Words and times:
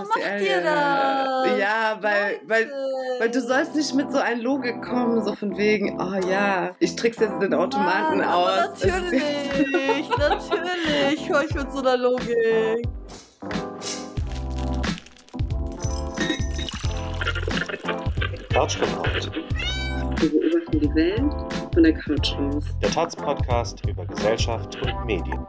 Warum 0.00 0.22
macht 0.22 0.40
ihr 0.40 0.62
das? 0.62 1.58
Ja, 1.58 1.98
weil, 2.00 2.40
weil, 2.46 2.70
weil 3.18 3.30
du 3.30 3.40
sollst 3.40 3.74
nicht 3.74 3.94
mit 3.94 4.10
so 4.10 4.18
einer 4.18 4.40
Logik 4.40 4.82
kommen, 4.82 5.22
so 5.22 5.34
von 5.34 5.56
wegen, 5.58 6.00
oh 6.00 6.26
ja, 6.26 6.70
ich 6.78 6.96
trick's 6.96 7.18
jetzt 7.18 7.40
den 7.40 7.52
Automaten 7.52 8.18
Mann, 8.18 8.26
aus. 8.28 8.82
Natürlich, 8.82 10.08
natürlich 10.18 11.28
höre 11.28 11.42
ich 11.42 11.54
mit 11.54 11.72
so 11.72 11.80
einer 11.80 11.96
Logik. 11.96 12.88
Couch 18.52 18.78
Wir 18.80 20.30
beobachten 20.30 20.80
die 20.80 20.94
Welt 20.94 21.32
von 21.72 21.82
der 21.82 21.94
Couch 21.94 22.34
aus. 22.36 22.64
der 22.82 22.90
Taz-Podcast 22.90 23.86
über 23.86 24.06
Gesellschaft 24.06 24.76
und 24.82 25.04
Medien. 25.04 25.46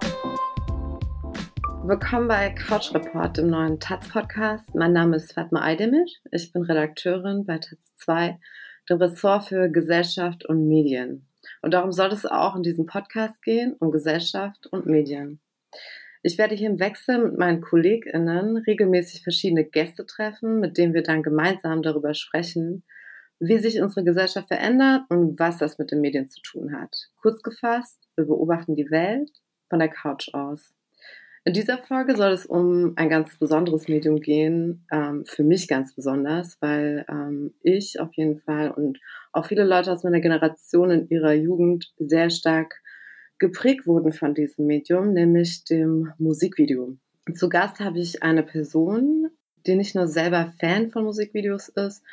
Willkommen 1.83 2.27
bei 2.27 2.51
Couch 2.51 2.93
Report, 2.93 3.37
dem 3.37 3.49
neuen 3.49 3.79
Taz-Podcast. 3.79 4.75
Mein 4.75 4.93
Name 4.93 5.15
ist 5.15 5.33
Fatma 5.33 5.61
Aydemir. 5.61 6.05
Ich 6.31 6.53
bin 6.53 6.61
Redakteurin 6.61 7.43
bei 7.43 7.57
Taz 7.57 7.95
2, 7.95 8.39
dem 8.87 8.97
Ressort 8.97 9.45
für 9.45 9.67
Gesellschaft 9.67 10.45
und 10.45 10.67
Medien. 10.67 11.25
Und 11.63 11.73
darum 11.73 11.91
soll 11.91 12.11
es 12.11 12.27
auch 12.27 12.55
in 12.55 12.61
diesem 12.61 12.85
Podcast 12.85 13.41
gehen, 13.41 13.75
um 13.79 13.91
Gesellschaft 13.91 14.67
und 14.67 14.85
Medien. 14.85 15.41
Ich 16.21 16.37
werde 16.37 16.53
hier 16.53 16.69
im 16.69 16.79
Wechsel 16.79 17.17
mit 17.17 17.39
meinen 17.39 17.61
KollegInnen 17.61 18.57
regelmäßig 18.57 19.23
verschiedene 19.23 19.65
Gäste 19.65 20.05
treffen, 20.05 20.59
mit 20.59 20.77
denen 20.77 20.93
wir 20.93 21.01
dann 21.01 21.23
gemeinsam 21.23 21.81
darüber 21.81 22.13
sprechen, 22.13 22.83
wie 23.39 23.57
sich 23.57 23.81
unsere 23.81 24.05
Gesellschaft 24.05 24.49
verändert 24.49 25.05
und 25.09 25.39
was 25.39 25.57
das 25.57 25.79
mit 25.79 25.89
den 25.89 26.01
Medien 26.01 26.29
zu 26.29 26.41
tun 26.41 26.79
hat. 26.79 27.09
Kurz 27.19 27.41
gefasst, 27.41 28.07
wir 28.15 28.25
beobachten 28.25 28.75
die 28.75 28.91
Welt 28.91 29.31
von 29.67 29.79
der 29.79 29.89
Couch 29.89 30.31
aus. 30.35 30.75
In 31.43 31.53
dieser 31.53 31.79
Folge 31.79 32.15
soll 32.15 32.33
es 32.33 32.45
um 32.45 32.93
ein 32.97 33.09
ganz 33.09 33.35
besonderes 33.39 33.87
Medium 33.87 34.21
gehen, 34.21 34.85
ähm, 34.91 35.25
für 35.25 35.43
mich 35.43 35.67
ganz 35.67 35.95
besonders, 35.95 36.57
weil 36.61 37.03
ähm, 37.09 37.55
ich 37.63 37.99
auf 37.99 38.13
jeden 38.13 38.39
Fall 38.41 38.69
und 38.69 38.99
auch 39.31 39.47
viele 39.47 39.63
Leute 39.63 39.91
aus 39.91 40.03
meiner 40.03 40.19
Generation 40.19 40.91
in 40.91 41.09
ihrer 41.09 41.33
Jugend 41.33 41.91
sehr 41.97 42.29
stark 42.29 42.79
geprägt 43.39 43.87
wurden 43.87 44.13
von 44.13 44.35
diesem 44.35 44.67
Medium, 44.67 45.13
nämlich 45.13 45.63
dem 45.63 46.13
Musikvideo. 46.19 46.95
Zu 47.33 47.49
Gast 47.49 47.79
habe 47.79 47.97
ich 47.97 48.21
eine 48.21 48.43
Person, 48.43 49.31
die 49.65 49.75
nicht 49.75 49.95
nur 49.95 50.07
selber 50.07 50.53
Fan 50.59 50.91
von 50.91 51.05
Musikvideos 51.05 51.69
ist, 51.69 52.03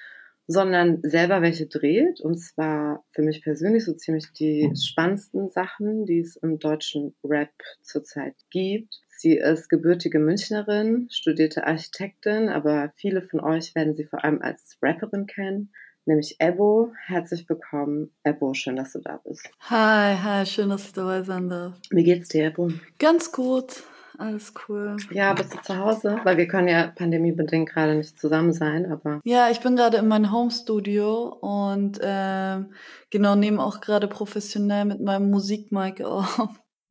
sondern 0.47 1.01
selber 1.03 1.43
welche 1.43 1.67
dreht. 1.67 2.23
Und 2.23 2.39
zwar 2.39 3.05
für 3.13 3.23
mich 3.23 3.43
persönlich 3.43 3.85
so 3.85 3.93
ziemlich 3.93 4.33
die 4.33 4.73
spannendsten 4.75 5.51
Sachen, 5.51 6.07
die 6.07 6.21
es 6.21 6.37
im 6.37 6.59
deutschen 6.59 7.15
Rap 7.23 7.53
zurzeit 7.83 8.35
gibt. 8.51 9.03
Sie 9.21 9.37
ist 9.37 9.69
gebürtige 9.69 10.21
Münchnerin, 10.21 11.09
studierte 11.11 11.67
Architektin, 11.67 12.49
aber 12.49 12.93
viele 12.95 13.21
von 13.21 13.41
euch 13.41 13.75
werden 13.75 13.97
sie 13.97 14.05
vor 14.05 14.23
allem 14.23 14.41
als 14.41 14.79
Rapperin 14.81 15.27
kennen, 15.27 15.73
nämlich 16.05 16.37
Ebo. 16.39 16.93
Herzlich 17.05 17.49
willkommen, 17.49 18.13
Ebo. 18.23 18.55
Schön, 18.55 18.77
dass 18.77 18.93
du 18.93 19.01
da 19.01 19.21
bist. 19.25 19.51
Hi, 19.63 20.15
hi, 20.17 20.47
schön, 20.47 20.69
dass 20.69 20.87
ich 20.87 20.93
dabei 20.93 21.25
sein 21.25 21.49
darf. 21.49 21.75
Wie 21.91 22.05
geht's 22.05 22.29
dir, 22.29 22.45
Ebo? 22.47 22.71
Ganz 23.01 23.33
gut, 23.33 23.83
alles 24.19 24.55
cool. 24.69 24.95
Ja, 25.11 25.35
bist 25.35 25.53
du 25.53 25.61
zu 25.63 25.77
Hause? 25.77 26.21
Weil 26.23 26.37
wir 26.37 26.47
können 26.47 26.69
ja 26.69 26.87
pandemiebedingt 26.87 27.71
gerade 27.71 27.97
nicht 27.97 28.21
zusammen 28.21 28.53
sein, 28.53 28.87
aber 28.87 29.21
Ja, 29.25 29.51
ich 29.51 29.59
bin 29.59 29.75
gerade 29.75 29.97
in 29.97 30.07
meinem 30.07 30.31
Homestudio 30.31 31.37
und 31.41 31.99
ähm, 32.03 32.73
genau 33.11 33.35
nehme 33.35 33.65
auch 33.65 33.81
gerade 33.81 34.07
professionell 34.07 34.85
mit 34.85 35.01
meinem 35.01 35.29
Musikmic 35.29 36.03
auf. 36.03 36.39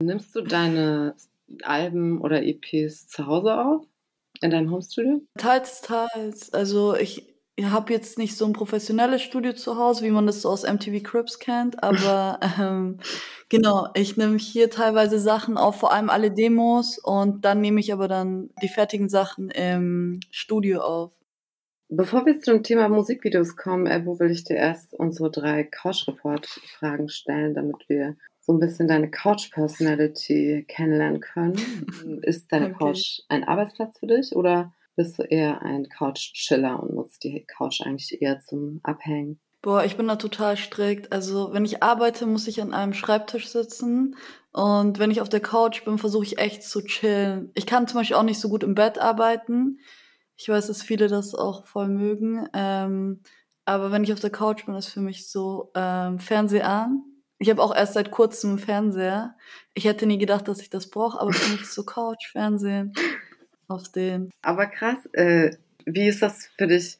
nimmst 0.03 0.35
du 0.35 0.41
deine 0.41 1.15
Alben 1.63 2.21
oder 2.21 2.43
EPs 2.43 3.07
zu 3.07 3.25
Hause 3.27 3.59
auf? 3.59 3.85
In 4.41 4.51
deinem 4.51 4.71
Homestudio? 4.71 5.21
Teils, 5.37 5.81
teils. 5.81 6.53
Also 6.53 6.95
ich 6.95 7.37
habe 7.63 7.91
jetzt 7.91 8.17
nicht 8.17 8.37
so 8.37 8.45
ein 8.45 8.53
professionelles 8.53 9.21
Studio 9.21 9.53
zu 9.53 9.77
Hause, 9.77 10.05
wie 10.05 10.11
man 10.11 10.27
das 10.27 10.43
so 10.43 10.49
aus 10.49 10.63
MTV 10.63 11.01
Cribs 11.03 11.39
kennt, 11.39 11.83
aber 11.83 12.39
ähm, 12.59 12.99
genau, 13.49 13.87
ich 13.95 14.17
nehme 14.17 14.37
hier 14.37 14.69
teilweise 14.69 15.19
Sachen 15.19 15.57
auf, 15.57 15.79
vor 15.79 15.91
allem 15.91 16.09
alle 16.09 16.31
Demos 16.31 16.99
und 16.99 17.45
dann 17.45 17.61
nehme 17.61 17.79
ich 17.79 17.91
aber 17.91 18.07
dann 18.07 18.51
die 18.61 18.69
fertigen 18.69 19.09
Sachen 19.09 19.49
im 19.49 20.19
Studio 20.29 20.81
auf. 20.81 21.11
Bevor 21.89 22.25
wir 22.25 22.41
zum 22.41 22.63
Thema 22.63 22.89
Musikvideos 22.89 23.55
kommen, 23.55 23.87
Ebo, 23.87 24.19
will 24.19 24.29
ich 24.29 24.43
dir 24.43 24.57
erst 24.57 24.93
unsere 24.93 25.31
drei 25.31 25.63
Couch-Report-Fragen 25.63 27.07
stellen, 27.07 27.53
damit 27.53 27.87
wir 27.87 28.17
so 28.47 28.53
ein 28.53 28.59
bisschen 28.59 28.87
deine 28.87 29.11
Couch-Personality 29.11 30.65
kennenlernen 30.67 31.21
können. 31.21 31.57
Ist 32.23 32.51
deine 32.51 32.67
Okay. 32.67 32.77
Couch 32.79 33.19
ein 33.29 33.43
Arbeitsplatz 33.43 33.99
für 33.99 34.07
dich 34.07 34.35
oder 34.35 34.73
bist 34.95 35.19
du 35.19 35.23
eher 35.23 35.61
ein 35.61 35.89
Couch-Chiller 35.89 36.81
und 36.81 36.95
nutzt 36.95 37.23
die 37.23 37.45
Couch 37.45 37.81
eigentlich 37.81 38.21
eher 38.21 38.39
zum 38.41 38.79
Abhängen? 38.83 39.39
Boah, 39.61 39.83
ich 39.83 39.97
bin 39.97 40.07
da 40.07 40.15
total 40.15 40.55
strikt. 40.55 41.11
Also, 41.11 41.51
wenn 41.51 41.65
ich 41.65 41.83
arbeite, 41.83 42.25
muss 42.25 42.47
ich 42.47 42.61
an 42.61 42.73
einem 42.73 42.93
Schreibtisch 42.93 43.49
sitzen. 43.49 44.15
Und 44.53 44.99
wenn 44.99 45.11
ich 45.11 45.19
auf 45.21 45.29
der 45.29 45.39
Couch 45.41 45.83
bin, 45.83 45.97
versuche 45.97 46.23
ich 46.25 46.37
echt 46.37 46.63
zu 46.63 46.81
chillen. 46.83 47.51
Ich 47.55 47.65
kann 47.65 47.87
zum 47.87 47.99
Beispiel 47.99 48.15
auch 48.15 48.23
nicht 48.23 48.39
so 48.39 48.49
gut 48.49 48.63
im 48.63 48.75
Bett 48.75 48.97
arbeiten. 48.99 49.79
Ich 50.35 50.47
weiß, 50.47 50.67
dass 50.67 50.83
viele 50.83 51.07
das 51.07 51.35
auch 51.35 51.65
voll 51.67 51.89
mögen. 51.89 52.47
Ähm, 52.53 53.23
aber 53.65 53.91
wenn 53.91 54.03
ich 54.03 54.13
auf 54.13 54.19
der 54.19 54.29
Couch 54.29 54.65
bin, 54.65 54.75
ist 54.75 54.87
für 54.89 55.01
mich 55.01 55.29
so 55.29 55.71
ähm, 55.75 56.19
Fernseher 56.19 56.69
an. 56.69 57.03
Ich 57.39 57.49
habe 57.49 57.61
auch 57.61 57.75
erst 57.75 57.93
seit 57.93 58.11
kurzem 58.11 58.51
einen 58.51 58.59
Fernseher. 58.59 59.35
Ich 59.73 59.85
hätte 59.85 60.07
nie 60.07 60.17
gedacht, 60.17 60.47
dass 60.47 60.61
ich 60.61 60.69
das 60.69 60.89
brauche, 60.89 61.19
aber 61.19 61.31
für 61.33 61.51
mich 61.51 61.61
ist 61.61 61.73
so 61.73 61.83
Couch, 61.83 62.31
Fernsehen, 62.31 62.93
auf 63.67 63.91
den. 63.91 64.31
Aber 64.41 64.65
krass, 64.65 64.97
äh, 65.13 65.55
wie 65.85 66.07
ist 66.07 66.21
das 66.21 66.49
für 66.57 66.67
dich 66.67 66.97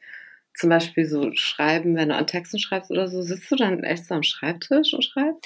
zum 0.54 0.70
Beispiel 0.70 1.06
so 1.06 1.32
schreiben, 1.34 1.96
wenn 1.96 2.10
du 2.10 2.16
an 2.16 2.26
Texten 2.26 2.58
schreibst 2.58 2.90
oder 2.90 3.08
so? 3.08 3.22
Sitzt 3.22 3.50
du 3.50 3.56
dann 3.56 3.82
echt 3.82 4.06
so 4.06 4.14
am 4.14 4.22
Schreibtisch 4.22 4.94
und 4.94 5.04
schreibst? 5.04 5.44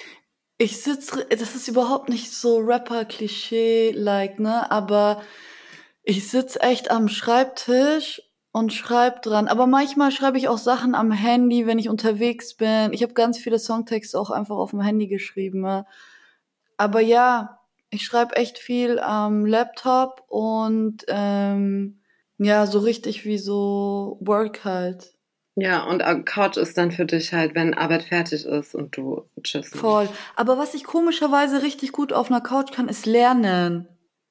Ich 0.59 0.83
sitze, 0.83 1.27
das 1.29 1.55
ist 1.55 1.69
überhaupt 1.69 2.09
nicht 2.09 2.31
so 2.31 2.59
Rapper-Klischee-like, 2.59 4.39
ne? 4.39 4.71
Aber 4.71 5.23
ich 6.03 6.29
sitze 6.29 6.61
echt 6.61 6.91
am 6.91 7.09
Schreibtisch 7.09 8.23
und 8.53 8.73
schreibe 8.73 9.21
dran. 9.21 9.49
Aber 9.49 9.67
manchmal 9.67 10.13
schreibe 10.13 10.39
ich 10.39 10.49
auch 10.49 10.59
Sachen 10.59 10.95
am 10.95 11.11
Handy, 11.11 11.67
wenn 11.67 11.79
ich 11.79 11.89
unterwegs 11.89 12.55
bin. 12.55 12.93
Ich 12.93 13.03
habe 13.03 13.15
ganz 13.15 13.39
viele 13.39 13.59
Songtexte 13.59 14.19
auch 14.19 14.31
einfach 14.31 14.57
auf 14.57 14.71
dem 14.71 14.83
Handy 14.83 15.09
geschrieben. 15.09 15.85
Aber 16.77 17.01
ja, 17.01 17.61
ich 17.91 18.05
schreibe 18.05 18.37
echt 18.37 18.59
viel 18.59 18.99
am 18.99 19.47
Laptop 19.47 20.25
und 20.29 21.05
ähm, 21.09 22.01
ja, 22.39 22.67
so 22.67 22.79
richtig 22.81 23.25
wie 23.25 23.39
so 23.39 24.19
Work 24.21 24.65
halt. 24.65 25.15
Ja, 25.55 25.85
und 25.85 26.03
Couch 26.25 26.57
ist 26.57 26.79
dann 26.79 26.93
für 26.93 27.05
dich 27.05 27.35
halt, 27.35 27.55
wenn 27.55 27.75
Arbeit 27.75 28.05
fertig 28.05 28.47
ist 28.47 28.75
und 28.75 28.97
du 28.97 29.29
tschüss. 29.43 29.69
Voll. 29.69 30.09
Aber 30.35 30.57
was 30.57 30.73
ich 30.73 30.85
komischerweise 30.85 31.63
richtig 31.63 31.93
gut 31.93 32.13
auf 32.13 32.31
einer 32.31 32.41
Couch 32.41 32.73
kann, 32.73 32.89
ist 32.89 33.05
lernen. 33.05 33.87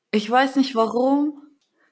Ich 0.10 0.30
weiß 0.30 0.56
nicht 0.56 0.74
warum. 0.74 1.42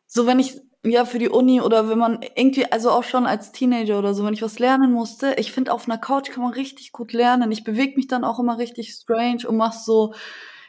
So, 0.08 0.26
wenn 0.26 0.40
ich, 0.40 0.60
ja, 0.84 1.04
für 1.06 1.20
die 1.20 1.30
Uni 1.30 1.62
oder 1.62 1.90
wenn 1.90 1.98
man 1.98 2.22
irgendwie, 2.36 2.72
also 2.72 2.92
auch 2.92 3.04
schon 3.04 3.26
als 3.26 3.52
Teenager 3.52 4.00
oder 4.00 4.14
so, 4.14 4.26
wenn 4.26 4.34
ich 4.34 4.42
was 4.42 4.60
lernen 4.60 4.92
musste, 4.94 5.34
ich 5.38 5.52
finde, 5.52 5.74
auf 5.74 5.88
einer 5.88 5.98
Couch 5.98 6.32
kann 6.32 6.44
man 6.44 6.54
richtig 6.54 6.92
gut 6.94 7.12
lernen. 7.12 7.52
Ich 7.52 7.64
bewege 7.64 7.96
mich 7.96 8.08
dann 8.08 8.24
auch 8.24 8.40
immer 8.40 8.58
richtig 8.58 8.94
strange 8.94 9.48
und 9.48 9.58
mach 9.58 9.74
so, 9.74 10.14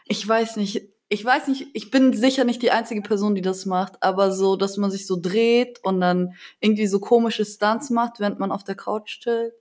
ich 0.07 0.27
weiß 0.27 0.57
nicht, 0.57 0.89
ich 1.09 1.25
weiß 1.25 1.49
nicht, 1.49 1.69
ich 1.75 1.91
bin 1.91 2.13
sicher 2.13 2.45
nicht 2.45 2.63
die 2.63 2.71
einzige 2.71 3.03
Person, 3.03 3.35
die 3.35 3.41
das 3.41 3.67
macht, 3.67 4.03
aber 4.03 4.33
so, 4.33 4.57
dass 4.57 4.77
man 4.77 4.91
sich 4.91 5.07
so 5.07 5.17
dreht 5.21 5.79
und 5.85 6.01
dann 6.01 6.35
irgendwie 6.61 6.87
so 6.87 7.01
komische 7.01 7.45
Stunts 7.45 7.91
macht, 7.91 8.21
während 8.21 8.39
man 8.39 8.53
auf 8.53 8.65
der 8.65 8.77
Couch 8.77 9.21
chillt. 9.21 9.55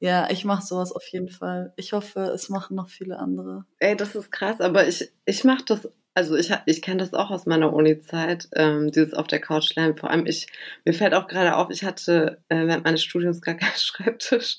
Ja, 0.00 0.30
ich 0.30 0.44
mache 0.44 0.64
sowas 0.64 0.92
auf 0.92 1.06
jeden 1.08 1.28
Fall. 1.28 1.72
Ich 1.76 1.92
hoffe, 1.92 2.20
es 2.34 2.48
machen 2.48 2.74
noch 2.74 2.88
viele 2.88 3.18
andere. 3.18 3.66
Ey, 3.78 3.96
das 3.96 4.14
ist 4.14 4.32
krass, 4.32 4.60
aber 4.60 4.88
ich, 4.88 5.12
ich 5.26 5.44
mach 5.44 5.60
das, 5.62 5.88
also 6.14 6.36
ich, 6.36 6.52
ich 6.66 6.82
kenne 6.82 6.98
das 6.98 7.14
auch 7.14 7.30
aus 7.30 7.46
meiner 7.46 7.72
Uni-Zeit, 7.72 8.48
ähm, 8.54 8.90
dieses 8.90 9.14
auf 9.14 9.26
der 9.26 9.40
Couch 9.40 9.74
lernen. 9.76 9.96
Vor 9.96 10.10
allem 10.10 10.26
ich, 10.26 10.48
mir 10.84 10.92
fällt 10.92 11.14
auch 11.14 11.26
gerade 11.28 11.56
auf, 11.56 11.70
ich 11.70 11.84
hatte 11.84 12.42
äh, 12.48 12.66
während 12.66 12.84
meines 12.84 13.02
Studiums 13.02 13.40
gar 13.40 13.54
keinen 13.54 13.72
Schreibtisch 13.76 14.58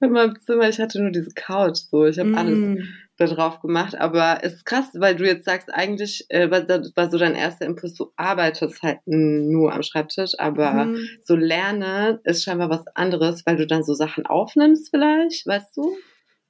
in 0.00 0.10
meinem 0.12 0.38
Zimmer. 0.40 0.68
Ich 0.68 0.78
hatte 0.78 1.00
nur 1.00 1.10
diese 1.10 1.30
Couch, 1.34 1.78
so. 1.90 2.04
Ich 2.06 2.18
habe 2.18 2.34
alles 2.34 2.58
Mm. 2.58 2.82
da 3.16 3.26
drauf 3.26 3.60
gemacht. 3.60 3.96
Aber 3.96 4.38
es 4.42 4.54
ist 4.54 4.64
krass, 4.66 4.86
weil 4.94 5.16
du 5.16 5.26
jetzt 5.26 5.44
sagst, 5.44 5.72
eigentlich 5.72 6.24
äh, 6.28 6.50
war, 6.50 7.10
so 7.10 7.18
dein 7.18 7.34
erster 7.34 7.66
Impuls, 7.66 7.94
du 7.94 8.12
arbeitest 8.16 8.82
halt 8.82 8.98
nur 9.06 9.72
am 9.74 9.82
Schreibtisch, 9.82 10.32
aber 10.38 10.86
Mhm. 10.86 11.08
so 11.24 11.36
lernen 11.36 12.18
ist 12.24 12.44
scheinbar 12.44 12.70
was 12.70 12.86
anderes, 12.94 13.44
weil 13.46 13.56
du 13.56 13.66
dann 13.66 13.82
so 13.84 13.94
Sachen 13.94 14.26
aufnimmst 14.26 14.90
vielleicht, 14.90 15.46
weißt 15.46 15.76
du? 15.76 15.96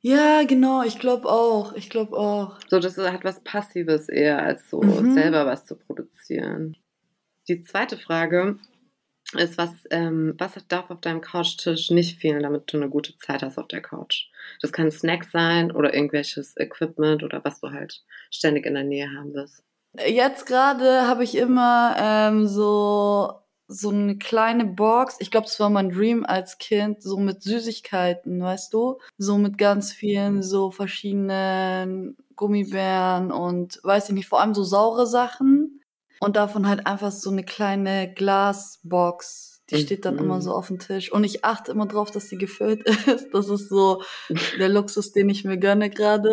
Ja, 0.02 0.44
genau, 0.44 0.82
ich 0.82 0.98
glaube 0.98 1.28
auch. 1.28 1.74
Ich 1.74 1.90
glaube 1.90 2.16
auch. 2.16 2.58
So, 2.68 2.78
das 2.78 2.96
hat 2.96 3.24
was 3.24 3.40
Passives 3.44 4.08
eher, 4.08 4.42
als 4.42 4.68
so 4.70 4.80
Mhm. 4.82 5.12
selber 5.12 5.46
was 5.46 5.66
zu 5.66 5.76
produzieren. 5.76 6.76
Die 7.48 7.62
zweite 7.62 7.98
Frage 7.98 8.58
ist, 9.36 9.58
was, 9.58 9.70
ähm, 9.90 10.34
was 10.38 10.54
darf 10.68 10.90
auf 10.90 11.00
deinem 11.00 11.20
Couchtisch 11.20 11.90
nicht 11.90 12.18
fehlen, 12.20 12.42
damit 12.42 12.72
du 12.72 12.78
eine 12.78 12.88
gute 12.88 13.16
Zeit 13.16 13.42
hast 13.42 13.58
auf 13.58 13.68
der 13.68 13.82
Couch? 13.82 14.28
Das 14.60 14.72
kann 14.72 14.86
ein 14.86 14.90
Snack 14.92 15.24
sein 15.24 15.70
oder 15.70 15.94
irgendwelches 15.94 16.56
Equipment 16.56 17.22
oder 17.22 17.44
was 17.44 17.60
du 17.60 17.70
halt 17.70 18.02
ständig 18.30 18.66
in 18.66 18.74
der 18.74 18.84
Nähe 18.84 19.08
haben 19.16 19.34
wirst. 19.34 19.62
Jetzt 20.06 20.46
gerade 20.46 21.06
habe 21.08 21.24
ich 21.24 21.36
immer 21.36 21.96
ähm, 21.98 22.46
so 22.46 23.34
so 23.70 23.90
eine 23.90 24.18
kleine 24.18 24.64
Box. 24.64 25.16
Ich 25.20 25.30
glaube, 25.30 25.46
das 25.46 25.60
war 25.60 25.70
mein 25.70 25.90
Dream 25.90 26.24
als 26.26 26.58
Kind, 26.58 27.02
so 27.02 27.16
mit 27.18 27.42
Süßigkeiten, 27.42 28.42
weißt 28.42 28.72
du? 28.74 28.98
So 29.16 29.38
mit 29.38 29.58
ganz 29.58 29.92
vielen 29.92 30.42
so 30.42 30.70
verschiedenen 30.70 32.16
Gummibären 32.36 33.30
und 33.30 33.80
weiß 33.82 34.08
ich 34.08 34.14
nicht, 34.14 34.28
vor 34.28 34.40
allem 34.40 34.54
so 34.54 34.64
saure 34.64 35.06
Sachen. 35.06 35.80
Und 36.20 36.36
davon 36.36 36.68
halt 36.68 36.86
einfach 36.86 37.12
so 37.12 37.30
eine 37.30 37.44
kleine 37.44 38.12
Glasbox 38.12 39.49
die 39.70 39.78
steht 39.78 40.04
dann 40.04 40.18
immer 40.18 40.40
so 40.40 40.52
auf 40.52 40.68
dem 40.68 40.78
Tisch. 40.78 41.12
Und 41.12 41.24
ich 41.24 41.44
achte 41.44 41.72
immer 41.72 41.86
drauf, 41.86 42.10
dass 42.10 42.28
sie 42.28 42.38
gefüllt 42.38 42.82
ist. 43.06 43.28
Das 43.32 43.48
ist 43.48 43.68
so 43.68 44.02
der 44.58 44.68
Luxus, 44.68 45.12
den 45.12 45.28
ich 45.28 45.44
mir 45.44 45.58
gönne 45.58 45.90
gerade. 45.90 46.32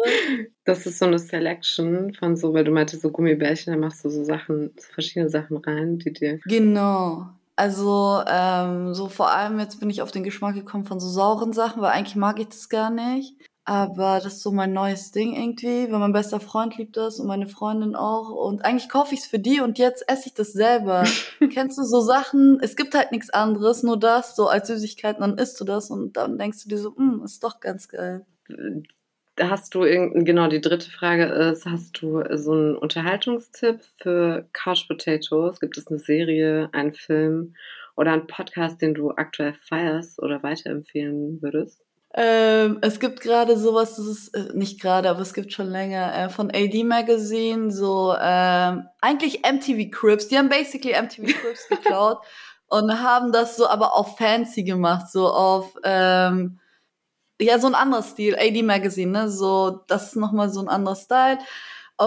Das 0.64 0.86
ist 0.86 1.00
so 1.00 1.06
eine 1.06 1.20
Selection 1.20 2.14
von 2.14 2.36
so, 2.36 2.54
weil 2.54 2.64
du 2.64 2.72
meintest, 2.72 3.02
so 3.02 3.12
Gummibärchen, 3.12 3.74
da 3.74 3.80
machst 3.80 4.04
du 4.04 4.10
so 4.10 4.24
Sachen, 4.24 4.72
so 4.78 4.92
verschiedene 4.94 5.30
Sachen 5.30 5.58
rein, 5.58 6.00
die 6.00 6.14
dir. 6.14 6.40
Genau. 6.46 7.28
Also, 7.56 8.22
ähm, 8.28 8.94
so 8.94 9.10
vor 9.10 9.32
allem 9.32 9.60
jetzt 9.60 9.80
bin 9.80 9.90
ich 9.90 10.04
auf 10.04 10.12
den 10.12 10.24
Geschmack 10.24 10.54
gekommen 10.54 10.86
von 10.86 11.00
so 11.00 11.10
sauren 11.10 11.54
Sachen, 11.54 11.82
weil 11.82 11.92
eigentlich 11.92 12.16
mag 12.16 12.40
ich 12.40 12.50
das 12.50 12.70
gar 12.70 12.92
nicht. 12.92 13.34
Aber 13.70 14.22
das 14.24 14.36
ist 14.36 14.44
so 14.44 14.52
mein 14.54 14.72
neues 14.72 15.12
Ding 15.12 15.36
irgendwie, 15.36 15.92
weil 15.92 16.00
mein 16.00 16.14
bester 16.14 16.40
Freund 16.40 16.78
liebt 16.78 16.96
das 16.96 17.20
und 17.20 17.28
meine 17.28 17.48
Freundin 17.48 17.98
auch. 17.98 18.30
Und 18.30 18.64
eigentlich 18.64 18.88
kaufe 18.88 19.14
ich 19.14 19.20
es 19.20 19.28
für 19.28 19.40
die 19.40 19.60
und 19.60 19.78
jetzt 19.78 20.10
esse 20.10 20.28
ich 20.28 20.34
das 20.34 20.54
selber. 20.54 21.04
Kennst 21.54 21.78
du 21.78 21.84
so 21.84 22.00
Sachen? 22.00 22.60
Es 22.62 22.78
gibt 22.78 22.96
halt 22.96 23.12
nichts 23.12 23.30
anderes, 23.30 23.84
nur 23.84 24.00
das, 24.00 24.38
so 24.38 24.48
als 24.48 24.70
Süßigkeit, 24.70 25.20
dann 25.20 25.38
isst 25.38 25.60
du 25.60 25.66
das 25.66 25.92
und 25.92 26.16
dann 26.16 26.38
denkst 26.38 26.64
du 26.64 26.70
dir 26.70 26.78
so, 26.78 26.96
hm, 26.96 27.24
ist 27.26 27.44
doch 27.44 27.60
ganz 27.60 27.90
geil. 27.90 28.26
Hast 29.38 29.76
du 29.76 29.84
irgendein, 29.84 30.24
genau, 30.24 30.48
die 30.48 30.62
dritte 30.62 30.90
Frage 30.90 31.26
ist, 31.26 31.66
hast 31.66 32.02
du 32.02 32.24
so 32.38 32.54
einen 32.54 32.78
Unterhaltungstipp 32.78 33.82
für 33.98 34.48
Couch 34.54 34.88
Potatoes? 34.88 35.60
Gibt 35.60 35.78
es 35.78 35.88
eine 35.88 36.00
Serie, 36.00 36.70
einen 36.72 36.94
Film 36.94 37.54
oder 37.98 38.14
einen 38.14 38.28
Podcast, 38.28 38.82
den 38.82 38.94
du 38.94 39.12
aktuell 39.12 39.56
feierst 39.56 40.22
oder 40.22 40.42
weiterempfehlen 40.42 41.42
würdest? 41.42 41.87
Ähm, 42.14 42.80
es 42.82 43.00
gibt 43.00 43.20
gerade 43.22 43.58
sowas, 43.58 43.98
das 43.98 44.08
ist 44.08 44.30
äh, 44.34 44.54
nicht 44.54 44.82
gerade, 44.82 45.10
aber 45.10 45.20
es 45.22 45.34
gibt 45.34 45.52
schon 45.54 45.68
länger 45.70 46.14
äh, 46.18 46.30
von 46.30 46.50
AD 46.50 46.84
Magazine 46.84 47.70
so 47.72 48.16
ähm, 48.20 48.88
eigentlich 49.02 49.42
MTV 49.46 49.92
Crips. 49.92 50.28
Die 50.28 50.38
haben 50.38 50.50
basically 50.50 50.94
MTV 51.00 51.28
Crips 51.40 51.68
geklaut 51.70 52.20
und 52.68 53.02
haben 53.02 53.32
das 53.32 53.58
so 53.58 53.68
aber 53.68 53.94
auf 53.96 54.18
fancy 54.18 54.64
gemacht, 54.64 55.12
so 55.12 55.28
auf 55.30 55.76
ähm, 55.84 56.60
ja 57.42 57.60
so 57.60 57.68
ein 57.68 57.76
anderer 57.76 58.04
Stil. 58.04 58.36
AD 58.38 58.64
Magazine, 58.64 59.12
ne? 59.12 59.30
So 59.30 59.84
das 59.88 60.08
ist 60.08 60.16
nochmal 60.16 60.50
so 60.50 60.62
ein 60.62 60.70
anderer 60.70 60.96
Style, 60.96 61.40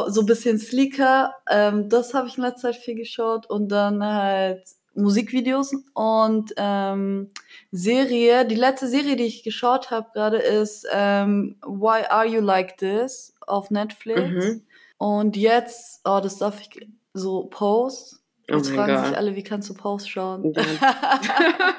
so 0.08 0.20
ein 0.22 0.26
bisschen 0.26 0.58
sleeker. 0.58 1.34
Ähm, 1.48 1.88
das 1.88 2.14
habe 2.14 2.28
ich 2.28 2.38
in 2.38 2.44
letzter 2.44 2.72
Zeit 2.72 2.76
viel 2.82 2.94
geschaut 2.96 3.46
und 3.50 3.68
dann 3.68 4.04
halt 4.04 4.64
Musikvideos 4.94 5.72
und 5.94 6.52
ähm, 6.56 7.30
Serie. 7.70 8.44
Die 8.46 8.54
letzte 8.54 8.88
Serie, 8.88 9.16
die 9.16 9.24
ich 9.24 9.42
geschaut 9.42 9.90
habe 9.90 10.08
gerade, 10.12 10.38
ist 10.38 10.86
ähm, 10.92 11.56
Why 11.62 12.04
Are 12.08 12.26
You 12.26 12.40
Like 12.40 12.76
This 12.78 13.34
auf 13.46 13.70
Netflix. 13.70 14.20
Mhm. 14.20 14.62
Und 14.98 15.36
jetzt, 15.36 16.00
oh, 16.04 16.20
das 16.22 16.38
darf 16.38 16.60
ich 16.60 16.88
so 17.14 17.44
Post. 17.44 18.20
Oh 18.50 18.56
jetzt 18.56 18.70
oh 18.70 18.74
fragen 18.74 18.96
God. 18.96 19.06
sich 19.06 19.16
alle, 19.16 19.36
wie 19.36 19.42
kannst 19.42 19.70
du 19.70 19.74
Post 19.74 20.10
schauen? 20.10 20.52
Ja. 20.52 20.62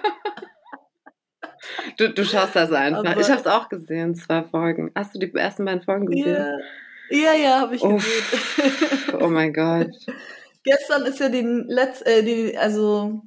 du, 1.98 2.10
du 2.14 2.26
schaust 2.26 2.56
das 2.56 2.72
einfach. 2.72 3.00
Aber 3.00 3.20
ich 3.20 3.30
habe 3.30 3.42
es 3.42 3.48
auch 3.48 3.70
gesehen, 3.70 4.16
zwei 4.16 4.44
Folgen. 4.44 4.92
Hast 4.96 5.14
du 5.14 5.20
die 5.20 5.34
ersten 5.34 5.66
beiden 5.66 5.82
Folgen 5.82 6.06
gesehen? 6.08 6.28
Yeah. 6.28 6.58
Ja, 7.12 7.34
ja, 7.34 7.60
habe 7.60 7.76
ich 7.76 7.82
gesehen. 7.82 8.24
oh 9.20 9.28
mein 9.28 9.54
Gott. 9.54 9.90
Gestern 10.64 11.06
ist 11.06 11.20
ja 11.20 11.30
die 11.30 11.42
letzte, 11.42 12.06
äh, 12.06 12.24
die, 12.24 12.58
also 12.58 13.22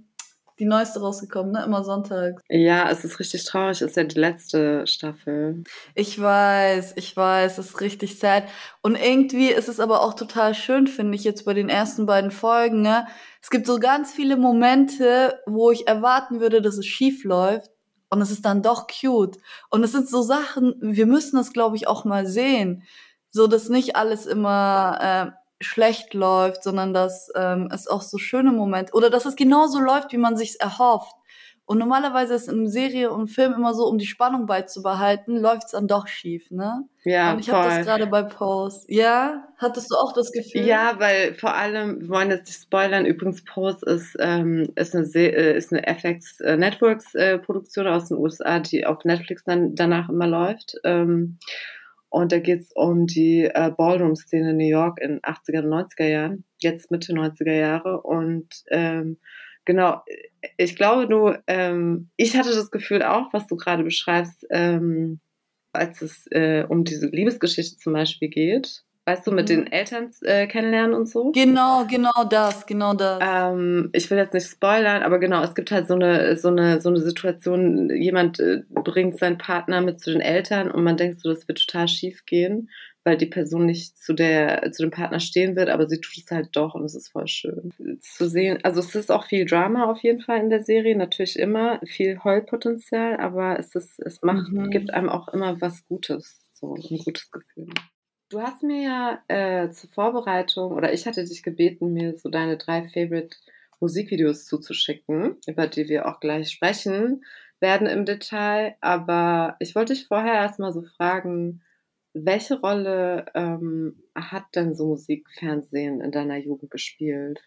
die 0.59 0.67
neueste 0.67 1.01
rausgekommen, 1.01 1.53
ne? 1.53 1.65
Immer 1.65 1.83
sonntags. 1.83 2.41
Ja, 2.49 2.89
es 2.89 3.05
ist 3.05 3.19
richtig 3.19 3.45
traurig, 3.45 3.83
es 3.83 3.91
ist 3.91 3.97
ja 3.97 4.05
die 4.05 4.21
letzte 4.21 4.87
Staffel. 4.87 5.65
Ich 5.95 6.21
weiß, 6.21 6.93
ich 6.97 7.17
weiß, 7.17 7.59
es 7.59 7.71
ist 7.71 7.81
richtig 7.81 8.19
sad. 8.19 8.45
Und 8.81 8.95
irgendwie 8.95 9.49
ist 9.49 9.69
es 9.69 9.81
aber 9.81 10.03
auch 10.03 10.15
total 10.15 10.55
schön, 10.55 10.87
finde 10.87 11.17
ich, 11.17 11.25
jetzt 11.25 11.45
bei 11.45 11.55
den 11.55 11.69
ersten 11.69 12.07
beiden 12.07 12.31
Folgen, 12.31 12.83
ne? 12.83 13.07
Es 13.43 13.51
gibt 13.51 13.67
so 13.67 13.79
ganz 13.79 14.13
viele 14.13 14.37
Momente, 14.37 15.41
wo 15.47 15.71
ich 15.71 15.89
erwarten 15.89 16.41
würde, 16.41 16.63
dass 16.63 16.79
es 16.79 16.87
schief 16.87 17.25
läuft. 17.25 17.71
Und 18.11 18.23
es 18.23 18.31
ist 18.31 18.45
dann 18.45 18.63
doch 18.63 18.87
cute. 18.87 19.39
Und 19.71 19.83
es 19.83 19.91
sind 19.91 20.09
so 20.09 20.23
Sachen, 20.23 20.77
wir 20.81 21.07
müssen 21.07 21.37
das, 21.37 21.53
glaube 21.53 21.75
ich, 21.75 21.89
auch 21.89 22.05
mal 22.05 22.27
sehen. 22.27 22.85
So, 23.31 23.49
dass 23.49 23.69
nicht 23.69 23.97
alles 23.97 24.27
immer, 24.27 25.35
äh, 25.35 25.44
schlecht 25.67 26.15
läuft, 26.15 26.63
sondern 26.63 26.95
dass 26.95 27.31
ähm, 27.35 27.69
es 27.73 27.89
auch 27.89 28.03
so 28.03 28.19
schöne 28.19 28.53
Momente 28.53 28.93
oder 28.95 29.11
dass 29.11 29.27
es 29.27 29.37
genauso 29.37 29.81
läuft, 29.81 30.13
wie 30.13 30.19
man 30.19 30.37
sich 30.37 30.61
erhofft. 30.61 31.15
Und 31.67 31.79
normalerweise 31.79 32.35
ist 32.35 32.49
in 32.49 32.69
Serie 32.69 33.11
und 33.11 33.29
Film 33.29 33.55
immer 33.55 33.73
so, 33.73 33.87
um 33.87 33.97
die 33.97 34.07
Spannung 34.07 34.45
beizubehalten, 34.45 35.39
läuft 35.39 35.65
es 35.65 35.71
dann 35.71 35.89
doch 35.89 36.09
schief, 36.09 36.51
ne? 36.51 36.85
Ja, 37.05 37.33
Und 37.33 37.41
ich 37.41 37.51
habe 37.51 37.69
das 37.69 37.87
gerade 37.87 38.07
bei 38.07 38.23
Pose. 38.23 38.85
Ja, 38.89 39.49
hattest 39.57 39.91
du 39.91 39.97
auch 39.97 40.13
das 40.13 40.31
Gefühl? 40.31 40.67
Ja, 40.67 40.97
weil 40.99 41.33
vor 41.35 41.55
allem, 41.55 42.03
wir 42.03 42.09
wollen 42.11 42.31
jetzt 42.31 42.47
nicht 42.47 42.63
spoilern, 42.63 43.07
übrigens 43.07 43.45
Pose 43.45 43.85
ist, 43.87 44.15
ähm, 44.21 44.73
ist 44.75 44.95
eine, 44.95 45.07
Se 45.07 45.21
äh, 45.21 45.57
ist 45.57 45.73
eine 45.73 45.87
FX 45.87 46.41
äh, 46.41 46.59
Networks 46.59 47.15
äh, 47.15 47.39
Produktion 47.39 47.87
aus 47.87 48.09
den 48.09 48.19
USA, 48.19 48.59
die 48.59 48.85
auf 48.85 49.03
Netflix 49.05 49.45
dann 49.45 49.75
danach 49.75 50.11
immer 50.11 50.27
läuft. 50.27 50.77
Ähm, 50.85 51.39
und 52.15 52.31
da 52.31 52.39
geht 52.39 52.61
es 52.61 52.71
um 52.77 53.09
die 53.09 53.43
äh, 53.43 53.73
Ballroom-Szene 53.77 54.51
in 54.51 54.57
New 54.57 54.69
York 54.69 55.01
in 55.01 55.19
80er 55.23 55.65
und 55.65 55.75
90er 55.75 56.07
Jahren, 56.07 56.45
jetzt 56.61 56.93
Mitte 56.93 57.13
90er 57.13 57.53
Jahre. 57.53 58.03
Und 58.03 58.63
ähm, 58.71 59.19
genau, 59.65 60.01
ich 60.57 60.77
glaube 60.77 61.09
du, 61.09 61.37
ähm, 61.49 62.11
ich 62.17 62.37
hatte 62.37 62.51
das 62.51 62.71
Gefühl 62.71 63.03
auch, 63.03 63.33
was 63.33 63.49
du 63.49 63.57
gerade 63.57 63.83
beschreibst, 63.83 64.47
ähm, 64.51 65.19
als 65.73 66.03
es 66.03 66.29
äh, 66.31 66.65
um 66.69 66.85
diese 66.85 67.09
Liebesgeschichte 67.09 67.79
zum 67.79 67.95
Beispiel 67.95 68.29
geht, 68.29 68.85
Weißt 69.06 69.27
du, 69.27 69.33
mit 69.33 69.51
mhm. 69.51 69.55
den 69.55 69.73
Eltern 69.73 70.11
äh, 70.23 70.47
kennenlernen 70.47 70.95
und 70.95 71.06
so? 71.06 71.31
Genau, 71.33 71.85
genau 71.87 72.25
das, 72.29 72.65
genau 72.65 72.95
das. 72.95 73.23
Ähm, 73.23 73.91
ich 73.93 74.11
will 74.11 74.17
jetzt 74.17 74.33
nicht 74.33 74.47
spoilern, 74.47 75.03
aber 75.03 75.19
genau, 75.19 75.43
es 75.43 75.55
gibt 75.55 75.71
halt 75.71 75.89
so 75.89 75.95
eine, 75.95 76.39
so 76.39 76.49
eine, 76.49 76.81
so 76.81 76.89
eine 76.89 77.01
Situation, 77.01 77.91
jemand 77.91 78.41
äh, 78.41 78.62
bringt 78.71 79.19
seinen 79.19 79.37
Partner 79.37 79.83
mit 79.83 80.01
zu 80.01 80.11
den 80.11 80.23
Eltern 80.23 80.71
und 80.71 80.83
man 80.85 80.97
denkt 80.97 81.21
so, 81.21 81.29
das 81.29 81.47
wird 81.47 81.59
total 81.59 81.87
schief 81.87 82.25
gehen, 82.25 82.71
weil 83.05 83.19
die 83.19 83.27
Person 83.27 83.67
nicht 83.67 83.99
zu 83.99 84.15
der, 84.15 84.73
zu 84.73 84.83
dem 84.83 84.91
Partner 84.91 85.21
stehen 85.21 85.55
wird, 85.55 85.69
aber 85.69 85.87
sie 85.87 86.01
tut 86.01 86.25
es 86.25 86.31
halt 86.31 86.49
doch 86.53 86.75
und 86.75 86.85
es 86.85 86.95
ist 86.95 87.09
voll 87.09 87.29
schön 87.29 87.73
zu 88.01 88.27
sehen. 88.27 88.61
Also 88.62 88.81
es 88.81 88.95
ist 88.95 89.12
auch 89.12 89.27
viel 89.27 89.45
Drama 89.45 89.85
auf 89.85 90.03
jeden 90.03 90.21
Fall 90.21 90.41
in 90.41 90.49
der 90.49 90.65
Serie, 90.65 90.97
natürlich 90.97 91.39
immer, 91.39 91.79
viel 91.85 92.21
Heulpotenzial, 92.25 93.19
aber 93.19 93.58
es 93.58 93.75
ist, 93.75 94.01
es 94.01 94.23
macht, 94.23 94.51
mhm. 94.51 94.70
gibt 94.70 94.94
einem 94.94 95.11
auch 95.11 95.29
immer 95.29 95.61
was 95.61 95.87
Gutes, 95.87 96.46
so 96.55 96.75
ein 96.75 96.99
gutes 97.05 97.31
Gefühl. 97.31 97.69
Du 98.34 98.43
hast 98.43 98.64
mir 98.64 98.82
ja 98.82 99.22
äh, 99.29 99.70
zur 99.70 99.91
Vorbereitung 99.91 100.72
oder 100.72 100.93
ich 100.93 101.06
hatte 101.06 101.24
dich 101.24 101.44
gebeten, 101.44 101.93
mir 101.93 102.19
so 102.19 102.29
deine 102.29 102.56
drei 102.56 102.88
Favorite 102.88 103.36
Musikvideos 103.79 104.46
zuzuschicken, 104.46 105.36
über 105.46 105.69
die 105.69 105.88
wir 105.88 106.08
auch 106.08 106.19
gleich 106.19 106.50
sprechen 106.50 107.24
werden 107.60 107.86
im 107.86 108.05
Detail. 108.05 108.74
Aber 108.81 109.55
ich 109.60 109.76
wollte 109.76 109.93
dich 109.93 110.08
vorher 110.08 110.34
erstmal 110.34 110.72
so 110.72 110.82
fragen, 110.82 111.62
welche 112.12 112.58
Rolle 112.58 113.26
ähm, 113.34 114.03
hat 114.17 114.46
denn 114.56 114.74
so 114.74 114.88
Musikfernsehen 114.88 116.00
in 116.00 116.10
deiner 116.10 116.38
Jugend 116.38 116.72
gespielt? 116.72 117.41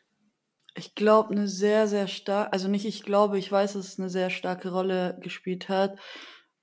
Ich 0.73 0.95
glaube, 0.95 1.31
eine 1.31 1.49
sehr, 1.49 1.89
sehr 1.89 2.07
starke, 2.07 2.53
also 2.53 2.69
nicht 2.69 2.85
ich 2.85 3.03
glaube, 3.03 3.37
ich 3.37 3.51
weiß, 3.51 3.73
dass 3.73 3.87
es 3.87 3.99
eine 3.99 4.09
sehr 4.09 4.29
starke 4.29 4.71
Rolle 4.71 5.19
gespielt 5.21 5.67
hat, 5.67 5.99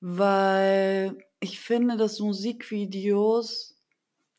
weil 0.01 1.19
ich 1.41 1.61
finde, 1.61 1.99
dass 1.99 2.21
Musikvideos 2.21 3.74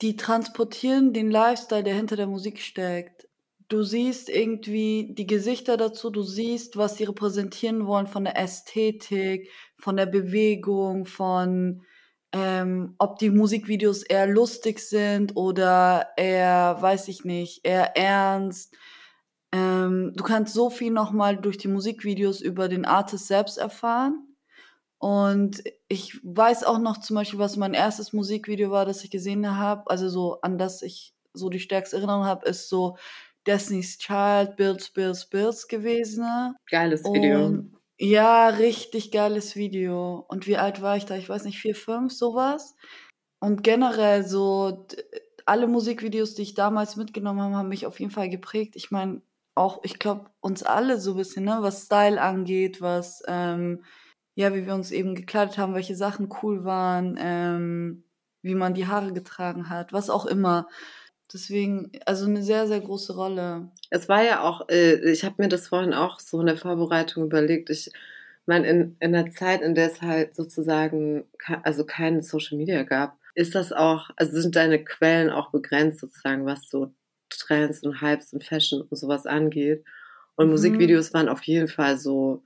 die 0.01 0.15
transportieren 0.15 1.13
den 1.13 1.31
Lifestyle, 1.31 1.83
der 1.83 1.95
hinter 1.95 2.15
der 2.15 2.27
Musik 2.27 2.59
steckt. 2.59 3.27
Du 3.67 3.81
siehst 3.83 4.29
irgendwie 4.29 5.13
die 5.15 5.25
Gesichter 5.25 5.77
dazu, 5.77 6.09
du 6.11 6.21
siehst, 6.21 6.77
was 6.77 6.97
sie 6.97 7.05
repräsentieren 7.05 7.87
wollen 7.87 8.05
von 8.07 8.25
der 8.25 8.37
Ästhetik, 8.37 9.49
von 9.79 9.97
der 9.97 10.05
Bewegung, 10.05 11.05
von 11.05 11.81
ähm, 12.31 12.95
ob 12.99 13.17
die 13.17 13.29
Musikvideos 13.29 14.03
eher 14.03 14.27
lustig 14.27 14.79
sind 14.79 15.35
oder 15.35 16.09
eher, 16.17 16.77
weiß 16.79 17.07
ich 17.07 17.23
nicht, 17.23 17.65
eher 17.65 17.95
ernst. 17.95 18.75
Ähm, 19.53 20.11
du 20.15 20.23
kannst 20.23 20.53
so 20.53 20.69
viel 20.69 20.91
nochmal 20.91 21.37
durch 21.37 21.57
die 21.57 21.69
Musikvideos 21.69 22.41
über 22.41 22.67
den 22.67 22.85
Artist 22.85 23.27
selbst 23.27 23.57
erfahren. 23.57 24.34
Und 25.05 25.63
ich 25.87 26.19
weiß 26.23 26.63
auch 26.63 26.79
noch 26.79 26.97
zum 26.97 27.15
Beispiel, 27.15 27.37
was 27.37 27.57
mein 27.57 27.75
erstes 27.75 28.11
Musikvideo 28.11 28.71
war, 28.71 28.87
das 28.87 29.03
ich 29.03 29.11
gesehen 29.11 29.55
habe, 29.55 29.87
also 29.87 30.09
so 30.09 30.41
an 30.41 30.57
das 30.57 30.81
ich 30.81 31.13
so 31.31 31.49
die 31.49 31.59
stärkste 31.59 31.97
Erinnerung 31.97 32.25
habe, 32.25 32.49
ist 32.49 32.69
so 32.69 32.97
Destiny's 33.45 33.99
Child, 33.99 34.55
Bills, 34.55 34.89
Bills, 34.89 35.29
Bills 35.29 35.67
gewesen. 35.67 36.55
Geiles 36.71 37.03
Video. 37.03 37.45
Und, 37.45 37.75
ja, 37.99 38.47
richtig 38.47 39.11
geiles 39.11 39.55
Video. 39.55 40.25
Und 40.27 40.47
wie 40.47 40.57
alt 40.57 40.81
war 40.81 40.97
ich 40.97 41.05
da? 41.05 41.15
Ich 41.15 41.29
weiß 41.29 41.45
nicht, 41.45 41.59
vier, 41.59 41.75
fünf, 41.75 42.11
sowas. 42.11 42.75
Und 43.39 43.61
generell 43.61 44.25
so 44.25 44.87
alle 45.45 45.67
Musikvideos, 45.67 46.33
die 46.33 46.41
ich 46.41 46.55
damals 46.55 46.95
mitgenommen 46.95 47.41
habe, 47.41 47.53
haben 47.57 47.69
mich 47.69 47.85
auf 47.85 47.99
jeden 47.99 48.11
Fall 48.11 48.29
geprägt. 48.29 48.75
Ich 48.75 48.89
meine, 48.89 49.21
auch, 49.53 49.81
ich 49.83 49.99
glaube, 49.99 50.31
uns 50.39 50.63
alle 50.63 50.99
so 50.99 51.11
ein 51.11 51.17
bisschen, 51.17 51.45
ne, 51.45 51.57
was 51.59 51.83
Style 51.83 52.19
angeht, 52.19 52.81
was, 52.81 53.21
ähm, 53.27 53.83
ja, 54.35 54.53
wie 54.53 54.65
wir 54.65 54.73
uns 54.73 54.91
eben 54.91 55.15
gekleidet 55.15 55.57
haben, 55.57 55.73
welche 55.73 55.95
Sachen 55.95 56.29
cool 56.43 56.65
waren, 56.65 57.17
ähm, 57.19 58.03
wie 58.41 58.55
man 58.55 58.73
die 58.73 58.87
Haare 58.87 59.13
getragen 59.13 59.69
hat, 59.69 59.93
was 59.93 60.09
auch 60.09 60.25
immer. 60.25 60.67
Deswegen, 61.33 61.91
also 62.05 62.25
eine 62.25 62.43
sehr, 62.43 62.67
sehr 62.67 62.81
große 62.81 63.15
Rolle. 63.15 63.71
Es 63.89 64.07
war 64.07 64.23
ja 64.23 64.41
auch, 64.43 64.69
äh, 64.69 65.11
ich 65.11 65.23
habe 65.23 65.35
mir 65.39 65.47
das 65.47 65.69
vorhin 65.69 65.93
auch 65.93 66.19
so 66.19 66.39
in 66.39 66.45
der 66.45 66.57
Vorbereitung 66.57 67.23
überlegt. 67.23 67.69
Ich 67.69 67.89
meine, 68.45 68.67
in, 68.67 68.95
in 68.99 69.13
der 69.13 69.31
Zeit, 69.31 69.61
in 69.61 69.73
der 69.73 69.87
es 69.87 70.01
halt 70.01 70.35
sozusagen, 70.35 71.25
also 71.63 71.85
keine 71.85 72.21
Social 72.21 72.57
Media 72.57 72.83
gab, 72.83 73.17
ist 73.33 73.55
das 73.55 73.71
auch, 73.71 74.09
also 74.17 74.39
sind 74.39 74.55
deine 74.55 74.83
Quellen 74.83 75.29
auch 75.29 75.49
begrenzt 75.51 75.99
sozusagen, 75.99 76.45
was 76.45 76.69
so 76.69 76.93
Trends 77.29 77.81
und 77.83 78.01
Hypes 78.01 78.33
und 78.33 78.43
Fashion 78.43 78.81
und 78.81 78.95
sowas 78.95 79.25
angeht. 79.25 79.83
Und 80.35 80.47
mhm. 80.47 80.51
Musikvideos 80.51 81.13
waren 81.13 81.29
auf 81.29 81.43
jeden 81.43 81.67
Fall 81.67 81.97
so, 81.97 82.43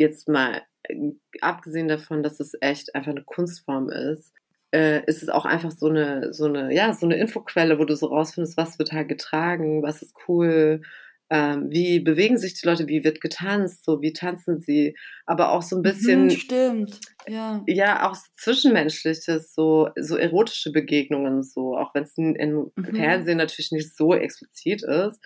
jetzt 0.00 0.28
mal 0.28 0.62
äh, 0.84 1.12
abgesehen 1.40 1.86
davon, 1.86 2.22
dass 2.22 2.40
es 2.40 2.54
echt 2.60 2.94
einfach 2.94 3.12
eine 3.12 3.22
Kunstform 3.22 3.90
ist, 3.90 4.32
äh, 4.72 5.04
ist 5.06 5.22
es 5.22 5.28
auch 5.28 5.44
einfach 5.44 5.70
so 5.70 5.88
eine, 5.88 6.32
so 6.32 6.46
eine, 6.46 6.74
ja, 6.74 6.92
so 6.92 7.06
eine 7.06 7.16
Infoquelle, 7.16 7.78
wo 7.78 7.84
du 7.84 7.94
so 7.94 8.06
rausfindest, 8.06 8.56
was 8.56 8.78
wird 8.78 8.92
halt 8.92 9.08
getragen, 9.08 9.82
was 9.82 10.02
ist 10.02 10.14
cool, 10.26 10.82
ähm, 11.28 11.70
wie 11.70 12.00
bewegen 12.00 12.38
sich 12.38 12.54
die 12.54 12.66
Leute, 12.66 12.88
wie 12.88 13.04
wird 13.04 13.20
getanzt, 13.20 13.84
so 13.84 14.00
wie 14.02 14.12
tanzen 14.12 14.58
sie, 14.58 14.96
aber 15.26 15.52
auch 15.52 15.62
so 15.62 15.76
ein 15.76 15.82
bisschen. 15.82 16.24
Mhm, 16.24 16.30
stimmt, 16.30 17.00
ja. 17.28 17.62
Ja, 17.68 18.08
auch 18.08 18.14
so 18.14 18.26
zwischenmenschliches, 18.36 19.54
so, 19.54 19.90
so 19.96 20.16
erotische 20.16 20.72
Begegnungen, 20.72 21.42
so, 21.42 21.76
auch 21.76 21.94
wenn 21.94 22.04
es 22.04 22.16
im 22.16 22.72
mhm. 22.74 22.94
Fernsehen 22.94 23.38
natürlich 23.38 23.70
nicht 23.70 23.96
so 23.96 24.14
explizit 24.14 24.82
ist, 24.82 25.20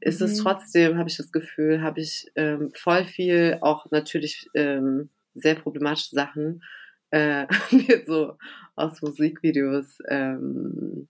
ist 0.00 0.20
mhm. 0.20 0.26
es 0.26 0.38
trotzdem, 0.38 0.98
habe 0.98 1.08
ich 1.08 1.16
das 1.16 1.32
Gefühl, 1.32 1.82
habe 1.82 2.00
ich 2.00 2.30
ähm, 2.34 2.70
voll 2.74 3.04
viel, 3.04 3.58
auch 3.60 3.90
natürlich 3.90 4.48
ähm, 4.54 5.10
sehr 5.34 5.54
problematische 5.54 6.14
Sachen, 6.14 6.62
äh, 7.10 7.46
so 8.06 8.36
aus 8.74 9.00
Musikvideos 9.02 9.98
ähm, 10.08 11.08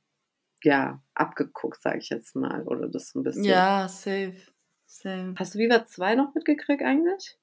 ja, 0.62 1.02
abgeguckt, 1.14 1.81
sage 1.81 1.99
ich 1.99 2.11
jetzt 2.11 2.35
mal. 2.35 2.62
Oder 2.64 2.88
das 2.88 3.11
so 3.11 3.21
ein 3.21 3.23
bisschen. 3.23 3.45
Ja, 3.45 3.88
safe. 3.88 4.37
safe. 4.87 5.35
Hast 5.37 5.55
du 5.55 5.59
Viva 5.59 5.85
2 5.85 6.14
noch 6.14 6.35
mitgekriegt 6.35 6.83
eigentlich? 6.83 7.38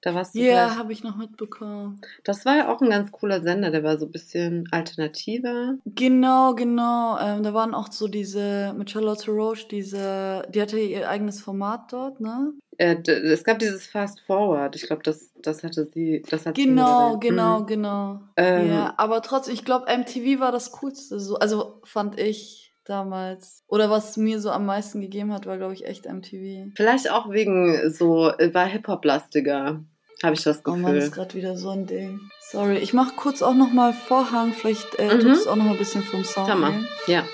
Da 0.00 0.14
warst 0.14 0.34
du 0.34 0.40
Ja, 0.40 0.76
habe 0.76 0.92
ich 0.92 1.02
noch 1.02 1.16
mitbekommen. 1.16 2.00
Das 2.24 2.44
war 2.46 2.56
ja 2.56 2.72
auch 2.72 2.80
ein 2.80 2.90
ganz 2.90 3.10
cooler 3.10 3.40
Sender, 3.40 3.70
der 3.70 3.82
war 3.82 3.98
so 3.98 4.06
ein 4.06 4.12
bisschen 4.12 4.68
alternativer. 4.70 5.74
Genau, 5.86 6.54
genau. 6.54 7.18
Ähm, 7.18 7.42
da 7.42 7.52
waren 7.52 7.74
auch 7.74 7.90
so 7.90 8.06
diese, 8.06 8.74
mit 8.76 8.90
Charlotte 8.90 9.30
Roche, 9.30 9.66
diese, 9.68 10.42
die 10.50 10.62
hatte 10.62 10.78
ihr 10.78 11.08
eigenes 11.08 11.40
Format 11.40 11.92
dort, 11.92 12.20
ne? 12.20 12.52
Äh, 12.76 13.02
es 13.10 13.42
gab 13.42 13.58
dieses 13.58 13.88
Fast 13.88 14.20
Forward. 14.20 14.76
Ich 14.76 14.82
glaube, 14.86 15.02
das, 15.02 15.32
das 15.42 15.64
hatte 15.64 15.84
sie, 15.84 16.22
das 16.30 16.46
hat 16.46 16.54
Genau, 16.54 17.14
sie 17.14 17.28
genau, 17.28 17.60
mhm. 17.60 17.66
genau. 17.66 18.20
Ähm, 18.36 18.70
ja, 18.70 18.94
aber 18.96 19.20
trotzdem, 19.20 19.54
ich 19.54 19.64
glaube, 19.64 19.86
MTV 19.92 20.38
war 20.38 20.52
das 20.52 20.70
Coolste, 20.70 21.18
so, 21.18 21.36
also 21.36 21.80
fand 21.82 22.20
ich 22.20 22.67
damals. 22.88 23.62
Oder 23.68 23.90
was 23.90 24.16
mir 24.16 24.40
so 24.40 24.50
am 24.50 24.66
meisten 24.66 25.00
gegeben 25.00 25.32
hat, 25.32 25.46
war, 25.46 25.58
glaube 25.58 25.74
ich, 25.74 25.86
echt 25.86 26.06
MTV. 26.06 26.72
Vielleicht 26.74 27.10
auch 27.10 27.30
wegen 27.30 27.90
so, 27.90 28.32
war 28.52 28.66
Hip-Hop-lastiger, 28.66 29.84
habe 30.22 30.34
ich 30.34 30.42
das 30.42 30.62
Gefühl. 30.62 30.80
Oh 30.80 30.82
Mann, 30.82 30.96
ist 30.96 31.12
gerade 31.12 31.34
wieder 31.34 31.56
so 31.56 31.70
ein 31.70 31.86
Ding. 31.86 32.20
Sorry, 32.40 32.78
ich 32.78 32.92
mache 32.92 33.14
kurz 33.14 33.42
auch 33.42 33.54
nochmal 33.54 33.92
Vorhang, 33.92 34.52
vielleicht 34.52 34.98
äh, 34.98 35.14
mhm. 35.14 35.20
tut 35.20 35.32
es 35.32 35.46
auch 35.46 35.56
nochmal 35.56 35.74
ein 35.74 35.78
bisschen 35.78 36.02
vom 36.02 36.24
Sound. 36.24 36.48
Kann 36.48 36.60
man, 36.60 36.88
ja. 37.06 37.24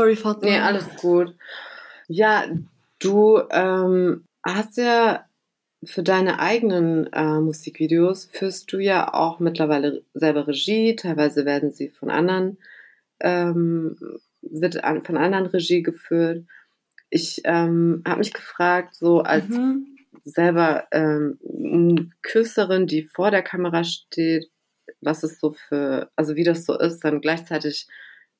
Sorry, 0.00 0.16
Fatma. 0.16 0.48
Nee, 0.48 0.58
alles 0.58 0.96
gut. 0.96 1.34
Ja, 2.08 2.44
du 3.00 3.42
ähm, 3.50 4.24
hast 4.42 4.78
ja 4.78 5.26
für 5.84 6.02
deine 6.02 6.38
eigenen 6.38 7.12
äh, 7.12 7.38
Musikvideos 7.38 8.30
führst 8.32 8.72
du 8.72 8.78
ja 8.78 9.12
auch 9.12 9.40
mittlerweile 9.40 10.02
selber 10.14 10.48
Regie. 10.48 10.96
Teilweise 10.96 11.44
werden 11.44 11.72
sie 11.72 11.90
von 11.90 12.08
anderen 12.08 12.56
ähm, 13.20 13.98
wird 14.40 14.82
an, 14.82 15.04
von 15.04 15.18
anderen 15.18 15.44
Regie 15.44 15.82
geführt. 15.82 16.46
Ich 17.10 17.42
ähm, 17.44 18.02
habe 18.06 18.20
mich 18.20 18.32
gefragt, 18.32 18.94
so 18.94 19.20
als 19.20 19.48
mhm. 19.48 19.98
selber 20.24 20.86
ähm, 20.92 22.12
Künstlerin, 22.22 22.86
die 22.86 23.02
vor 23.02 23.30
der 23.30 23.42
Kamera 23.42 23.84
steht, 23.84 24.48
was 25.02 25.24
ist 25.24 25.40
so 25.40 25.52
für, 25.52 26.10
also 26.16 26.36
wie 26.36 26.44
das 26.44 26.64
so 26.64 26.78
ist, 26.78 27.04
dann 27.04 27.20
gleichzeitig 27.20 27.86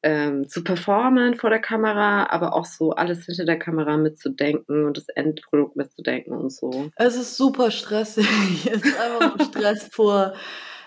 ähm, 0.02 0.48
zu 0.48 0.64
performen 0.64 1.34
vor 1.34 1.50
der 1.50 1.58
Kamera, 1.58 2.28
aber 2.30 2.54
auch 2.54 2.64
so 2.64 2.92
alles 2.92 3.26
hinter 3.26 3.44
der 3.44 3.58
Kamera 3.58 3.96
mitzudenken 3.96 4.86
und 4.86 4.96
das 4.96 5.08
Endprodukt 5.08 5.76
mitzudenken 5.76 6.32
und 6.32 6.50
so. 6.50 6.90
Es 6.96 7.16
ist 7.16 7.36
super 7.36 7.70
stressig. 7.70 8.26
es 8.72 8.82
ist 8.82 8.98
einfach 8.98 9.38
ein 9.38 9.46
Stress 9.46 9.88
vor. 9.92 10.32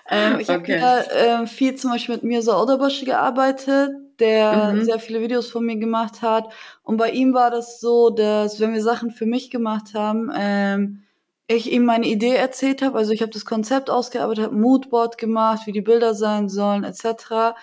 Ähm, 0.10 0.40
ich 0.40 0.50
okay. 0.50 0.82
habe 0.82 1.08
ja 1.14 1.42
äh, 1.44 1.48
viel 1.48 1.76
zum 1.76 1.92
Beispiel 1.92 2.16
mit 2.16 2.24
Mirza 2.24 2.60
Oderbashi 2.60 3.06
gearbeitet, 3.06 3.92
der 4.20 4.74
mhm. 4.74 4.84
sehr 4.84 5.00
viele 5.00 5.22
Videos 5.22 5.50
von 5.50 5.66
mir 5.66 5.78
gemacht 5.78 6.22
hat. 6.22 6.52
Und 6.82 6.98
bei 6.98 7.12
ihm 7.12 7.34
war 7.34 7.52
das 7.52 7.80
so, 7.80 8.10
dass 8.10 8.60
wenn 8.60 8.74
wir 8.74 8.82
Sachen 8.82 9.12
für 9.12 9.26
mich 9.26 9.52
gemacht 9.52 9.94
haben, 9.94 10.32
ähm, 10.36 11.04
ich 11.48 11.72
ihm 11.72 11.86
meine 11.86 12.08
Idee 12.08 12.36
erzählt 12.36 12.82
habe, 12.82 12.98
also 12.98 13.12
ich 13.12 13.22
habe 13.22 13.32
das 13.32 13.46
Konzept 13.46 13.90
ausgearbeitet, 13.90 14.46
habe 14.46 14.56
Moodboard 14.56 15.18
gemacht, 15.18 15.68
wie 15.68 15.72
die 15.72 15.82
Bilder 15.82 16.16
sein 16.16 16.50
sollen, 16.50 16.84
etc 16.84 17.54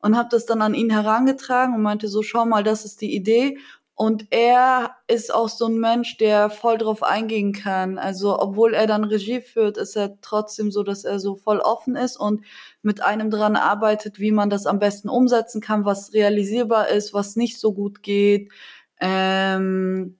und 0.00 0.16
habe 0.16 0.28
das 0.30 0.46
dann 0.46 0.62
an 0.62 0.74
ihn 0.74 0.90
herangetragen 0.90 1.74
und 1.74 1.82
meinte 1.82 2.08
so, 2.08 2.22
schau 2.22 2.44
mal, 2.44 2.62
das 2.62 2.84
ist 2.84 3.00
die 3.00 3.14
Idee. 3.14 3.58
Und 3.94 4.26
er 4.30 4.94
ist 5.08 5.34
auch 5.34 5.48
so 5.48 5.66
ein 5.66 5.78
Mensch, 5.80 6.18
der 6.18 6.50
voll 6.50 6.78
drauf 6.78 7.02
eingehen 7.02 7.52
kann. 7.52 7.98
Also, 7.98 8.38
obwohl 8.38 8.72
er 8.72 8.86
dann 8.86 9.02
Regie 9.02 9.40
führt, 9.40 9.76
ist 9.76 9.96
er 9.96 10.20
trotzdem 10.20 10.70
so, 10.70 10.84
dass 10.84 11.02
er 11.02 11.18
so 11.18 11.34
voll 11.34 11.58
offen 11.58 11.96
ist 11.96 12.16
und 12.16 12.44
mit 12.82 13.02
einem 13.02 13.28
dran 13.28 13.56
arbeitet, 13.56 14.20
wie 14.20 14.30
man 14.30 14.50
das 14.50 14.66
am 14.66 14.78
besten 14.78 15.08
umsetzen 15.08 15.60
kann, 15.60 15.84
was 15.84 16.12
realisierbar 16.12 16.88
ist, 16.90 17.12
was 17.12 17.34
nicht 17.34 17.58
so 17.58 17.72
gut 17.74 18.04
geht. 18.04 18.52
Ähm, 19.00 20.18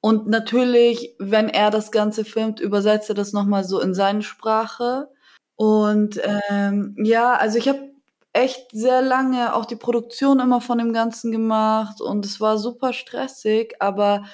und 0.00 0.28
natürlich, 0.28 1.14
wenn 1.18 1.50
er 1.50 1.70
das 1.70 1.92
Ganze 1.92 2.24
filmt, 2.24 2.58
übersetzt 2.58 3.10
er 3.10 3.14
das 3.14 3.34
nochmal 3.34 3.64
so 3.64 3.80
in 3.80 3.92
seine 3.92 4.22
Sprache. 4.22 5.08
Und 5.56 6.20
ähm, 6.50 6.96
ja, 7.04 7.34
also 7.34 7.58
ich 7.58 7.68
habe 7.68 7.89
echt 8.32 8.70
sehr 8.72 9.02
lange 9.02 9.54
auch 9.54 9.64
die 9.64 9.76
Produktion 9.76 10.40
immer 10.40 10.60
von 10.60 10.78
dem 10.78 10.92
Ganzen 10.92 11.32
gemacht 11.32 12.00
und 12.00 12.24
es 12.24 12.40
war 12.40 12.58
super 12.58 12.92
stressig, 12.92 13.74
aber 13.80 14.24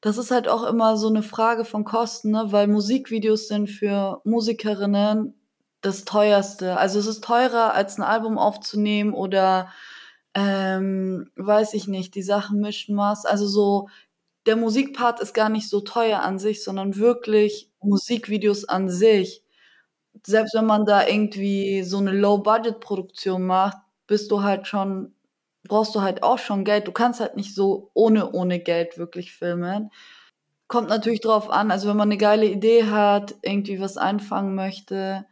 das 0.00 0.18
ist 0.18 0.30
halt 0.30 0.48
auch 0.48 0.64
immer 0.64 0.96
so 0.96 1.08
eine 1.08 1.22
Frage 1.22 1.64
von 1.64 1.84
Kosten, 1.84 2.32
ne? 2.32 2.46
weil 2.48 2.66
Musikvideos 2.68 3.48
sind 3.48 3.68
für 3.68 4.20
Musikerinnen 4.24 5.34
das 5.80 6.04
teuerste. 6.04 6.76
Also 6.76 6.98
es 6.98 7.06
ist 7.06 7.24
teurer, 7.24 7.74
als 7.74 7.98
ein 7.98 8.02
Album 8.02 8.38
aufzunehmen 8.38 9.14
oder 9.14 9.68
ähm, 10.34 11.30
weiß 11.36 11.74
ich 11.74 11.88
nicht, 11.88 12.14
die 12.14 12.22
Sachen 12.22 12.60
mischen 12.60 12.94
Maß. 12.96 13.26
Also 13.26 13.46
so, 13.46 13.88
der 14.46 14.56
Musikpart 14.56 15.20
ist 15.20 15.34
gar 15.34 15.48
nicht 15.48 15.68
so 15.68 15.80
teuer 15.80 16.20
an 16.20 16.38
sich, 16.38 16.64
sondern 16.64 16.96
wirklich 16.96 17.70
Musikvideos 17.80 18.68
an 18.68 18.88
sich 18.88 19.41
selbst 20.24 20.54
wenn 20.54 20.66
man 20.66 20.84
da 20.86 21.06
irgendwie 21.06 21.82
so 21.82 21.98
eine 21.98 22.12
Low-Budget-Produktion 22.12 23.44
macht, 23.46 23.78
bist 24.06 24.30
du 24.30 24.42
halt 24.42 24.66
schon, 24.66 25.14
brauchst 25.64 25.94
du 25.94 26.02
halt 26.02 26.22
auch 26.22 26.38
schon 26.38 26.64
Geld. 26.64 26.86
Du 26.86 26.92
kannst 26.92 27.20
halt 27.20 27.36
nicht 27.36 27.54
so 27.54 27.90
ohne, 27.94 28.32
ohne 28.32 28.60
Geld 28.60 28.98
wirklich 28.98 29.32
filmen. 29.32 29.90
Kommt 30.68 30.88
natürlich 30.88 31.20
drauf 31.20 31.50
an, 31.50 31.70
also 31.70 31.88
wenn 31.88 31.96
man 31.96 32.08
eine 32.08 32.18
geile 32.18 32.46
Idee 32.46 32.84
hat, 32.84 33.34
irgendwie 33.42 33.80
was 33.80 33.96
einfangen 33.96 34.54
möchte, 34.54 35.26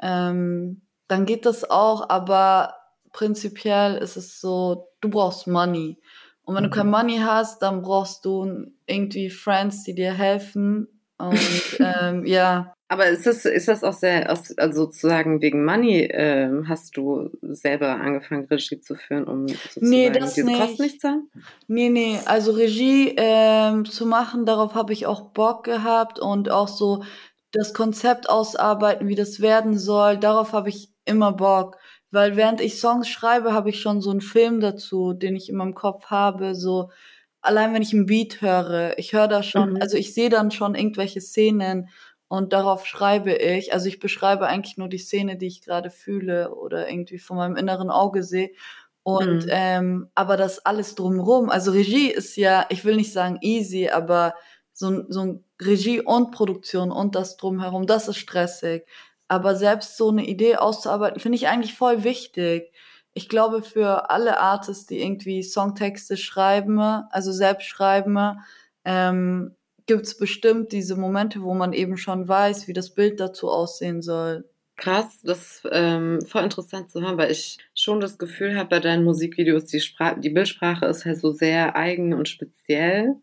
ähm, 0.00 0.82
dann 1.08 1.26
geht 1.26 1.46
das 1.46 1.68
auch, 1.68 2.08
aber 2.10 2.74
prinzipiell 3.12 3.96
ist 3.96 4.16
es 4.16 4.40
so, 4.40 4.88
du 5.00 5.08
brauchst 5.08 5.46
Money. 5.46 5.98
Und 6.44 6.54
wenn 6.54 6.64
du 6.64 6.70
kein 6.70 6.86
mhm. 6.86 6.92
Money 6.92 7.18
hast, 7.18 7.62
dann 7.62 7.82
brauchst 7.82 8.24
du 8.24 8.66
irgendwie 8.86 9.30
Friends, 9.30 9.84
die 9.84 9.94
dir 9.94 10.12
helfen. 10.12 10.93
Und 11.18 11.78
ähm, 11.78 12.26
ja, 12.26 12.74
aber 12.88 13.06
ist 13.06 13.26
das, 13.26 13.44
ist 13.44 13.68
das 13.68 13.82
auch 13.82 13.92
sehr, 13.92 14.28
also 14.28 14.84
sozusagen 14.84 15.40
wegen 15.40 15.64
Money 15.64 16.02
äh, 16.02 16.50
hast 16.68 16.96
du 16.96 17.30
selber 17.42 18.00
angefangen, 18.00 18.46
Regie 18.46 18.80
zu 18.80 18.94
führen, 18.94 19.24
um 19.24 19.48
sozusagen 19.48 19.88
nee, 19.88 20.10
das 20.10 20.34
diese 20.34 20.46
nicht. 20.46 20.60
Kosten 20.60 20.82
nicht 20.82 21.00
zu 21.00 21.08
haben? 21.08 21.30
Nee, 21.66 21.88
nee, 21.88 22.18
also 22.26 22.52
Regie 22.52 23.16
äh, 23.16 23.82
zu 23.84 24.06
machen, 24.06 24.44
darauf 24.44 24.74
habe 24.74 24.92
ich 24.92 25.06
auch 25.06 25.30
Bock 25.30 25.64
gehabt 25.64 26.18
und 26.18 26.50
auch 26.50 26.68
so 26.68 27.04
das 27.52 27.72
Konzept 27.72 28.28
ausarbeiten, 28.28 29.08
wie 29.08 29.14
das 29.14 29.40
werden 29.40 29.78
soll, 29.78 30.18
darauf 30.18 30.52
habe 30.52 30.68
ich 30.68 30.90
immer 31.04 31.32
Bock. 31.32 31.78
Weil 32.10 32.36
während 32.36 32.60
ich 32.60 32.78
Songs 32.78 33.08
schreibe, 33.08 33.52
habe 33.52 33.70
ich 33.70 33.80
schon 33.80 34.00
so 34.00 34.10
einen 34.10 34.20
Film 34.20 34.60
dazu, 34.60 35.14
den 35.14 35.34
ich 35.34 35.48
in 35.48 35.56
meinem 35.56 35.74
Kopf 35.74 36.06
habe, 36.06 36.54
so 36.54 36.90
allein 37.44 37.74
wenn 37.74 37.82
ich 37.82 37.92
ein 37.92 38.06
Beat 38.06 38.40
höre, 38.42 38.98
ich 38.98 39.12
höre 39.12 39.28
da 39.28 39.42
schon, 39.42 39.64
Mhm. 39.64 39.80
also 39.80 39.96
ich 39.96 40.14
sehe 40.14 40.30
dann 40.30 40.50
schon 40.50 40.74
irgendwelche 40.74 41.20
Szenen 41.20 41.88
und 42.28 42.52
darauf 42.52 42.86
schreibe 42.86 43.32
ich. 43.34 43.72
Also 43.72 43.86
ich 43.88 44.00
beschreibe 44.00 44.46
eigentlich 44.46 44.76
nur 44.78 44.88
die 44.88 44.98
Szene, 44.98 45.36
die 45.36 45.46
ich 45.46 45.62
gerade 45.62 45.90
fühle 45.90 46.54
oder 46.54 46.88
irgendwie 46.88 47.18
von 47.18 47.36
meinem 47.36 47.56
inneren 47.56 47.90
Auge 47.90 48.22
sehe. 48.22 48.50
Und 49.02 49.44
Mhm. 49.44 49.48
ähm, 49.48 50.08
aber 50.14 50.36
das 50.38 50.64
alles 50.64 50.94
drumrum, 50.94 51.50
also 51.50 51.72
Regie 51.72 52.10
ist 52.10 52.36
ja, 52.36 52.66
ich 52.70 52.84
will 52.84 52.96
nicht 52.96 53.12
sagen 53.12 53.38
easy, 53.42 53.90
aber 53.90 54.34
so, 54.72 55.02
so 55.08 55.20
ein 55.20 55.44
Regie 55.60 56.00
und 56.00 56.30
Produktion 56.32 56.90
und 56.90 57.14
das 57.14 57.36
drumherum, 57.36 57.86
das 57.86 58.08
ist 58.08 58.16
stressig. 58.16 58.86
Aber 59.28 59.56
selbst 59.56 59.96
so 59.96 60.08
eine 60.10 60.24
Idee 60.26 60.56
auszuarbeiten, 60.56 61.20
finde 61.20 61.36
ich 61.36 61.48
eigentlich 61.48 61.74
voll 61.74 62.02
wichtig. 62.04 62.72
Ich 63.14 63.28
glaube, 63.28 63.62
für 63.62 64.10
alle 64.10 64.40
Artists, 64.40 64.86
die 64.86 65.00
irgendwie 65.00 65.42
Songtexte 65.42 66.16
schreiben, 66.16 66.80
also 66.80 67.32
selbst 67.32 67.66
schreiben, 67.66 68.40
ähm, 68.84 69.54
gibt's 69.86 70.16
bestimmt 70.16 70.72
diese 70.72 70.96
Momente, 70.96 71.42
wo 71.42 71.54
man 71.54 71.72
eben 71.72 71.96
schon 71.96 72.26
weiß, 72.26 72.68
wie 72.68 72.72
das 72.72 72.94
Bild 72.94 73.20
dazu 73.20 73.50
aussehen 73.50 74.02
soll. 74.02 74.44
Krass, 74.76 75.20
das 75.22 75.38
ist 75.38 75.68
ähm, 75.70 76.20
voll 76.26 76.42
interessant 76.42 76.90
zu 76.90 77.00
hören, 77.00 77.16
weil 77.16 77.30
ich 77.30 77.58
schon 77.74 78.00
das 78.00 78.18
Gefühl 78.18 78.56
habe, 78.56 78.70
bei 78.70 78.80
deinen 78.80 79.04
Musikvideos, 79.04 79.66
die, 79.66 79.80
Spra 79.80 80.14
die 80.14 80.30
Bildsprache 80.30 80.86
ist 80.86 81.04
halt 81.04 81.18
so 81.18 81.30
sehr 81.30 81.76
eigen 81.76 82.12
und 82.12 82.28
speziell. 82.28 83.14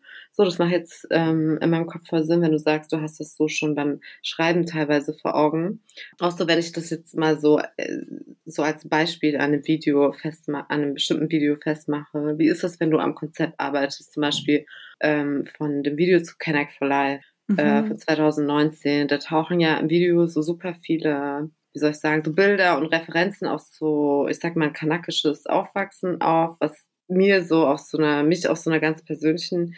So, 0.42 0.46
das 0.46 0.58
macht 0.58 0.72
jetzt 0.72 1.06
ähm, 1.12 1.60
in 1.62 1.70
meinem 1.70 1.86
Kopf 1.86 2.08
voll 2.08 2.24
Sinn, 2.24 2.42
wenn 2.42 2.52
du 2.52 2.58
sagst, 2.58 2.92
du 2.92 3.00
hast 3.00 3.20
das 3.20 3.36
so 3.36 3.48
schon 3.48 3.76
beim 3.76 4.00
Schreiben 4.24 4.66
teilweise 4.66 5.14
vor 5.14 5.36
Augen. 5.36 5.84
Auch 6.20 6.32
so, 6.32 6.48
wenn 6.48 6.58
ich 6.58 6.72
das 6.72 6.90
jetzt 6.90 7.16
mal 7.16 7.40
so, 7.40 7.60
äh, 7.78 7.98
so 8.46 8.64
als 8.64 8.90
Beispiel 8.90 9.36
an 9.36 9.54
einem 9.54 9.68
Video 9.68 10.12
festmache, 10.12 10.66
an 10.70 10.82
einem 10.82 10.94
bestimmten 10.96 11.30
Video 11.30 11.58
festmache. 11.58 12.40
Wie 12.40 12.48
ist 12.48 12.64
das, 12.64 12.80
wenn 12.80 12.90
du 12.90 12.98
am 12.98 13.14
Konzept 13.14 13.60
arbeitest? 13.60 14.14
Zum 14.14 14.22
Beispiel 14.22 14.66
ähm, 15.00 15.46
von 15.58 15.84
dem 15.84 15.96
Video 15.98 16.20
zu 16.24 16.34
Connect 16.44 16.74
for 16.74 16.88
Life 16.88 17.24
äh, 17.58 17.84
Mhm. 17.84 17.86
von 17.86 17.98
2019. 18.00 19.08
Da 19.10 19.18
tauchen 19.20 19.60
ja 19.60 19.78
im 19.78 19.90
Video 19.92 20.26
so 20.26 20.42
super 20.42 20.74
viele, 20.84 21.52
wie 21.74 21.80
soll 21.80 21.92
ich 21.92 21.98
sagen, 22.00 22.24
so 22.26 22.34
Bilder 22.34 22.80
und 22.80 22.88
Referenzen 22.88 23.48
auf 23.48 23.62
so, 23.62 24.28
ich 24.28 24.40
sag 24.40 24.56
mal, 24.56 24.72
kanakisches 24.74 25.46
Aufwachsen 25.46 26.20
auf, 26.20 26.56
was 26.60 26.74
mir 27.08 27.44
so 27.44 27.68
auf 27.68 27.80
so 27.80 27.98
einer, 27.98 28.24
mich 28.24 28.48
auf 28.48 28.58
so 28.58 28.72
einer 28.72 28.80
ganz 28.80 29.04
persönlichen 29.04 29.76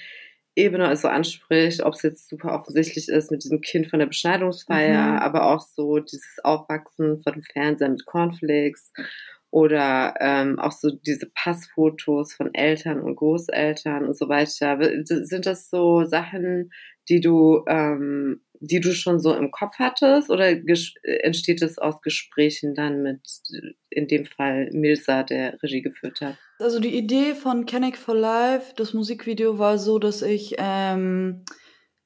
Ebene 0.55 0.87
also 0.87 1.07
anspricht, 1.07 1.83
ob 1.83 1.93
es 1.95 2.03
jetzt 2.03 2.29
super 2.29 2.53
offensichtlich 2.53 3.09
ist 3.09 3.31
mit 3.31 3.43
diesem 3.43 3.61
Kind 3.61 3.87
von 3.87 3.99
der 3.99 4.05
Beschneidungsfeier, 4.05 5.13
Mhm. 5.13 5.17
aber 5.19 5.51
auch 5.51 5.61
so 5.61 5.99
dieses 5.99 6.39
Aufwachsen 6.43 7.21
vor 7.21 7.33
dem 7.33 7.43
Fernseher 7.43 7.89
mit 7.89 8.05
Cornflakes 8.05 8.91
oder 9.49 10.15
ähm, 10.19 10.59
auch 10.59 10.71
so 10.71 10.89
diese 10.91 11.27
Passfotos 11.33 12.33
von 12.33 12.53
Eltern 12.53 12.99
und 13.01 13.15
Großeltern 13.15 14.05
und 14.05 14.17
so 14.17 14.27
weiter. 14.29 14.79
Sind 15.05 15.45
das 15.45 15.69
so 15.69 16.05
Sachen, 16.05 16.71
die 17.09 17.21
du, 17.21 17.63
ähm, 17.67 18.41
die 18.65 18.79
du 18.79 18.93
schon 18.93 19.19
so 19.19 19.33
im 19.33 19.51
Kopf 19.51 19.73
hattest 19.77 20.29
oder 20.29 20.45
ges- 20.45 20.93
entsteht 21.03 21.61
es 21.61 21.77
aus 21.77 22.01
Gesprächen 22.01 22.75
dann 22.75 23.03
mit, 23.03 23.19
in 23.89 24.07
dem 24.07 24.25
Fall 24.25 24.69
Milsa, 24.71 25.23
der 25.23 25.61
Regie 25.61 25.81
geführt 25.81 26.21
hat? 26.21 26.37
Also 26.59 26.79
die 26.79 26.95
Idee 26.95 27.35
von 27.35 27.65
Canic 27.65 27.97
for 27.97 28.15
Life, 28.15 28.73
das 28.77 28.93
Musikvideo 28.93 29.59
war 29.59 29.77
so, 29.77 29.99
dass 29.99 30.21
ich 30.21 30.55
ähm, 30.57 31.43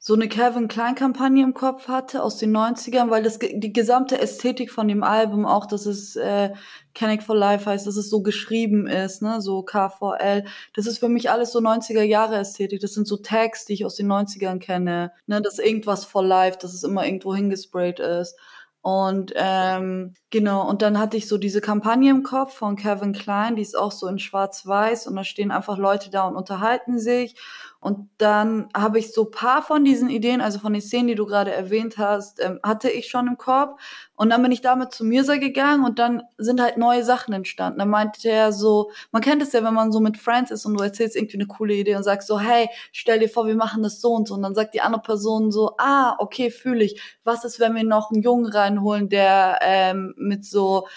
so 0.07 0.13
eine 0.13 0.29
Calvin 0.29 0.69
Klein 0.69 0.95
Kampagne 0.95 1.43
im 1.43 1.53
Kopf 1.53 1.89
hatte 1.89 2.23
aus 2.23 2.37
den 2.37 2.55
90ern, 2.55 3.09
weil 3.09 3.23
das 3.23 3.39
die 3.39 3.73
gesamte 3.73 4.17
Ästhetik 4.17 4.71
von 4.71 4.87
dem 4.87 5.03
Album 5.03 5.45
auch, 5.45 5.65
dass 5.65 5.85
es 5.85 6.15
äh, 6.15 6.53
Canic 6.93 7.23
for 7.23 7.35
Life 7.35 7.69
heißt, 7.69 7.85
dass 7.85 7.97
es 7.97 8.09
so 8.09 8.21
geschrieben 8.21 8.87
ist, 8.87 9.21
ne, 9.21 9.41
so 9.41 9.63
KVL, 9.63 10.45
das 10.73 10.85
ist 10.85 10.99
für 10.99 11.09
mich 11.09 11.29
alles 11.29 11.51
so 11.51 11.59
90er 11.59 12.03
Jahre 12.03 12.37
Ästhetik, 12.37 12.79
das 12.79 12.93
sind 12.93 13.05
so 13.05 13.17
Tags, 13.17 13.65
die 13.65 13.73
ich 13.73 13.83
aus 13.83 13.95
den 13.95 14.09
90ern 14.09 14.59
kenne, 14.59 15.11
ne, 15.25 15.41
dass 15.41 15.59
irgendwas 15.59 16.05
for 16.05 16.23
life, 16.23 16.57
dass 16.57 16.73
es 16.73 16.83
immer 16.83 17.05
irgendwo 17.05 17.35
hingesprayt 17.35 17.99
ist. 17.99 18.37
Und 18.79 19.33
ähm, 19.35 20.13
genau, 20.29 20.67
und 20.67 20.81
dann 20.81 20.99
hatte 20.99 21.17
ich 21.17 21.27
so 21.27 21.37
diese 21.37 21.61
Kampagne 21.61 22.11
im 22.11 22.23
Kopf 22.23 22.53
von 22.53 22.75
Kevin 22.75 23.13
Klein, 23.13 23.55
die 23.55 23.61
ist 23.61 23.77
auch 23.77 23.91
so 23.91 24.07
in 24.07 24.19
Schwarz-Weiß 24.19 25.07
und 25.07 25.15
da 25.15 25.23
stehen 25.23 25.51
einfach 25.51 25.77
Leute 25.77 26.09
da 26.09 26.27
und 26.27 26.35
unterhalten 26.35 26.99
sich. 26.99 27.35
Und 27.79 28.09
dann 28.17 28.69
habe 28.75 28.97
ich 28.97 29.13
so 29.13 29.25
paar 29.25 29.61
von 29.61 29.85
diesen 29.85 30.09
Ideen, 30.09 30.41
also 30.41 30.57
von 30.59 30.73
den 30.73 30.81
Szenen, 30.81 31.07
die 31.07 31.15
du 31.15 31.27
gerade 31.27 31.51
erwähnt 31.51 31.97
hast, 31.99 32.43
ähm, 32.43 32.59
hatte 32.63 32.89
ich 32.89 33.07
schon 33.07 33.27
im 33.27 33.37
Kopf. 33.37 33.79
Und 34.15 34.31
dann 34.31 34.41
bin 34.41 34.51
ich 34.51 34.61
damit 34.61 34.91
zu 34.91 35.05
Mirza 35.05 35.37
gegangen 35.37 35.85
und 35.85 35.99
dann 35.99 36.23
sind 36.39 36.59
halt 36.59 36.77
neue 36.77 37.03
Sachen 37.03 37.35
entstanden. 37.35 37.77
Dann 37.77 37.89
meinte 37.89 38.27
er 38.27 38.51
so, 38.51 38.89
man 39.11 39.21
kennt 39.21 39.43
es 39.43 39.53
ja, 39.53 39.63
wenn 39.63 39.75
man 39.75 39.91
so 39.91 39.99
mit 39.99 40.17
Friends 40.17 40.49
ist 40.49 40.65
und 40.65 40.73
du 40.73 40.83
erzählst 40.83 41.15
irgendwie 41.15 41.37
eine 41.37 41.45
coole 41.45 41.75
Idee 41.75 41.95
und 41.95 42.01
sagst 42.03 42.27
so, 42.27 42.39
hey, 42.39 42.67
stell 42.91 43.19
dir 43.19 43.29
vor, 43.29 43.45
wir 43.45 43.55
machen 43.55 43.83
das 43.83 44.01
so 44.01 44.09
und 44.09 44.27
so. 44.27 44.33
Und 44.33 44.41
dann 44.41 44.55
sagt 44.55 44.73
die 44.73 44.81
andere 44.81 45.03
Person 45.03 45.51
so, 45.51 45.75
ah, 45.77 46.15
okay, 46.17 46.49
fühle 46.49 46.83
ich. 46.83 46.99
Was 47.23 47.45
ist, 47.45 47.59
wenn 47.59 47.75
wir 47.75 47.83
noch 47.83 48.09
einen 48.11 48.23
Jungen 48.23 48.47
reinholen, 48.47 49.07
der 49.07 49.59
ähm, 49.61 50.15
mit 50.17 50.45
so 50.45 50.87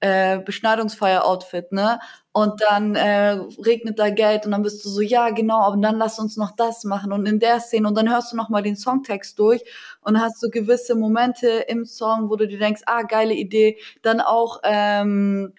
äh, 0.00 0.38
Beschneidungsfeier-Outfit, 0.40 1.72
ne? 1.72 2.00
Und 2.32 2.62
dann 2.68 2.94
äh, 2.94 3.30
regnet 3.64 3.98
da 3.98 4.08
Geld 4.10 4.46
und 4.46 4.52
dann 4.52 4.62
bist 4.62 4.84
du 4.84 4.88
so, 4.88 5.00
ja, 5.00 5.30
genau, 5.30 5.60
aber 5.62 5.76
dann 5.76 5.98
lass 5.98 6.18
uns 6.18 6.36
noch 6.36 6.52
das 6.56 6.84
machen 6.84 7.12
und 7.12 7.26
in 7.26 7.40
der 7.40 7.60
Szene 7.60 7.88
und 7.88 7.96
dann 7.96 8.08
hörst 8.10 8.32
du 8.32 8.36
noch 8.36 8.48
mal 8.48 8.62
den 8.62 8.76
Songtext 8.76 9.38
durch 9.38 9.62
und 10.02 10.20
hast 10.20 10.40
so 10.40 10.48
gewisse 10.48 10.94
Momente 10.94 11.48
im 11.68 11.84
Song, 11.84 12.30
wo 12.30 12.36
du 12.36 12.46
dir 12.46 12.58
denkst, 12.58 12.82
ah, 12.86 13.02
geile 13.02 13.34
Idee. 13.34 13.78
Dann 14.02 14.20
auch 14.20 14.60
ähm, 14.62 15.54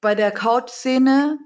bei 0.00 0.14
der 0.14 0.30
Couch-Szene, 0.32 1.38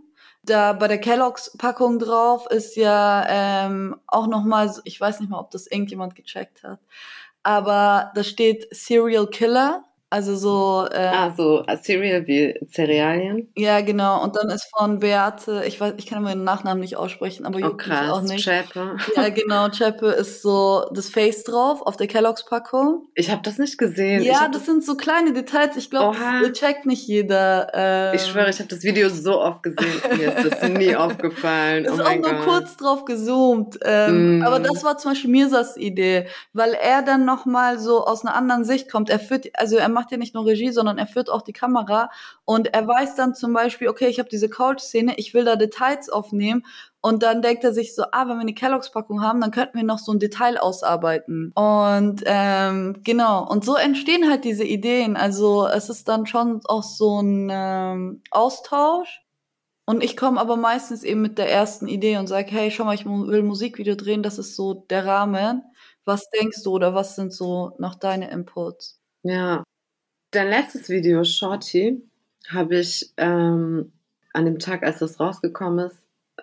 da 0.45 0.73
bei 0.73 0.89
der 0.89 0.99
Kelloggs-Packung 0.99 1.99
drauf 1.99 2.47
ist 2.51 2.77
ja 2.77 3.25
ähm, 3.29 3.97
auch 4.07 4.27
noch 4.27 4.45
mal, 4.45 4.69
so- 4.73 4.83
ich 4.85 5.01
weiß 5.01 5.21
nicht 5.21 5.31
mal, 5.31 5.39
ob 5.41 5.51
das 5.51 5.67
irgendjemand 5.67 6.15
gecheckt 6.15 6.63
hat, 6.63 6.81
aber 7.43 8.13
da 8.15 8.25
steht 8.25 8.69
Serial 8.75 9.27
Killer, 9.29 9.85
also 10.11 10.35
so 10.37 10.87
äh, 10.93 10.99
Ah, 10.99 11.33
so 11.37 11.65
Cereal 11.83 12.27
wie 12.27 12.59
Cerealien. 12.71 13.49
ja, 13.57 13.81
genau. 13.81 14.23
Und 14.23 14.37
dann 14.37 14.51
ist 14.51 14.69
von 14.77 14.99
Beate, 14.99 15.63
ich 15.67 15.81
weiß, 15.81 15.95
ich 15.99 16.07
kann 16.07 16.23
meinen 16.23 16.45
Nachnamen 16.45 16.81
nicht 16.81 16.97
aussprechen, 16.97 17.47
aber 17.47 17.57
Oh 17.57 17.59
mich 17.59 17.67
auch 17.67 17.77
krass, 17.77 18.23
nicht. 18.25 18.45
Chape. 18.45 18.97
Ja, 19.17 19.29
genau, 19.41 19.69
Chepe 19.69 20.07
ist 20.09 20.43
so 20.43 20.85
das 20.93 21.09
Face 21.09 21.45
drauf 21.45 21.81
auf 21.83 21.97
der 21.97 22.07
Kelloggs-Packung. 22.09 23.07
Ich 23.15 23.31
habe 23.31 23.43
das 23.43 23.59
nicht 23.59 23.79
gesehen. 23.79 24.23
Ja, 24.23 24.41
hab 24.41 24.53
das 24.53 24.67
sind 24.67 24.85
so 24.85 24.97
kleine 24.97 25.33
Details. 25.33 25.77
Ich 25.77 25.91
glaube, 25.91 26.17
das 26.43 26.53
checkt 26.59 26.87
nicht 26.87 27.07
jeder. 27.07 27.69
Ähm, 27.73 28.15
Ich 28.17 28.27
schwöre, 28.27 28.51
ich 28.51 28.59
habe 28.59 28.69
das 28.69 28.83
Video 28.83 29.09
so 29.09 29.41
oft 29.41 29.63
gesehen. 29.63 29.79
Mir 30.17 30.35
ist 30.37 30.51
das 30.61 30.69
nie 30.71 30.97
aufgefallen. 30.97 31.85
ist 31.85 31.99
oh 31.99 32.03
auch 32.03 32.15
nur 32.17 32.33
Gott. 32.33 32.45
kurz 32.45 32.77
drauf 32.77 33.05
gezoomt. 33.05 33.79
Ähm, 33.85 34.39
Mm. 34.41 34.43
Aber 34.43 34.59
das 34.61 34.83
war 34.83 34.99
zum 34.99 35.13
Beispiel 35.13 35.31
Mirsas 35.31 35.77
Idee, 35.77 36.27
weil 36.53 36.73
er 36.75 37.03
dann 37.03 37.25
noch 37.25 37.47
mal 37.47 37.79
so 37.79 38.05
aus 38.07 38.25
einer 38.25 38.35
anderen 38.35 38.65
Sicht 38.65 38.91
kommt. 38.91 39.09
Er 39.11 39.19
führt, 39.21 39.47
also 39.55 39.77
er 39.77 39.89
macht 39.89 40.00
ja 40.11 40.17
nicht 40.17 40.35
nur 40.35 40.47
Regie, 40.47 40.71
sondern 40.71 40.99
er 40.99 41.07
führt 41.07 41.31
auch 41.31 41.43
die 41.43 41.53
Kamera 41.53 42.11
und 42.45 42.73
er 42.75 42.87
weiß 42.87 43.15
dann 43.17 43.35
zum 43.35 43.53
Beispiel, 43.53 43.89
okay, 43.89 44.09
ich 44.09 44.19
habe 44.19 44.29
diese 44.29 44.49
Couch-Szene, 44.49 45.15
ich 45.17 45.35
will 45.35 45.45
da 45.45 45.57
Details 45.57 46.09
aufnehmen 46.09 46.65
und 47.03 47.23
dann 47.23 47.43
denkt 47.43 47.65
er 47.65 47.73
sich 47.73 47.95
so, 47.95 48.05
ah, 48.13 48.29
wenn 48.29 48.37
wir 48.37 48.41
eine 48.41 48.55
Kelloggs-Packung 48.55 49.23
haben, 49.23 49.41
dann 49.41 49.51
könnten 49.51 49.79
wir 49.79 49.85
noch 49.85 49.99
so 49.99 50.13
ein 50.13 50.19
Detail 50.19 50.59
ausarbeiten. 50.59 51.51
Und 51.55 52.23
ähm, 52.27 53.01
genau, 53.05 53.47
und 53.49 53.65
so 53.65 53.75
entstehen 53.77 54.29
halt 54.29 54.45
diese 54.45 54.65
Ideen. 54.65 55.17
Also 55.17 55.67
es 55.67 55.89
ist 55.89 56.09
dann 56.09 56.27
schon 56.27 56.61
auch 56.65 56.83
so 56.83 57.21
ein 57.21 57.49
ähm, 57.51 58.23
Austausch. 58.31 59.23
Und 59.87 60.05
ich 60.05 60.17
komme 60.17 60.41
aber 60.41 60.57
meistens 60.57 61.03
eben 61.03 61.21
mit 61.23 61.39
der 61.39 61.51
ersten 61.51 61.89
Idee 61.89 62.19
und 62.19 62.29
sage, 62.29 62.51
hey, 62.53 62.71
schau 62.71 62.85
mal, 62.85 62.95
ich 62.95 63.07
will 63.07 63.41
ein 63.41 63.47
Musikvideo 63.47 63.97
drehen, 63.97 64.23
das 64.23 64.39
ist 64.39 64.55
so 64.55 64.75
der 64.89 65.05
Rahmen. 65.07 65.65
Was 66.05 66.31
denkst 66.31 66.63
du 66.63 66.71
oder 66.73 66.95
was 66.95 67.17
sind 67.17 67.33
so 67.33 67.75
noch 67.79 67.97
deine 67.97 68.31
Inputs? 68.31 69.01
Ja. 69.23 69.65
Dein 70.31 70.49
letztes 70.49 70.89
Video, 70.89 71.25
Shorty, 71.25 72.03
habe 72.49 72.77
ich 72.77 73.11
ähm, 73.17 73.93
an 74.33 74.45
dem 74.45 74.59
Tag, 74.59 74.85
als 74.85 75.01
das 75.01 75.19
rausgekommen 75.19 75.87
ist, 75.87 75.99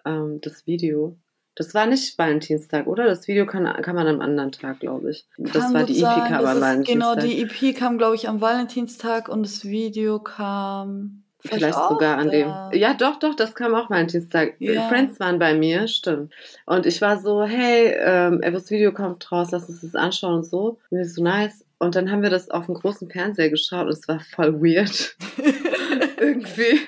ähm, 0.05 0.41
das 0.41 0.67
Video. 0.67 1.15
Das 1.55 1.73
war 1.73 1.87
nicht 1.87 2.17
Valentinstag, 2.17 2.85
oder? 2.85 3.05
Das 3.05 3.27
Video 3.27 3.45
kann, 3.45 3.65
kann 3.81 3.95
man 3.95 4.07
am 4.07 4.19
anderen 4.19 4.51
Tag, 4.51 4.81
glaube 4.81 5.11
ich. 5.11 5.25
Das 5.37 5.63
Kann 5.63 5.73
war 5.73 5.81
gut 5.85 5.89
die 5.89 6.01
EP 6.01 6.03
kam 6.03 6.43
das 6.43 6.55
am 6.55 6.61
Valentinstag. 6.61 7.19
Genau, 7.19 7.27
die 7.27 7.41
EP 7.41 7.75
kam, 7.75 7.97
glaube 7.97 8.15
ich, 8.15 8.27
am 8.27 8.41
Valentinstag 8.41 9.29
und 9.29 9.43
das 9.43 9.63
Video 9.63 10.19
kam 10.19 11.23
Vielleicht 11.39 11.77
auch 11.77 11.91
sogar 11.91 12.17
an 12.17 12.29
dem. 12.29 12.51
Ja, 12.73 12.93
doch, 12.93 13.19
doch, 13.19 13.35
das 13.35 13.55
kam 13.55 13.73
auch 13.73 13.89
Valentinstag. 13.89 14.55
Ja. 14.59 14.87
Friends 14.89 15.19
waren 15.19 15.39
bei 15.39 15.53
mir, 15.53 15.87
stimmt. 15.87 16.33
Und 16.65 16.85
ich 16.85 17.01
war 17.01 17.19
so, 17.19 17.43
hey, 17.43 17.95
ähm, 17.99 18.41
das 18.41 18.69
Video 18.69 18.91
kommt 18.91 19.31
raus, 19.31 19.49
lass 19.51 19.69
uns 19.69 19.81
das 19.81 19.95
anschauen 19.95 20.35
und 20.35 20.45
so. 20.45 20.79
Und 20.89 20.97
wir 20.97 21.05
so 21.05 21.23
nice. 21.23 21.63
Und 21.79 21.95
dann 21.95 22.11
haben 22.11 22.23
wir 22.23 22.29
das 22.29 22.49
auf 22.49 22.65
dem 22.65 22.75
großen 22.75 23.09
Fernseher 23.09 23.49
geschaut 23.49 23.85
und 23.85 23.93
es 23.93 24.07
war 24.07 24.19
voll 24.19 24.61
weird. 24.61 25.15
Irgendwie. 26.19 26.79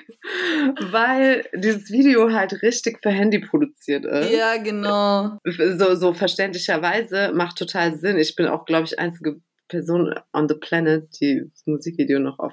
Weil 0.90 1.44
dieses 1.54 1.90
Video 1.90 2.32
halt 2.32 2.62
richtig 2.62 2.98
für 3.02 3.10
Handy 3.10 3.38
produziert 3.38 4.04
ist. 4.04 4.30
ja, 4.32 4.56
genau. 4.56 5.38
So, 5.44 5.94
so 5.94 6.12
verständlicherweise 6.12 7.32
macht 7.32 7.56
total 7.56 7.96
Sinn. 7.96 8.18
Ich 8.18 8.34
bin 8.34 8.46
auch, 8.46 8.64
glaube 8.64 8.86
ich, 8.86 8.98
einzige 8.98 9.40
Person 9.68 10.14
on 10.32 10.48
the 10.48 10.56
planet, 10.56 11.08
die 11.20 11.48
das 11.48 11.66
Musikvideo 11.66 12.18
noch 12.18 12.38
auf 12.40 12.52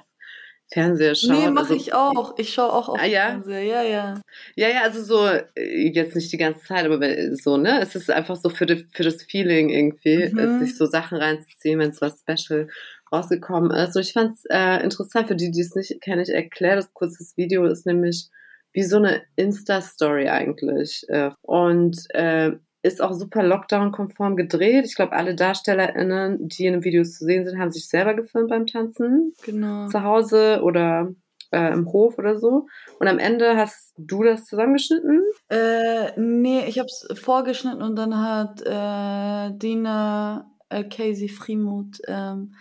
Fernseher 0.70 1.14
schaut. 1.14 1.30
Nee, 1.30 1.50
mache 1.50 1.72
also, 1.72 1.74
ich 1.74 1.94
auch. 1.94 2.34
Ich 2.38 2.52
schaue 2.52 2.72
auch 2.72 2.88
auf 2.90 3.00
Ah, 3.00 3.06
ja? 3.06 3.28
Fernseher. 3.30 3.62
Ja, 3.62 3.82
ja. 3.82 4.20
Ja, 4.54 4.68
ja, 4.68 4.82
also 4.82 5.02
so, 5.02 5.26
äh, 5.26 5.88
jetzt 5.88 6.14
nicht 6.14 6.30
die 6.32 6.36
ganze 6.36 6.64
Zeit, 6.64 6.84
aber 6.84 7.00
so, 7.36 7.56
ne? 7.56 7.80
Es 7.80 7.94
ist 7.94 8.10
einfach 8.10 8.36
so 8.36 8.50
für, 8.50 8.66
die, 8.66 8.86
für 8.92 9.02
das 9.02 9.22
Feeling 9.22 9.70
irgendwie, 9.70 10.30
Mhm. 10.32 10.60
sich 10.60 10.76
so 10.76 10.84
Sachen 10.86 11.18
reinzuziehen, 11.18 11.78
wenn 11.78 11.90
es 11.90 12.00
was 12.02 12.20
Special 12.20 12.68
rausgekommen 13.10 13.70
ist. 13.70 13.96
Und 13.96 14.02
ich 14.02 14.12
fand 14.12 14.34
es 14.36 14.44
äh, 14.50 14.82
interessant, 14.84 15.28
für 15.28 15.36
die, 15.36 15.50
die 15.50 15.60
es 15.62 15.74
nicht 15.74 16.00
kennen, 16.02 16.20
ich 16.22 16.28
erkläre 16.34 16.76
das 16.76 16.92
kurz. 16.92 17.16
Das 17.18 17.36
Video 17.38 17.64
ist 17.64 17.86
nämlich 17.86 18.28
wie 18.74 18.82
so 18.82 18.96
eine 18.98 19.22
Insta-Story 19.36 20.28
eigentlich. 20.28 21.04
Äh, 21.08 21.30
und 21.40 21.96
äh, 22.10 22.52
ist 22.82 23.02
auch 23.02 23.12
super 23.12 23.42
Lockdown-konform 23.42 24.36
gedreht. 24.36 24.84
Ich 24.86 24.94
glaube, 24.94 25.12
alle 25.12 25.34
DarstellerInnen, 25.34 26.48
die 26.48 26.66
in 26.66 26.74
den 26.74 26.84
Videos 26.84 27.14
zu 27.14 27.24
sehen 27.24 27.46
sind, 27.46 27.58
haben 27.58 27.72
sich 27.72 27.88
selber 27.88 28.14
gefilmt 28.14 28.50
beim 28.50 28.66
Tanzen 28.66 29.32
Genau. 29.44 29.88
zu 29.88 30.02
Hause 30.02 30.60
oder 30.62 31.12
äh, 31.50 31.72
im 31.72 31.90
Hof 31.92 32.18
oder 32.18 32.38
so. 32.38 32.66
Und 33.00 33.08
am 33.08 33.18
Ende 33.18 33.56
hast 33.56 33.94
du 33.96 34.22
das 34.22 34.44
zusammengeschnitten. 34.44 35.22
Äh, 35.48 36.12
nee, 36.20 36.64
ich 36.66 36.78
habe 36.78 36.86
es 36.86 37.06
vorgeschnitten 37.18 37.82
und 37.82 37.96
dann 37.96 38.16
hat 38.16 38.62
äh, 38.62 39.56
Dina 39.58 40.50
äh, 40.68 40.84
Casey 40.84 41.28
Friemuth, 41.28 42.00
ähm, 42.06 42.54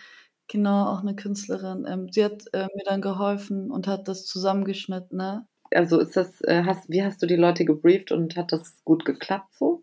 genau, 0.48 0.86
auch 0.88 1.02
eine 1.02 1.16
Künstlerin, 1.16 1.86
ähm, 1.88 2.08
sie 2.10 2.24
hat 2.24 2.44
äh, 2.54 2.68
mir 2.76 2.84
dann 2.86 3.02
geholfen 3.02 3.70
und 3.70 3.88
hat 3.88 4.08
das 4.08 4.26
zusammengeschnitten, 4.26 5.18
ne? 5.18 5.46
Also 5.72 6.00
ist 6.00 6.16
das, 6.16 6.40
äh, 6.42 6.64
hast, 6.66 6.90
wie 6.90 7.04
hast 7.04 7.22
du 7.22 7.28
die 7.28 7.36
Leute 7.36 7.66
gebrieft 7.66 8.14
und 8.14 8.38
hat 8.38 8.54
das 8.54 8.78
gut 8.86 9.04
geklappt 9.04 9.52
so? 9.60 9.82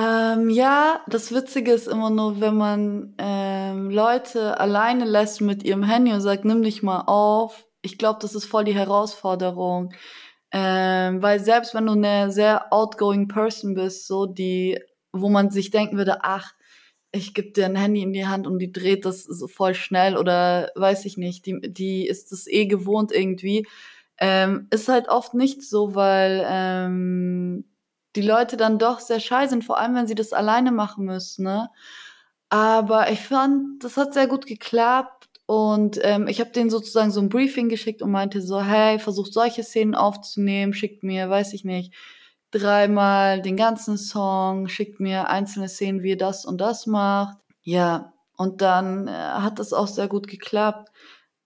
Ähm, 0.00 0.48
ja, 0.50 1.02
das 1.08 1.32
Witzige 1.34 1.72
ist 1.72 1.86
immer 1.86 2.08
nur, 2.10 2.40
wenn 2.40 2.56
man 2.56 3.14
ähm, 3.18 3.90
Leute 3.90 4.58
alleine 4.58 5.04
lässt 5.04 5.40
mit 5.42 5.62
ihrem 5.62 5.82
Handy 5.82 6.12
und 6.12 6.22
sagt, 6.22 6.44
nimm 6.44 6.62
dich 6.62 6.82
mal 6.82 7.02
auf. 7.06 7.66
Ich 7.82 7.98
glaube, 7.98 8.18
das 8.22 8.34
ist 8.34 8.46
voll 8.46 8.64
die 8.64 8.74
Herausforderung. 8.74 9.92
Ähm, 10.52 11.22
weil 11.22 11.40
selbst 11.40 11.74
wenn 11.74 11.86
du 11.86 11.92
eine 11.92 12.32
sehr 12.32 12.72
outgoing 12.72 13.28
Person 13.28 13.74
bist, 13.74 14.06
so 14.06 14.26
die, 14.26 14.80
wo 15.12 15.28
man 15.28 15.50
sich 15.50 15.70
denken 15.70 15.98
würde, 15.98 16.18
ach, 16.24 16.54
ich 17.12 17.34
gebe 17.34 17.50
dir 17.52 17.66
ein 17.66 17.76
Handy 17.76 18.02
in 18.02 18.12
die 18.12 18.26
Hand 18.26 18.46
und 18.46 18.58
die 18.58 18.72
dreht 18.72 19.04
das 19.04 19.24
so 19.24 19.48
voll 19.48 19.74
schnell 19.74 20.16
oder 20.16 20.70
weiß 20.76 21.04
ich 21.04 21.18
nicht, 21.18 21.46
die, 21.46 21.60
die 21.60 22.06
ist 22.06 22.32
das 22.32 22.46
eh 22.46 22.66
gewohnt 22.66 23.12
irgendwie. 23.12 23.66
Ähm, 24.18 24.68
ist 24.70 24.88
halt 24.88 25.08
oft 25.08 25.34
nicht 25.34 25.62
so, 25.62 25.94
weil 25.94 26.44
ähm, 26.48 27.64
die 28.16 28.22
Leute 28.22 28.56
dann 28.56 28.78
doch 28.78 29.00
sehr 29.00 29.20
scheu 29.20 29.46
sind, 29.48 29.64
vor 29.64 29.78
allem 29.78 29.94
wenn 29.94 30.06
sie 30.06 30.14
das 30.14 30.32
alleine 30.32 30.72
machen 30.72 31.04
müssen. 31.04 31.44
Ne? 31.44 31.70
Aber 32.48 33.10
ich 33.10 33.20
fand, 33.20 33.84
das 33.84 33.96
hat 33.96 34.14
sehr 34.14 34.26
gut 34.26 34.46
geklappt 34.46 35.28
und 35.46 35.98
ähm, 36.02 36.28
ich 36.28 36.40
habe 36.40 36.50
denen 36.50 36.70
sozusagen 36.70 37.10
so 37.10 37.20
ein 37.20 37.28
Briefing 37.28 37.68
geschickt 37.68 38.02
und 38.02 38.10
meinte 38.10 38.42
so, 38.42 38.60
hey, 38.60 38.98
versucht 38.98 39.32
solche 39.32 39.62
Szenen 39.62 39.94
aufzunehmen, 39.94 40.74
schickt 40.74 41.02
mir, 41.02 41.30
weiß 41.30 41.52
ich 41.52 41.64
nicht, 41.64 41.94
dreimal 42.50 43.42
den 43.42 43.56
ganzen 43.56 43.96
Song, 43.96 44.68
schickt 44.68 45.00
mir 45.00 45.28
einzelne 45.28 45.68
Szenen, 45.68 46.02
wie 46.02 46.10
ihr 46.10 46.16
das 46.16 46.44
und 46.44 46.60
das 46.60 46.86
macht. 46.86 47.38
Ja, 47.62 48.12
und 48.36 48.62
dann 48.62 49.06
äh, 49.06 49.12
hat 49.12 49.58
das 49.58 49.72
auch 49.72 49.86
sehr 49.86 50.08
gut 50.08 50.26
geklappt. 50.26 50.90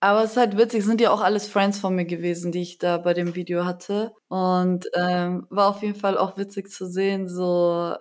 Aber 0.01 0.23
es 0.23 0.31
ist 0.31 0.37
halt 0.37 0.57
witzig, 0.57 0.81
es 0.81 0.85
sind 0.85 1.01
ja 1.01 1.11
auch 1.11 1.21
alles 1.21 1.47
Friends 1.47 1.79
von 1.79 1.95
mir 1.95 2.05
gewesen, 2.05 2.51
die 2.51 2.61
ich 2.61 2.77
da 2.77 2.97
bei 2.97 3.13
dem 3.13 3.33
Video 3.35 3.65
hatte. 3.65 4.13
Und 4.27 4.87
ähm, 4.93 5.47
war 5.49 5.69
auf 5.69 5.81
jeden 5.81 5.95
Fall 5.95 6.17
auch 6.17 6.37
witzig 6.37 6.69
zu 6.69 6.85
sehen, 6.87 7.27
so 7.27 7.95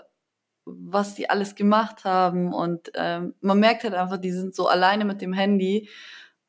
was 0.67 1.15
die 1.15 1.31
alles 1.31 1.55
gemacht 1.57 2.05
haben. 2.05 2.53
Und 2.55 2.91
ähm, 2.95 3.35
man 3.41 3.61
merkt 3.61 3.85
halt 3.85 3.95
einfach, 3.95 4.19
die 4.19 4.33
sind 4.33 4.55
so 4.55 4.69
alleine 4.69 5.05
mit 5.05 5.21
dem 5.23 5.33
Handy 5.33 5.89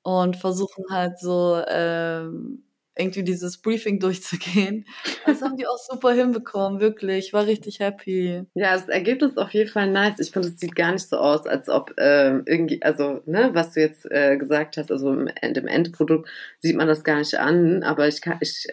und 0.03 0.38
versuchen 0.38 0.86
halt 0.91 1.19
so 1.19 1.62
ähm, 1.67 2.63
irgendwie 2.97 3.23
dieses 3.23 3.58
Briefing 3.58 3.99
durchzugehen. 3.99 4.86
Das 5.25 5.41
haben 5.41 5.58
die 5.58 5.67
auch 5.67 5.77
super 5.77 6.13
hinbekommen, 6.13 6.79
wirklich. 6.79 7.27
Ich 7.27 7.34
war 7.34 7.45
richtig 7.45 7.79
happy. 7.79 8.43
Ja, 8.53 8.73
das 8.73 8.88
Ergebnis 8.88 9.31
ist 9.31 9.38
auf 9.38 9.53
jeden 9.53 9.69
Fall 9.69 9.91
nice. 9.91 10.19
Ich 10.19 10.31
finde, 10.31 10.47
es 10.49 10.60
sieht 10.60 10.75
gar 10.75 10.93
nicht 10.93 11.08
so 11.08 11.17
aus, 11.17 11.45
als 11.45 11.67
ob 11.67 11.93
ähm, 11.97 12.43
irgendwie, 12.45 12.81
also, 12.81 13.21
ne, 13.25 13.49
was 13.53 13.73
du 13.73 13.81
jetzt 13.81 14.10
äh, 14.10 14.38
gesagt 14.38 14.77
hast, 14.77 14.91
also 14.91 15.12
im, 15.12 15.27
im 15.41 15.67
Endprodukt 15.67 16.29
sieht 16.60 16.77
man 16.77 16.88
das 16.88 17.03
gar 17.03 17.17
nicht 17.17 17.38
an, 17.38 17.84
aber 17.84 18.08
ich 18.08 18.21
kann, 18.21 18.38
ich 18.39 18.67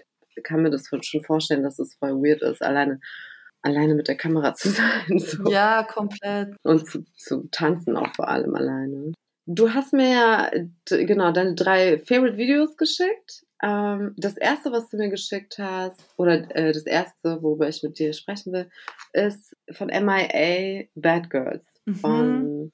kann 0.45 0.63
mir 0.63 0.71
das 0.71 0.89
schon 1.03 1.25
vorstellen, 1.25 1.63
dass 1.63 1.79
es 1.79 1.95
voll 1.95 2.15
weird 2.23 2.43
ist, 2.43 2.63
alleine, 2.63 3.01
alleine 3.63 3.95
mit 3.95 4.09
der 4.09 4.17
Kamera 4.17 4.55
zu 4.55 4.71
sein. 4.71 5.03
So. 5.19 5.51
Ja, 5.51 5.83
komplett. 5.83 6.55
Und 6.63 6.89
zu, 6.89 7.05
zu 7.17 7.49
tanzen 7.51 7.97
auch 7.97 8.15
vor 8.15 8.29
allem 8.29 8.55
alleine. 8.55 9.13
Du 9.47 9.75
hast 9.75 9.93
mir 9.93 10.09
ja, 10.09 10.51
genau, 10.87 11.33
deine 11.33 11.55
drei 11.55 11.99
Favorite 11.99 12.37
Videos 12.37 12.77
geschickt. 12.77 13.45
Ähm, 13.62 14.14
das 14.16 14.37
erste, 14.37 14.72
was 14.72 14.88
du 14.88 14.96
mir 14.96 15.09
geschickt 15.11 15.57
hast, 15.59 16.01
oder 16.16 16.55
äh, 16.57 16.72
das 16.72 16.85
erste, 16.85 17.42
worüber 17.42 17.68
ich 17.68 17.83
mit 17.83 17.98
dir 17.98 18.12
sprechen 18.12 18.53
will, 18.53 18.70
ist 19.12 19.57
von 19.70 19.88
MIA 19.88 20.85
Bad 20.94 21.31
Girls 21.31 21.64
Mhm. 21.85 21.94
von 21.96 22.72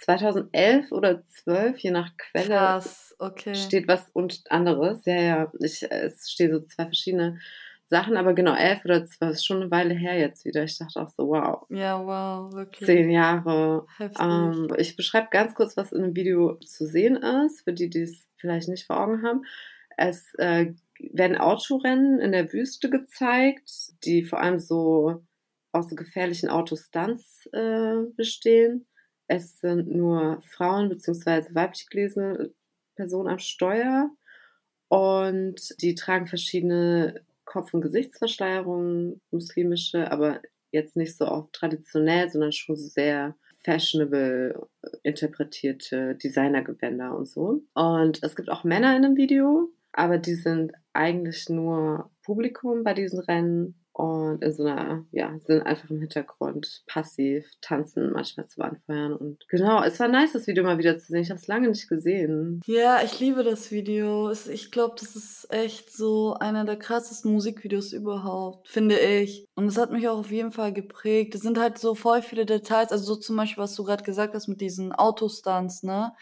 2011 0.00 0.92
oder 0.92 1.22
12, 1.24 1.78
je 1.78 1.90
nach 1.90 2.10
Quelle 2.16 2.46
Krass, 2.48 3.14
okay. 3.18 3.54
steht 3.54 3.88
was 3.88 4.08
und 4.14 4.42
anderes. 4.50 5.04
Ja, 5.04 5.16
ja, 5.20 5.52
ich, 5.60 5.82
es 5.90 6.30
stehen 6.30 6.52
so 6.52 6.60
zwei 6.60 6.84
verschiedene 6.84 7.38
Sachen, 7.88 8.16
aber 8.16 8.34
genau, 8.34 8.54
11 8.54 8.84
oder 8.84 9.06
12 9.06 9.32
ist 9.32 9.46
schon 9.46 9.62
eine 9.62 9.70
Weile 9.70 9.94
her 9.94 10.18
jetzt 10.18 10.44
wieder. 10.44 10.64
Ich 10.64 10.78
dachte 10.78 11.00
auch 11.00 11.08
so, 11.10 11.28
wow, 11.28 11.66
Ja, 11.70 12.04
wow, 12.04 12.52
wirklich. 12.52 12.86
zehn 12.86 13.10
Jahre. 13.10 13.86
Ähm, 14.20 14.68
ich 14.76 14.96
beschreibe 14.96 15.28
ganz 15.30 15.54
kurz, 15.54 15.76
was 15.76 15.92
in 15.92 16.02
dem 16.02 16.16
Video 16.16 16.54
zu 16.56 16.86
sehen 16.86 17.16
ist, 17.16 17.62
für 17.62 17.72
die, 17.72 17.88
die 17.88 18.02
es 18.02 18.26
vielleicht 18.36 18.68
nicht 18.68 18.86
vor 18.86 18.98
Augen 19.00 19.22
haben. 19.22 19.42
Es 19.96 20.34
äh, 20.34 20.74
werden 20.98 21.36
Autorennen 21.36 22.20
in 22.20 22.32
der 22.32 22.52
Wüste 22.52 22.90
gezeigt, 22.90 23.92
die 24.04 24.24
vor 24.24 24.40
allem 24.40 24.58
so 24.58 25.22
aus 25.72 25.90
so 25.90 25.96
gefährlichen 25.96 26.48
Autostunts 26.48 27.46
äh, 27.52 27.96
bestehen. 28.16 28.86
Es 29.28 29.60
sind 29.60 29.88
nur 29.88 30.40
Frauen 30.42 30.88
bzw. 30.88 31.54
weiblich 31.54 31.88
gelesene 31.90 32.52
Personen 32.94 33.28
am 33.28 33.38
Steuer 33.38 34.10
und 34.88 35.74
die 35.82 35.94
tragen 35.94 36.26
verschiedene 36.26 37.22
Kopf- 37.44 37.74
und 37.74 37.80
Gesichtsverschleierungen, 37.80 39.20
muslimische, 39.30 40.10
aber 40.10 40.40
jetzt 40.70 40.96
nicht 40.96 41.16
so 41.16 41.26
oft 41.26 41.52
traditionell, 41.52 42.30
sondern 42.30 42.52
schon 42.52 42.76
sehr 42.76 43.36
fashionable 43.64 44.68
äh, 44.82 44.88
interpretierte 45.02 46.14
Designergewänder 46.16 47.16
und 47.16 47.26
so. 47.26 47.62
Und 47.74 48.22
es 48.22 48.36
gibt 48.36 48.48
auch 48.48 48.64
Männer 48.64 48.96
in 48.96 49.02
dem 49.02 49.16
Video, 49.16 49.70
aber 49.96 50.18
die 50.18 50.34
sind 50.34 50.72
eigentlich 50.92 51.48
nur 51.48 52.10
Publikum 52.22 52.84
bei 52.84 52.94
diesen 52.94 53.20
Rennen 53.20 53.74
und 53.92 54.42
in 54.42 54.52
so 54.52 54.64
einer, 54.64 55.06
ja, 55.10 55.34
sind 55.40 55.62
einfach 55.62 55.88
im 55.88 56.00
Hintergrund 56.00 56.82
passiv, 56.86 57.46
tanzen 57.62 58.12
manchmal 58.12 58.46
zu 58.46 58.60
anfeuern 58.60 59.14
und 59.14 59.48
genau, 59.48 59.82
es 59.82 59.98
war 59.98 60.08
nice, 60.08 60.34
das 60.34 60.46
Video 60.46 60.64
mal 60.64 60.76
wieder 60.76 60.98
zu 60.98 61.06
sehen. 61.06 61.22
Ich 61.22 61.30
habe 61.30 61.40
es 61.40 61.46
lange 61.46 61.68
nicht 61.68 61.88
gesehen. 61.88 62.60
Ja, 62.66 63.00
ich 63.02 63.18
liebe 63.20 63.42
das 63.42 63.70
Video. 63.70 64.30
Ich 64.30 64.70
glaube, 64.70 64.96
das 65.00 65.16
ist 65.16 65.46
echt 65.48 65.90
so 65.90 66.34
einer 66.34 66.66
der 66.66 66.76
krassesten 66.76 67.32
Musikvideos 67.32 67.94
überhaupt, 67.94 68.68
finde 68.68 68.98
ich. 68.98 69.46
Und 69.54 69.66
es 69.68 69.78
hat 69.78 69.92
mich 69.92 70.06
auch 70.08 70.18
auf 70.18 70.30
jeden 70.30 70.52
Fall 70.52 70.74
geprägt. 70.74 71.34
Es 71.34 71.40
sind 71.40 71.58
halt 71.58 71.78
so 71.78 71.94
voll 71.94 72.20
viele 72.20 72.44
Details, 72.44 72.92
also 72.92 73.14
so 73.14 73.16
zum 73.16 73.36
Beispiel, 73.36 73.62
was 73.62 73.74
du 73.74 73.84
gerade 73.84 74.04
gesagt 74.04 74.34
hast 74.34 74.48
mit 74.48 74.60
diesen 74.60 74.92
Autostunts, 74.92 75.82
ne? 75.82 76.12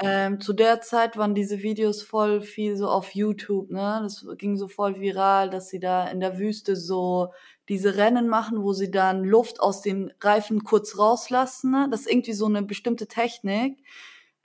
Ähm, 0.00 0.40
zu 0.40 0.52
der 0.54 0.80
Zeit 0.80 1.16
waren 1.18 1.34
diese 1.34 1.62
Videos 1.62 2.02
voll 2.02 2.40
viel 2.40 2.76
so 2.76 2.88
auf 2.88 3.14
YouTube, 3.14 3.70
ne? 3.70 4.00
Das 4.02 4.24
ging 4.38 4.56
so 4.56 4.66
voll 4.68 4.98
viral, 5.00 5.50
dass 5.50 5.68
sie 5.68 5.80
da 5.80 6.08
in 6.08 6.18
der 6.20 6.38
Wüste 6.38 6.76
so 6.76 7.32
diese 7.68 7.96
Rennen 7.96 8.26
machen, 8.28 8.62
wo 8.62 8.72
sie 8.72 8.90
dann 8.90 9.22
Luft 9.24 9.60
aus 9.60 9.82
den 9.82 10.12
Reifen 10.20 10.64
kurz 10.64 10.98
rauslassen, 10.98 11.70
ne? 11.72 11.88
Das 11.90 12.00
ist 12.02 12.10
irgendwie 12.10 12.32
so 12.32 12.46
eine 12.46 12.62
bestimmte 12.62 13.06
Technik. 13.06 13.78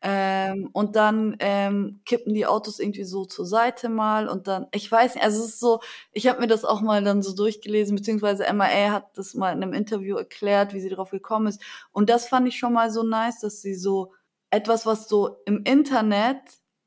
Ähm, 0.03 0.69
und 0.73 0.95
dann 0.95 1.38
ähm, 1.39 2.01
kippen 2.05 2.33
die 2.36 2.45
Autos 2.45 2.79
irgendwie 2.79 3.03
so 3.03 3.25
zur 3.25 3.47
Seite 3.47 3.89
mal 3.89 4.27
und 4.29 4.47
dann, 4.47 4.67
ich 4.71 4.91
weiß 4.91 5.15
nicht, 5.15 5.23
also 5.23 5.41
es 5.43 5.49
ist 5.55 5.60
so, 5.60 5.79
ich 6.13 6.27
habe 6.27 6.39
mir 6.41 6.45
das 6.47 6.65
auch 6.65 6.81
mal 6.81 7.03
dann 7.03 7.23
so 7.23 7.33
durchgelesen, 7.36 7.95
beziehungsweise 7.95 8.45
MIA 8.45 8.91
hat 8.91 9.17
das 9.17 9.33
mal 9.33 9.51
in 9.53 9.63
einem 9.63 9.73
Interview 9.73 10.15
erklärt, 10.17 10.73
wie 10.75 10.81
sie 10.81 10.89
darauf 10.89 11.10
gekommen 11.10 11.47
ist. 11.47 11.62
Und 11.91 12.10
das 12.12 12.27
fand 12.27 12.47
ich 12.47 12.60
schon 12.60 12.73
mal 12.73 12.91
so 12.91 13.01
nice, 13.03 13.39
dass 13.39 13.62
sie 13.62 13.73
so 13.75 14.13
etwas, 14.49 14.86
was 14.86 15.07
so 15.07 15.38
im 15.45 15.63
Internet, 15.63 16.38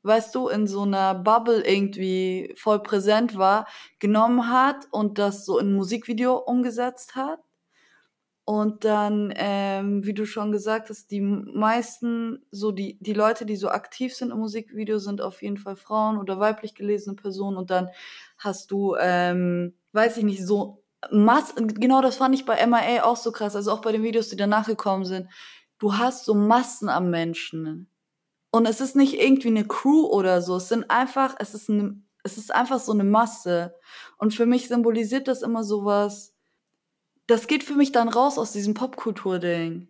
weißt 0.03 0.33
du, 0.33 0.47
in 0.47 0.67
so 0.67 0.81
einer 0.81 1.15
Bubble 1.15 1.63
irgendwie 1.65 2.53
voll 2.57 2.81
präsent 2.81 3.37
war, 3.37 3.67
genommen 3.99 4.49
hat 4.49 4.87
und 4.91 5.19
das 5.19 5.45
so 5.45 5.59
in 5.59 5.69
ein 5.69 5.75
Musikvideo 5.75 6.37
umgesetzt 6.37 7.15
hat. 7.15 7.39
Und 8.43 8.83
dann, 8.83 9.31
ähm, 9.35 10.03
wie 10.03 10.13
du 10.13 10.25
schon 10.25 10.51
gesagt 10.51 10.89
hast, 10.89 11.11
die 11.11 11.21
meisten, 11.21 12.43
so 12.49 12.71
die, 12.71 12.97
die 12.99 13.13
Leute, 13.13 13.45
die 13.45 13.55
so 13.55 13.69
aktiv 13.69 14.15
sind 14.15 14.31
im 14.31 14.39
Musikvideo, 14.39 14.97
sind 14.97 15.21
auf 15.21 15.41
jeden 15.43 15.57
Fall 15.57 15.75
Frauen 15.75 16.17
oder 16.17 16.39
weiblich 16.39 16.73
gelesene 16.73 17.15
Personen. 17.15 17.55
Und 17.55 17.69
dann 17.69 17.89
hast 18.37 18.71
du, 18.71 18.95
ähm, 18.99 19.75
weiß 19.93 20.17
ich 20.17 20.23
nicht, 20.23 20.45
so 20.45 20.83
Mass 21.09 21.55
genau 21.55 22.01
das 22.01 22.17
fand 22.17 22.35
ich 22.35 22.45
bei 22.45 22.65
MIA 22.65 23.03
auch 23.03 23.15
so 23.15 23.31
krass, 23.31 23.55
also 23.55 23.71
auch 23.71 23.81
bei 23.81 23.91
den 23.91 24.03
Videos, 24.03 24.29
die 24.29 24.35
danach 24.35 24.67
gekommen 24.67 25.05
sind. 25.05 25.27
Du 25.81 25.97
hast 25.97 26.25
so 26.25 26.35
Massen 26.35 26.89
an 26.89 27.09
Menschen. 27.09 27.89
Und 28.51 28.67
es 28.67 28.81
ist 28.81 28.95
nicht 28.95 29.19
irgendwie 29.19 29.47
eine 29.47 29.65
Crew 29.65 30.05
oder 30.05 30.43
so. 30.43 30.57
Es 30.57 30.69
sind 30.69 30.91
einfach, 30.91 31.35
es 31.39 31.55
ist 31.55 31.71
eine, 31.71 31.99
es 32.21 32.37
ist 32.37 32.53
einfach 32.53 32.79
so 32.79 32.91
eine 32.91 33.03
Masse. 33.03 33.73
Und 34.19 34.35
für 34.35 34.45
mich 34.45 34.67
symbolisiert 34.67 35.27
das 35.27 35.41
immer 35.41 35.63
sowas. 35.63 36.35
Das 37.25 37.47
geht 37.47 37.63
für 37.63 37.73
mich 37.73 37.91
dann 37.91 38.09
raus 38.09 38.37
aus 38.37 38.51
diesem 38.51 38.75
Popkultur-Ding. 38.75 39.87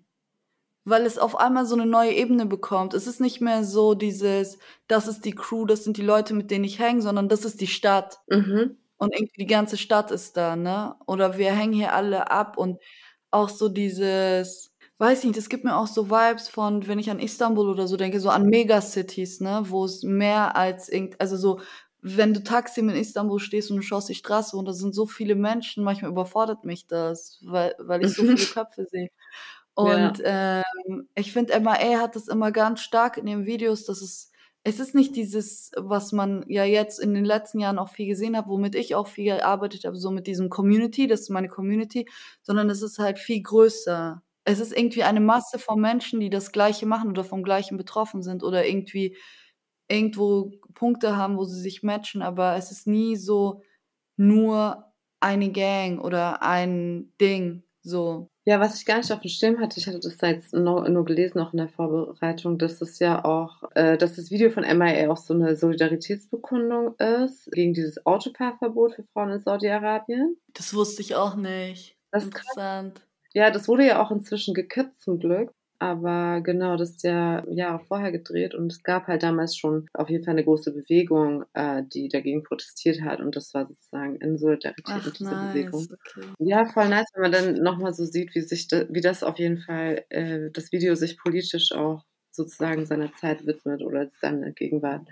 Weil 0.86 1.06
es 1.06 1.18
auf 1.18 1.38
einmal 1.38 1.66
so 1.66 1.76
eine 1.76 1.86
neue 1.86 2.14
Ebene 2.14 2.46
bekommt. 2.46 2.94
Es 2.94 3.06
ist 3.06 3.20
nicht 3.20 3.42
mehr 3.42 3.66
so 3.66 3.94
dieses, 3.94 4.60
das 4.88 5.10
ist 5.10 5.26
die 5.26 5.36
Crew, 5.36 5.66
das 5.66 5.84
sind 5.84 5.98
die 5.98 6.04
Leute, 6.04 6.34
mit 6.34 6.52
denen 6.52 6.64
ich 6.64 6.80
hänge, 6.80 7.02
sondern 7.02 7.28
das 7.28 7.44
ist 7.44 7.60
die 7.60 7.68
Stadt. 7.68 8.22
Mhm. 8.30 8.78
Und 8.96 9.14
irgendwie 9.14 9.42
die 9.42 9.46
ganze 9.46 9.76
Stadt 9.76 10.10
ist 10.12 10.38
da, 10.38 10.56
ne? 10.56 10.96
Oder 11.06 11.38
wir 11.38 11.52
hängen 11.52 11.74
hier 11.74 11.92
alle 11.92 12.32
ab 12.32 12.58
und 12.58 12.80
auch 13.30 13.50
so 13.50 13.68
dieses, 13.68 14.71
weiß 15.02 15.24
nicht, 15.24 15.36
das 15.36 15.50
gibt 15.50 15.64
mir 15.64 15.76
auch 15.76 15.88
so 15.88 16.12
Vibes 16.12 16.48
von, 16.48 16.88
wenn 16.88 17.00
ich 17.00 17.10
an 17.10 17.20
Istanbul 17.20 17.70
oder 17.70 17.88
so 17.88 17.98
denke, 17.98 18.20
so 18.20 18.30
an 18.30 18.46
Megacities, 18.46 19.42
ne? 19.42 19.64
Wo 19.66 19.84
es 19.84 20.04
mehr 20.04 20.56
als 20.56 20.90
irgend, 20.90 21.20
also 21.20 21.38
so, 21.38 21.60
wenn 22.02 22.36
du 22.36 22.44
Taxi 22.44 22.82
in 22.82 22.90
Istanbul 22.90 23.40
stehst 23.40 23.72
und 23.72 23.78
du 23.78 23.82
schaust 23.82 24.10
die 24.10 24.16
Straße 24.16 24.56
und 24.56 24.66
da 24.66 24.74
sind 24.74 24.94
so 24.94 25.08
viele 25.08 25.36
Menschen, 25.36 25.84
manchmal 25.84 26.12
überfordert 26.12 26.66
mich 26.66 26.86
das, 26.86 27.40
weil, 27.44 27.76
weil 27.80 28.06
ich 28.06 28.14
so 28.14 28.22
viele 28.24 28.36
Köpfe 28.54 28.86
sehe. 28.86 29.10
Und 29.74 30.20
ja. 30.20 30.62
ähm, 30.86 31.10
ich 31.16 31.34
finde, 31.34 31.60
MAA 31.60 32.00
hat 32.00 32.16
das 32.16 32.28
immer 32.28 32.52
ganz 32.52 32.82
stark 32.82 33.18
in 33.18 33.26
den 33.26 33.46
Videos, 33.46 33.86
dass 33.86 34.02
es 34.02 34.32
es 34.64 34.80
ist 34.80 34.94
nicht 34.94 35.16
dieses, 35.16 35.72
was 35.76 36.12
man 36.12 36.46
ja 36.48 36.64
jetzt 36.64 37.00
in 37.00 37.16
den 37.16 37.26
letzten 37.26 37.60
Jahren 37.60 37.80
auch 37.80 37.90
viel 37.90 38.06
gesehen 38.06 38.38
hat, 38.38 38.48
womit 38.48 38.76
ich 38.76 38.94
auch 38.94 39.08
viel 39.08 39.26
gearbeitet 39.26 39.86
habe, 39.86 39.98
so 39.98 40.12
mit 40.12 40.28
diesem 40.28 40.50
Community, 40.50 41.08
das 41.08 41.22
ist 41.22 41.30
meine 41.32 41.48
Community, 41.48 42.08
sondern 42.44 42.70
es 42.70 42.84
ist 42.84 43.00
halt 43.00 43.18
viel 43.18 43.42
größer. 43.42 44.22
Es 44.44 44.60
ist 44.60 44.76
irgendwie 44.76 45.04
eine 45.04 45.20
Masse 45.22 45.60
von 45.60 45.80
Menschen, 45.80 46.20
die 46.20 46.30
das 46.30 46.52
Gleiche 46.52 46.86
machen 46.86 47.10
oder 47.10 47.24
vom 47.24 47.44
Gleichen 47.44 47.78
betroffen 47.78 48.24
sind 48.24 48.44
oder 48.44 48.66
irgendwie 48.68 49.18
irgendwo 49.90 50.52
Punkte 50.74 51.18
haben, 51.18 51.38
wo 51.38 51.44
sie 51.44 51.60
sich 51.60 51.84
matchen, 51.84 52.22
aber 52.22 52.56
es 52.56 52.72
ist 52.72 52.88
nie 52.88 53.16
so 53.18 53.62
nur 54.18 54.86
eine 55.20 55.52
Gang 55.52 56.02
oder 56.04 56.42
ein 56.44 57.14
Ding, 57.20 57.64
so. 57.84 58.28
Ja, 58.46 58.60
was 58.60 58.80
ich 58.80 58.86
gar 58.88 58.98
nicht 58.98 59.12
auf 59.12 59.22
dem 59.22 59.30
Schirm 59.30 59.60
hatte, 59.60 59.80
ich 59.80 59.86
hatte 59.88 60.00
das 60.00 60.18
jetzt 60.22 60.54
nur, 60.54 60.90
nur 60.90 61.06
gelesen, 61.06 61.40
auch 61.40 61.54
in 61.54 61.58
der 61.58 61.70
Vorbereitung, 61.70 62.58
dass 62.58 62.82
es 62.82 62.98
ja 62.98 63.24
auch, 63.24 63.64
äh, 63.76 63.98
dass 63.98 64.16
das 64.16 64.32
Video 64.32 64.50
von 64.50 64.64
MIA 64.64 65.12
auch 65.12 65.18
so 65.18 65.36
eine 65.36 65.56
Solidaritätsbekundung 65.56 66.96
ist 66.98 67.52
gegen 67.52 67.74
dieses 67.74 68.04
Autofahrverbot 68.04 68.96
für 68.96 69.04
Frauen 69.14 69.32
in 69.32 69.40
Saudi-Arabien. 69.40 70.38
Das 70.54 70.74
wusste 70.74 71.02
ich 71.04 71.16
auch 71.16 71.36
nicht. 71.36 71.98
Das 72.12 72.24
ist 72.24 72.30
interessant. 72.30 73.02
Ja, 73.34 73.50
das 73.50 73.68
wurde 73.68 73.86
ja 73.88 74.02
auch 74.02 74.12
inzwischen 74.12 74.54
gekippt 74.54 75.00
zum 75.02 75.20
Glück. 75.20 75.52
Aber 75.80 76.42
genau, 76.42 76.78
das 76.78 76.92
ist 76.92 77.04
ja 77.04 77.44
Jahre 77.50 77.80
vorher 77.88 78.12
gedreht 78.12 78.54
und 78.54 78.72
es 78.72 78.84
gab 78.84 79.08
halt 79.08 79.24
damals 79.24 79.58
schon 79.58 79.88
auf 79.94 80.10
jeden 80.12 80.24
Fall 80.24 80.34
eine 80.34 80.44
große 80.44 80.72
Bewegung, 80.74 81.44
äh, 81.54 81.82
die 81.92 82.08
dagegen 82.08 82.44
protestiert 82.44 83.02
hat 83.02 83.20
und 83.20 83.36
das 83.36 83.52
war 83.56 83.66
sozusagen 83.68 84.16
in 84.18 84.38
Solidarität 84.38 85.04
mit 85.06 85.18
dieser 85.18 85.38
nice. 85.38 85.38
Bewegung. 85.38 85.92
Okay. 85.92 86.36
Ja, 86.38 86.66
voll 86.66 86.88
nice, 86.90 87.08
wenn 87.16 87.22
man 87.24 87.32
dann 87.32 87.54
nochmal 87.64 87.94
so 87.96 88.06
sieht, 88.06 88.36
wie 88.36 88.42
sich 88.42 88.68
da, 88.68 88.86
wie 88.90 89.02
das 89.02 89.24
auf 89.24 89.40
jeden 89.40 89.58
Fall, 89.58 90.06
äh, 90.10 90.52
das 90.52 90.72
Video 90.72 90.94
sich 90.94 91.18
politisch 91.18 91.72
auch 91.72 92.04
sozusagen 92.30 92.86
seiner 92.86 93.12
Zeit 93.14 93.48
widmet 93.48 93.82
oder 93.82 94.08
seiner 94.22 94.52
Gegenwart 94.52 95.08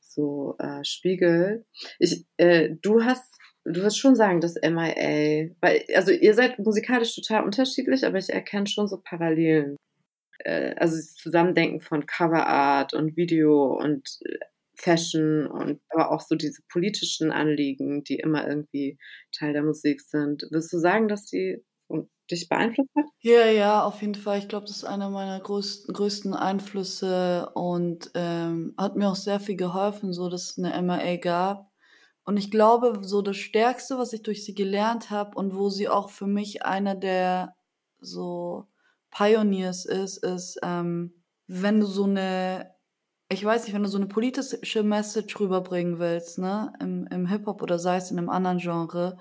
so 0.00 0.56
äh, 0.58 0.82
spiegelt. 0.84 1.64
Ich, 2.00 2.26
äh, 2.36 2.70
du 2.82 3.04
hast 3.04 3.39
du 3.64 3.82
wirst 3.82 3.98
schon 3.98 4.16
sagen, 4.16 4.40
dass 4.40 4.56
MIA, 4.56 5.50
weil, 5.60 5.84
also 5.94 6.12
ihr 6.12 6.34
seid 6.34 6.58
musikalisch 6.58 7.14
total 7.14 7.44
unterschiedlich, 7.44 8.06
aber 8.06 8.18
ich 8.18 8.30
erkenne 8.30 8.66
schon 8.66 8.88
so 8.88 9.00
Parallelen 9.02 9.76
äh, 10.44 10.74
also 10.76 10.96
das 10.96 11.14
Zusammendenken 11.14 11.80
von 11.80 12.06
Coverart 12.06 12.94
und 12.94 13.16
Video 13.16 13.76
und 13.78 14.18
äh, 14.24 14.38
Fashion 14.74 15.46
und 15.46 15.80
aber 15.90 16.10
auch 16.10 16.22
so 16.22 16.36
diese 16.36 16.62
politischen 16.70 17.32
Anliegen, 17.32 18.02
die 18.02 18.16
immer 18.16 18.48
irgendwie 18.48 18.98
Teil 19.36 19.52
der 19.52 19.62
Musik 19.62 20.00
sind. 20.00 20.42
Würdest 20.50 20.72
du 20.72 20.78
sagen, 20.78 21.08
dass 21.08 21.26
die 21.26 21.62
dich 22.30 22.48
beeinflusst 22.48 22.90
hat? 22.96 23.04
Ja, 23.20 23.46
ja, 23.46 23.84
auf 23.84 24.00
jeden 24.00 24.14
Fall. 24.14 24.38
Ich 24.38 24.48
glaube, 24.48 24.66
das 24.66 24.76
ist 24.76 24.84
einer 24.84 25.10
meiner 25.10 25.40
größten, 25.40 25.92
größten 25.92 26.32
Einflüsse 26.32 27.50
und 27.54 28.10
ähm, 28.14 28.74
hat 28.78 28.96
mir 28.96 29.08
auch 29.10 29.16
sehr 29.16 29.40
viel 29.40 29.56
geholfen, 29.56 30.12
so 30.12 30.28
dass 30.28 30.52
es 30.52 30.58
eine 30.58 30.80
MAA 30.80 31.16
gab. 31.16 31.69
Und 32.30 32.36
ich 32.36 32.52
glaube, 32.52 33.00
so 33.02 33.22
das 33.22 33.38
Stärkste, 33.38 33.98
was 33.98 34.12
ich 34.12 34.22
durch 34.22 34.44
sie 34.44 34.54
gelernt 34.54 35.10
habe 35.10 35.36
und 35.36 35.52
wo 35.56 35.68
sie 35.68 35.88
auch 35.88 36.10
für 36.10 36.28
mich 36.28 36.64
einer 36.64 36.94
der 36.94 37.56
so 37.98 38.68
Pioneers 39.10 39.84
ist, 39.84 40.18
ist, 40.18 40.56
ähm, 40.62 41.12
wenn 41.48 41.80
du 41.80 41.86
so 41.86 42.04
eine, 42.04 42.70
ich 43.28 43.44
weiß 43.44 43.64
nicht, 43.64 43.74
wenn 43.74 43.82
du 43.82 43.88
so 43.88 43.98
eine 43.98 44.06
politische 44.06 44.84
Message 44.84 45.40
rüberbringen 45.40 45.98
willst, 45.98 46.38
ne, 46.38 46.72
im, 46.80 47.08
im 47.08 47.26
Hip-Hop 47.26 47.62
oder 47.62 47.80
sei 47.80 47.96
es 47.96 48.12
in 48.12 48.18
einem 48.18 48.30
anderen 48.30 48.58
Genre, 48.58 49.18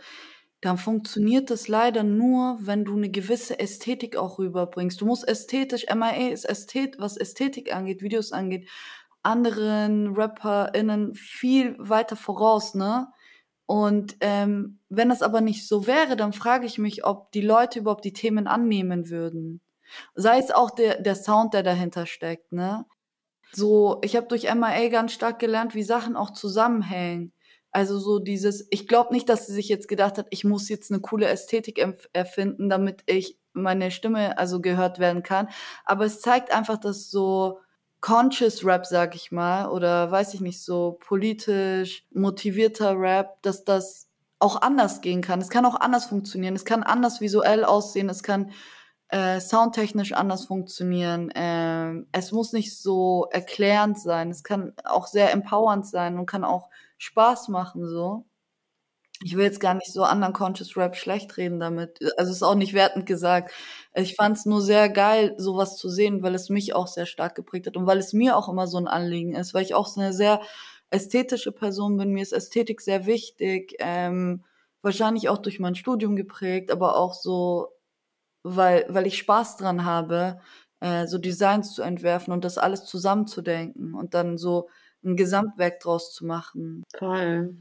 dann 0.61 0.77
funktioniert 0.77 1.49
das 1.49 1.67
leider 1.67 2.03
nur, 2.03 2.59
wenn 2.61 2.85
du 2.85 2.95
eine 2.95 3.09
gewisse 3.09 3.59
Ästhetik 3.59 4.17
auch 4.17 4.37
rüberbringst. 4.37 5.01
Du 5.01 5.07
musst 5.07 5.27
ästhetisch, 5.27 5.87
MIA 5.91 6.29
ist 6.29 6.45
Ästhet, 6.45 6.99
was 6.99 7.17
Ästhetik 7.17 7.73
angeht, 7.73 8.03
Videos 8.03 8.33
angeht, 8.33 8.69
anderen 9.23 10.15
RapperInnen 10.15 11.15
viel 11.15 11.75
weiter 11.79 12.15
voraus, 12.15 12.75
ne? 12.75 13.07
Und 13.65 14.17
ähm, 14.21 14.79
wenn 14.89 15.09
das 15.09 15.21
aber 15.21 15.41
nicht 15.41 15.67
so 15.67 15.85
wäre, 15.85 16.15
dann 16.15 16.33
frage 16.33 16.65
ich 16.65 16.79
mich, 16.79 17.05
ob 17.05 17.31
die 17.31 17.41
Leute 17.41 17.79
überhaupt 17.79 18.03
die 18.05 18.13
Themen 18.13 18.47
annehmen 18.47 19.09
würden. 19.09 19.61
Sei 20.15 20.39
es 20.39 20.51
auch 20.51 20.71
der, 20.71 21.01
der 21.01 21.15
Sound, 21.15 21.53
der 21.53 21.63
dahinter 21.63 22.05
steckt, 22.07 22.51
ne? 22.51 22.85
So, 23.51 23.99
ich 24.03 24.15
habe 24.15 24.27
durch 24.27 24.45
MIA 24.53 24.89
ganz 24.89 25.13
stark 25.13 25.39
gelernt, 25.39 25.75
wie 25.75 25.83
Sachen 25.83 26.15
auch 26.15 26.31
zusammenhängen. 26.31 27.33
Also 27.71 27.99
so 27.99 28.19
dieses, 28.19 28.67
ich 28.71 28.87
glaube 28.87 29.13
nicht, 29.13 29.29
dass 29.29 29.47
sie 29.47 29.53
sich 29.53 29.69
jetzt 29.69 29.87
gedacht 29.87 30.17
hat, 30.17 30.27
ich 30.31 30.43
muss 30.43 30.69
jetzt 30.69 30.91
eine 30.91 31.01
coole 31.01 31.27
Ästhetik 31.27 31.79
erfinden, 32.13 32.69
damit 32.69 33.03
ich 33.05 33.37
meine 33.53 33.91
Stimme 33.91 34.37
also 34.37 34.61
gehört 34.61 34.99
werden 34.99 35.23
kann. 35.23 35.49
Aber 35.85 36.05
es 36.05 36.21
zeigt 36.21 36.51
einfach, 36.51 36.77
dass 36.79 37.09
so 37.11 37.59
Conscious 38.01 38.63
Rap, 38.65 38.85
sag 38.85 39.15
ich 39.15 39.31
mal, 39.31 39.69
oder 39.69 40.09
weiß 40.09 40.33
ich 40.33 40.41
nicht, 40.41 40.63
so 40.63 40.97
politisch 41.01 42.05
motivierter 42.11 42.97
Rap, 42.97 43.41
dass 43.41 43.65
das 43.65 44.09
auch 44.39 44.61
anders 44.61 45.01
gehen 45.01 45.21
kann. 45.21 45.41
Es 45.41 45.49
kann 45.49 45.65
auch 45.65 45.75
anders 45.75 46.05
funktionieren. 46.05 46.55
Es 46.55 46.65
kann 46.65 46.83
anders 46.83 47.19
visuell 47.19 47.65
aussehen. 47.65 48.09
Es 48.09 48.23
kann 48.23 48.51
äh, 49.09 49.39
soundtechnisch 49.41 50.13
anders 50.13 50.45
funktionieren. 50.45 51.31
Ähm, 51.35 52.07
es 52.11 52.31
muss 52.31 52.53
nicht 52.53 52.77
so 52.77 53.27
erklärend 53.31 53.99
sein. 53.99 54.29
Es 54.29 54.43
kann 54.43 54.73
auch 54.85 55.07
sehr 55.07 55.31
empowernd 55.33 55.85
sein 55.85 56.17
und 56.17 56.25
kann 56.25 56.45
auch 56.45 56.69
Spaß 56.97 57.49
machen, 57.49 57.85
so. 57.85 58.28
Ich 59.21 59.35
will 59.35 59.43
jetzt 59.43 59.59
gar 59.59 59.73
nicht 59.73 59.91
so 59.91 60.03
anderen 60.03 60.33
Conscious 60.33 60.77
Rap 60.77 60.95
schlecht 60.95 61.35
reden 61.37 61.59
damit. 61.59 61.99
Also 62.17 62.31
ist 62.31 62.43
auch 62.43 62.55
nicht 62.55 62.73
wertend 62.73 63.05
gesagt. 63.05 63.51
Ich 63.93 64.15
fand 64.15 64.37
es 64.37 64.45
nur 64.45 64.61
sehr 64.61 64.89
geil, 64.89 65.33
sowas 65.37 65.75
zu 65.77 65.89
sehen, 65.89 66.23
weil 66.23 66.35
es 66.35 66.49
mich 66.49 66.73
auch 66.73 66.87
sehr 66.87 67.05
stark 67.05 67.35
geprägt 67.35 67.67
hat 67.67 67.75
und 67.75 67.85
weil 67.85 67.97
es 67.97 68.13
mir 68.13 68.37
auch 68.37 68.47
immer 68.47 68.67
so 68.67 68.77
ein 68.77 68.87
Anliegen 68.87 69.35
ist, 69.35 69.53
weil 69.53 69.63
ich 69.63 69.73
auch 69.75 69.87
so 69.87 69.99
eine 69.99 70.13
sehr 70.13 70.41
ästhetische 70.89 71.51
Person 71.51 71.97
bin. 71.97 72.11
Mir 72.13 72.23
ist 72.23 72.31
Ästhetik 72.33 72.79
sehr 72.81 73.05
wichtig. 73.05 73.75
Ähm, 73.79 74.45
wahrscheinlich 74.81 75.27
auch 75.29 75.37
durch 75.39 75.59
mein 75.59 75.75
Studium 75.75 76.15
geprägt, 76.15 76.71
aber 76.71 76.95
auch 76.97 77.13
so 77.13 77.67
weil, 78.43 78.85
weil 78.89 79.07
ich 79.07 79.17
Spaß 79.17 79.57
dran 79.57 79.85
habe, 79.85 80.39
äh, 80.79 81.07
so 81.07 81.17
Designs 81.17 81.73
zu 81.73 81.81
entwerfen 81.81 82.33
und 82.33 82.45
das 82.45 82.57
alles 82.57 82.85
zusammenzudenken 82.85 83.93
und 83.93 84.13
dann 84.13 84.37
so 84.37 84.69
ein 85.03 85.15
Gesamtwerk 85.15 85.79
draus 85.81 86.13
zu 86.13 86.25
machen. 86.25 86.83
Toll. 86.93 87.55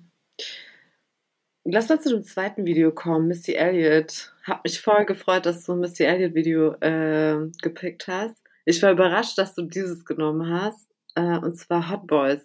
Lass 1.70 1.90
mal 1.90 2.00
zu 2.00 2.09
dem 2.09 2.24
zweiten 2.24 2.64
Video 2.64 2.92
kommen, 2.92 3.28
Missy 3.28 3.52
Elliott. 3.52 4.33
Hab 4.44 4.64
mich 4.64 4.81
voll 4.81 5.04
gefreut, 5.04 5.44
dass 5.44 5.64
du 5.64 5.72
ein 5.72 5.81
Missy 5.81 6.02
Elliott 6.02 6.35
Video 6.35 6.72
äh, 6.81 7.37
gepickt 7.61 8.09
hast. 8.09 8.37
Ich 8.64 8.83
war 8.83 8.92
überrascht, 8.92 9.37
dass 9.37 9.54
du 9.54 9.62
dieses 9.62 10.07
genommen 10.07 10.50
hast, 10.50 10.88
äh, 11.14 11.37
und 11.37 11.59
zwar 11.59 11.90
Hot 11.90 12.07
Boys. 12.07 12.40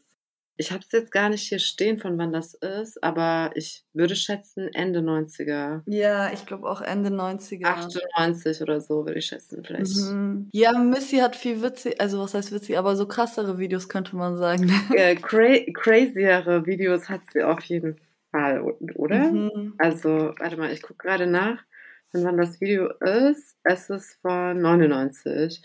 Ich 0.57 0.71
habe 0.71 0.81
es 0.85 0.91
jetzt 0.91 1.11
gar 1.11 1.29
nicht 1.29 1.47
hier 1.47 1.59
stehen, 1.59 1.99
von 1.99 2.17
wann 2.17 2.33
das 2.33 2.53
ist, 2.53 3.01
aber 3.01 3.51
ich 3.55 3.85
würde 3.93 4.15
schätzen 4.15 4.67
Ende 4.73 4.99
90er. 4.99 5.81
Ja, 5.85 6.31
ich 6.33 6.45
glaube 6.45 6.69
auch 6.69 6.81
Ende 6.81 7.09
90er. 7.09 7.65
98 7.65 8.61
oder 8.61 8.81
so 8.81 9.05
würde 9.05 9.19
ich 9.19 9.25
schätzen, 9.25 9.63
vielleicht. 9.65 9.95
Mhm. 9.95 10.49
Ja, 10.51 10.77
Missy 10.77 11.17
hat 11.17 11.37
viel 11.37 11.61
witzig, 11.63 11.99
also 12.01 12.19
was 12.19 12.33
heißt 12.33 12.51
witzig, 12.51 12.77
aber 12.77 12.97
so 12.97 13.07
krassere 13.07 13.57
Videos 13.57 13.87
könnte 13.87 14.17
man 14.17 14.35
sagen. 14.35 14.69
Ja, 14.95 15.15
cra 15.15 15.59
craziere 15.73 16.65
Videos 16.65 17.07
hat 17.07 17.21
sie 17.31 17.41
auf 17.41 17.63
jeden 17.63 17.95
Fall, 17.95 18.12
oder? 18.33 19.31
Mhm. 19.31 19.75
Also, 19.77 20.33
warte 20.37 20.57
mal, 20.57 20.71
ich 20.71 20.81
gucke 20.81 21.07
gerade 21.07 21.27
nach 21.27 21.63
von 22.13 22.23
wann 22.23 22.37
das 22.37 22.61
Video 22.61 22.89
ist. 22.99 23.57
Es 23.63 23.89
ist 23.89 24.19
von 24.21 24.61
99. 24.61 25.61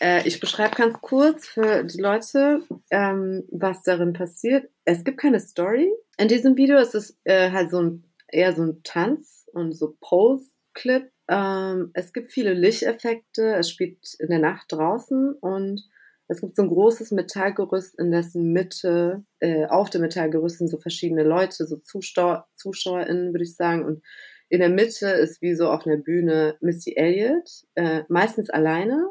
Äh, 0.00 0.28
ich 0.28 0.38
beschreibe 0.38 0.76
ganz 0.76 1.00
kurz 1.00 1.48
für 1.48 1.84
die 1.84 2.00
Leute, 2.00 2.62
ähm, 2.90 3.44
was 3.50 3.82
darin 3.82 4.12
passiert. 4.12 4.70
Es 4.84 5.04
gibt 5.04 5.18
keine 5.18 5.40
Story 5.40 5.90
in 6.18 6.28
diesem 6.28 6.56
Video. 6.56 6.76
Es 6.76 6.94
ist 6.94 7.18
äh, 7.24 7.50
halt 7.50 7.70
so 7.70 7.80
ein, 7.80 8.04
eher 8.28 8.52
so 8.52 8.62
ein 8.62 8.82
Tanz 8.82 9.46
und 9.54 9.72
so 9.72 9.96
Pose-Clip. 10.00 11.10
Ähm, 11.28 11.90
es 11.94 12.12
gibt 12.12 12.30
viele 12.30 12.52
Lichteffekte. 12.52 13.54
Es 13.54 13.70
spielt 13.70 14.14
in 14.18 14.28
der 14.28 14.40
Nacht 14.40 14.70
draußen 14.72 15.32
und 15.32 15.82
Es 16.30 16.40
gibt 16.40 16.54
so 16.54 16.62
ein 16.62 16.68
großes 16.68 17.10
Metallgerüst, 17.10 17.98
in 17.98 18.12
dessen 18.12 18.52
Mitte, 18.52 19.24
äh, 19.40 19.66
auf 19.66 19.90
dem 19.90 20.02
Metallgerüst 20.02 20.58
sind 20.58 20.68
so 20.68 20.78
verschiedene 20.78 21.24
Leute, 21.24 21.66
so 21.66 21.76
Zuschauer, 21.78 22.46
ZuschauerInnen, 22.54 23.32
würde 23.32 23.42
ich 23.42 23.56
sagen. 23.56 23.84
Und 23.84 24.04
in 24.48 24.60
der 24.60 24.68
Mitte 24.68 25.08
ist 25.08 25.42
wie 25.42 25.54
so 25.54 25.68
auf 25.68 25.84
einer 25.84 25.96
Bühne 25.96 26.56
Missy 26.60 26.94
Elliott, 26.94 27.64
äh, 27.74 28.04
meistens 28.08 28.48
alleine 28.48 29.10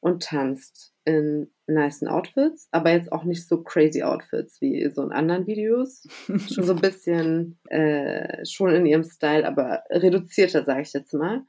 und 0.00 0.22
tanzt 0.22 0.94
in 1.04 1.50
niceen 1.66 2.08
Outfits, 2.08 2.68
aber 2.70 2.90
jetzt 2.92 3.12
auch 3.12 3.24
nicht 3.24 3.46
so 3.46 3.62
crazy 3.62 4.02
Outfits 4.02 4.58
wie 4.62 4.90
so 4.90 5.02
in 5.02 5.12
anderen 5.12 5.46
Videos. 5.46 6.08
schon 6.26 6.64
so 6.64 6.72
ein 6.72 6.80
bisschen, 6.80 7.58
äh, 7.68 8.46
schon 8.46 8.74
in 8.74 8.86
ihrem 8.86 9.04
Style, 9.04 9.46
aber 9.46 9.82
reduzierter, 9.90 10.64
sage 10.64 10.80
ich 10.80 10.92
jetzt 10.94 11.12
mal. 11.12 11.42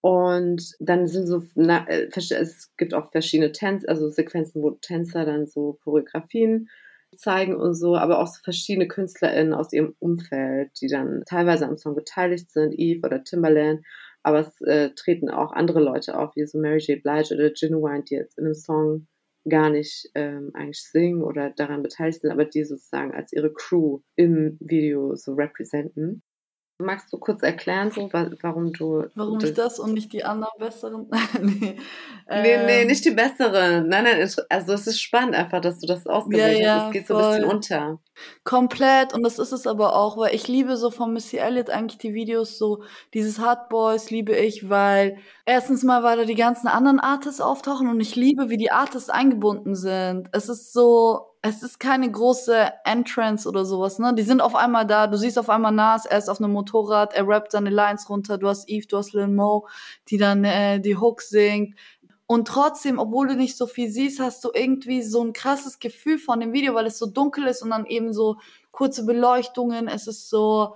Und 0.00 0.74
dann 0.78 1.08
sind 1.08 1.26
so, 1.26 1.42
na, 1.54 1.86
äh, 1.88 2.08
es 2.14 2.70
gibt 2.76 2.94
auch 2.94 3.10
verschiedene 3.10 3.52
Tänze, 3.52 3.88
also 3.88 4.08
Sequenzen, 4.08 4.62
wo 4.62 4.70
Tänzer 4.70 5.24
dann 5.24 5.46
so 5.46 5.78
Choreografien 5.82 6.68
zeigen 7.16 7.56
und 7.56 7.74
so, 7.74 7.96
aber 7.96 8.20
auch 8.20 8.26
so 8.26 8.40
verschiedene 8.44 8.86
KünstlerInnen 8.86 9.54
aus 9.54 9.72
ihrem 9.72 9.94
Umfeld, 9.98 10.70
die 10.80 10.88
dann 10.88 11.22
teilweise 11.26 11.66
am 11.66 11.76
Song 11.76 11.94
beteiligt 11.94 12.50
sind, 12.50 12.74
Eve 12.78 13.06
oder 13.06 13.24
Timbaland, 13.24 13.84
aber 14.22 14.40
es 14.40 14.60
äh, 14.60 14.90
treten 14.94 15.30
auch 15.30 15.52
andere 15.52 15.80
Leute 15.80 16.18
auf, 16.18 16.36
wie 16.36 16.46
so 16.46 16.58
Mary 16.58 16.78
J. 16.78 17.02
Blige 17.02 17.34
oder 17.34 17.50
Genuine, 17.50 18.04
die 18.04 18.14
jetzt 18.14 18.38
in 18.38 18.44
einem 18.44 18.54
Song 18.54 19.06
gar 19.48 19.70
nicht 19.70 20.10
ähm, 20.14 20.50
eigentlich 20.54 20.82
singen 20.82 21.22
oder 21.22 21.50
daran 21.50 21.82
beteiligt 21.82 22.20
sind, 22.20 22.30
aber 22.30 22.44
die 22.44 22.64
sozusagen 22.64 23.12
als 23.12 23.32
ihre 23.32 23.52
Crew 23.52 24.00
im 24.16 24.58
Video 24.60 25.14
so 25.16 25.32
repräsentieren. 25.32 26.22
Magst 26.80 27.12
du 27.12 27.18
kurz 27.18 27.42
erklären, 27.42 27.90
so, 27.90 28.08
warum 28.12 28.72
du. 28.72 29.06
Warum 29.16 29.40
ich 29.42 29.52
das 29.52 29.80
und 29.80 29.94
nicht 29.94 30.12
die 30.12 30.22
anderen 30.22 30.56
besseren? 30.58 31.08
nee. 31.40 31.76
nee, 32.28 32.56
nee, 32.64 32.82
ähm. 32.82 32.86
nicht 32.86 33.04
die 33.04 33.10
besseren. 33.10 33.88
Nein, 33.88 34.04
nein, 34.04 34.30
also 34.48 34.72
es 34.72 34.86
ist 34.86 35.00
spannend 35.00 35.34
einfach, 35.34 35.60
dass 35.60 35.80
du 35.80 35.88
das 35.88 36.06
ausgewählt 36.06 36.60
ja, 36.60 36.76
hast. 36.76 36.86
Es 36.86 36.92
geht 36.92 37.06
voll. 37.08 37.20
so 37.20 37.28
ein 37.28 37.36
bisschen 37.36 37.50
unter. 37.50 37.98
Komplett 38.44 39.14
und 39.14 39.22
das 39.22 39.38
ist 39.38 39.52
es 39.52 39.66
aber 39.66 39.94
auch, 39.96 40.16
weil 40.16 40.34
ich 40.34 40.48
liebe 40.48 40.76
so 40.76 40.90
von 40.90 41.12
Missy 41.12 41.36
Elliott 41.36 41.70
eigentlich 41.70 41.98
die 41.98 42.14
Videos 42.14 42.58
so, 42.58 42.82
dieses 43.14 43.38
Hard 43.38 43.68
Boys 43.68 44.10
liebe 44.10 44.34
ich, 44.36 44.68
weil 44.68 45.18
erstens 45.44 45.82
mal, 45.84 46.02
weil 46.02 46.16
da 46.18 46.24
die 46.24 46.34
ganzen 46.34 46.68
anderen 46.68 47.00
Artists 47.00 47.40
auftauchen 47.40 47.88
und 47.88 48.00
ich 48.00 48.16
liebe, 48.16 48.48
wie 48.48 48.56
die 48.56 48.70
Artists 48.70 49.10
eingebunden 49.10 49.74
sind. 49.74 50.28
Es 50.32 50.48
ist 50.48 50.72
so, 50.72 51.28
es 51.42 51.62
ist 51.62 51.78
keine 51.78 52.10
große 52.10 52.72
Entrance 52.84 53.48
oder 53.48 53.64
sowas, 53.64 53.98
ne? 53.98 54.12
Die 54.14 54.22
sind 54.22 54.40
auf 54.40 54.54
einmal 54.54 54.86
da, 54.86 55.06
du 55.06 55.16
siehst 55.16 55.38
auf 55.38 55.48
einmal 55.48 55.72
Nas, 55.72 56.04
er 56.04 56.18
ist 56.18 56.28
auf 56.28 56.40
einem 56.40 56.52
Motorrad, 56.52 57.14
er 57.14 57.28
rappt 57.28 57.52
seine 57.52 57.70
Lines 57.70 58.10
runter, 58.10 58.38
du 58.38 58.48
hast 58.48 58.68
Eve, 58.68 58.86
du 58.88 58.96
hast 58.96 59.12
Lil 59.12 59.28
Mo, 59.28 59.68
die 60.08 60.18
dann 60.18 60.44
äh, 60.44 60.80
die 60.80 60.96
Hook 60.96 61.22
singt. 61.22 61.74
Und 62.30 62.46
trotzdem, 62.46 62.98
obwohl 62.98 63.28
du 63.28 63.36
nicht 63.36 63.56
so 63.56 63.66
viel 63.66 63.88
siehst, 63.88 64.20
hast 64.20 64.44
du 64.44 64.50
irgendwie 64.52 65.02
so 65.02 65.24
ein 65.24 65.32
krasses 65.32 65.78
Gefühl 65.78 66.18
von 66.18 66.40
dem 66.40 66.52
Video, 66.52 66.74
weil 66.74 66.84
es 66.84 66.98
so 66.98 67.06
dunkel 67.06 67.46
ist 67.46 67.62
und 67.62 67.70
dann 67.70 67.86
eben 67.86 68.12
so 68.12 68.36
kurze 68.70 69.06
Beleuchtungen. 69.06 69.88
Es 69.88 70.06
ist 70.06 70.28
so 70.28 70.74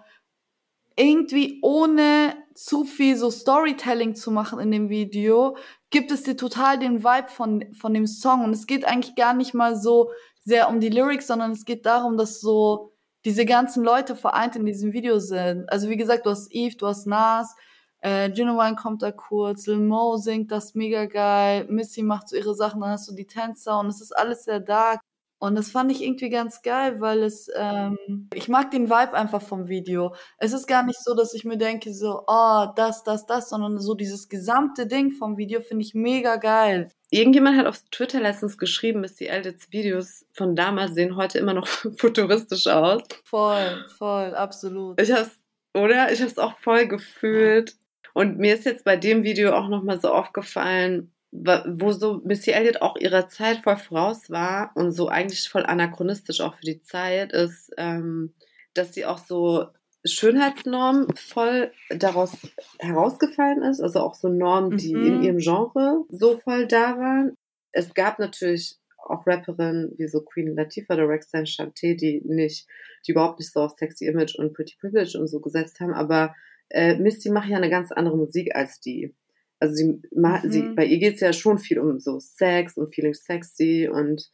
irgendwie 0.97 1.59
ohne 1.61 2.35
zu 2.55 2.85
viel 2.85 3.19
so 3.19 3.31
Storytelling 3.31 4.15
zu 4.15 4.31
machen 4.31 4.61
in 4.61 4.71
dem 4.71 4.89
Video, 4.89 5.59
gibt 5.91 6.11
es 6.11 6.23
dir 6.23 6.39
total 6.39 6.79
den 6.79 7.05
Vibe 7.05 7.29
von, 7.29 7.75
von 7.75 7.93
dem 7.93 8.07
Song. 8.07 8.45
Und 8.45 8.53
es 8.53 8.67
geht 8.67 8.87
eigentlich 8.87 9.15
gar 9.15 9.35
nicht 9.35 9.53
mal 9.53 9.77
so 9.77 10.11
sehr 10.43 10.71
um 10.71 10.81
die 10.81 10.89
Lyrics, 10.89 11.27
sondern 11.27 11.51
es 11.51 11.67
geht 11.67 11.85
darum, 11.85 12.17
dass 12.17 12.41
so 12.41 12.95
diese 13.27 13.45
ganzen 13.45 13.85
Leute 13.85 14.17
vereint 14.17 14.57
in 14.57 14.65
diesem 14.65 14.95
Video 14.95 15.19
sind. 15.19 15.71
Also 15.71 15.91
wie 15.91 15.99
gesagt, 15.99 16.25
du 16.25 16.31
hast 16.31 16.51
Eve, 16.51 16.77
du 16.77 16.87
hast 16.87 17.07
Nas, 17.07 17.55
äh, 18.03 18.31
Genuine 18.31 18.77
kommt 18.77 19.03
da 19.03 19.13
kurz, 19.13 19.67
Lil 19.67 19.79
Mo 19.79 20.17
singt 20.17 20.51
das 20.51 20.75
mega 20.75 21.07
geil, 21.07 21.67
Missy 21.69 22.03
macht 22.03 22.29
so 22.29 22.37
ihre 22.37 22.55
Sachen, 22.55 22.81
dann 22.81 22.91
hast 22.91 23.09
du 23.09 23.15
die 23.15 23.27
Tänzer 23.27 23.79
und 23.79 23.87
es 23.87 24.01
ist 24.01 24.13
alles 24.13 24.45
sehr 24.45 24.61
dark. 24.61 25.01
Und 25.39 25.57
das 25.57 25.73
fand 25.73 25.91
ich 25.91 26.05
irgendwie 26.05 26.29
ganz 26.29 26.63
geil, 26.63 27.01
weil 27.01 27.25
es, 27.25 27.51
ähm, 27.57 28.29
ich 28.33 28.47
mag 28.47 28.71
den 28.71 28.89
Vibe 28.89 29.15
einfach 29.15 29.43
vom 29.43 29.67
Video. 29.67 30.15
Es 30.39 30.53
ist 30.53 30.69
gar 30.69 30.85
nicht 30.85 31.03
so, 31.03 31.15
dass 31.17 31.35
ich 31.35 31.45
mir 31.45 31.57
denke, 31.57 31.93
so, 31.93 32.23
oh, 32.29 32.67
das, 32.77 33.03
das, 33.03 33.27
das, 33.27 33.51
sondern 33.51 33.81
so 33.81 33.95
dieses 33.95 34.29
gesamte 34.29 34.87
Ding 34.87 35.11
vom 35.11 35.37
Video 35.37 35.61
finde 35.61 35.85
ich 35.85 35.95
mega 35.95 36.37
geil. 36.37 36.93
Irgendjemand 37.11 37.59
hat 37.59 37.67
auf 37.67 37.83
Twitter 37.91 38.21
letztens 38.21 38.57
geschrieben, 38.57 39.03
dass 39.03 39.17
die 39.17 39.27
Eldits 39.27 39.73
Videos 39.73 40.27
von 40.31 40.55
damals 40.55 40.95
sehen 40.95 41.17
heute 41.17 41.41
immer 41.41 41.55
noch 41.55 41.67
futuristisch 41.97 42.69
aus. 42.69 43.03
Voll, 43.25 43.85
voll, 43.99 44.37
absolut. 44.37 45.01
Ich 45.01 45.11
hab's, 45.11 45.37
oder? 45.75 46.13
Ich 46.13 46.23
hab's 46.23 46.39
auch 46.39 46.57
voll 46.59 46.87
gefühlt. 46.87 47.77
Und 48.15 48.39
mir 48.39 48.55
ist 48.55 48.65
jetzt 48.65 48.85
bei 48.85 48.97
dem 48.97 49.25
Video 49.25 49.53
auch 49.53 49.69
nochmal 49.69 50.01
so 50.01 50.13
aufgefallen, 50.13 51.13
wo 51.31 51.93
so 51.93 52.21
Missy 52.25 52.51
Elliott 52.51 52.83
auch 52.83 52.97
ihrer 52.97 53.29
Zeit 53.29 53.59
voll 53.65 53.79
voraus 53.79 54.29
war 54.29 54.71
und 54.75 54.93
so 54.93 55.09
eigentlich 55.09 55.49
voll 55.49 55.65
anachronistisch 55.65 56.43
auch 56.43 56.55
für 56.57 56.67
die 56.67 56.83
Zeit 56.83 57.33
ist, 57.33 57.73
ähm, 57.79 58.35
dass 58.75 58.93
sie 58.93 59.07
auch 59.07 59.19
so 59.19 59.67
Schönheitsnormen 60.05 61.15
voll 61.17 61.73
daraus 61.89 62.37
herausgefallen 62.79 63.63
ist, 63.63 63.81
also 63.81 64.01
auch 64.01 64.15
so 64.15 64.29
Normen, 64.29 64.77
die 64.77 64.95
mhm. 64.95 65.07
in 65.07 65.23
ihrem 65.23 65.39
Genre 65.39 66.05
so 66.11 66.39
voll 66.39 66.67
da 66.67 66.99
waren. 66.99 67.37
Es 67.71 67.95
gab 67.95 68.19
natürlich 68.19 68.77
auch 68.99 69.27
Rapperinnen 69.27 69.95
wie 69.97 70.09
so 70.09 70.21
Queen 70.21 70.55
Latifah 70.55 70.95
oder 70.95 71.05
Roxanne 71.05 71.47
Chanté, 71.47 71.97
die 71.97 72.21
nicht, 72.25 72.67
die 73.07 73.13
überhaupt 73.13 73.39
nicht 73.39 73.53
so 73.53 73.61
auf 73.61 73.73
Sexy 73.79 74.07
Image 74.07 74.35
und 74.37 74.53
Pretty 74.53 74.77
Privilege 74.79 75.19
und 75.19 75.29
so 75.29 75.41
gesetzt 75.41 75.81
haben, 75.81 75.95
aber 75.95 76.35
äh, 76.73 76.97
Misty 76.97 77.31
macht 77.31 77.49
ja 77.49 77.57
eine 77.57 77.71
ganz 77.71 77.93
andere 77.93 78.17
Musik 78.17 78.55
als 78.55 78.81
die. 78.81 79.15
Also 79.61 79.75
sie, 79.75 80.03
mhm. 80.11 80.51
sie 80.51 80.63
bei 80.75 80.85
ihr 80.85 80.99
geht 80.99 81.15
es 81.15 81.21
ja 81.21 81.33
schon 81.33 81.59
viel 81.59 81.79
um 81.79 82.01
so 82.01 82.19
Sex 82.19 82.77
und 82.77 82.95
Feeling 82.95 83.15
Sexy 83.15 83.89
und 83.93 84.29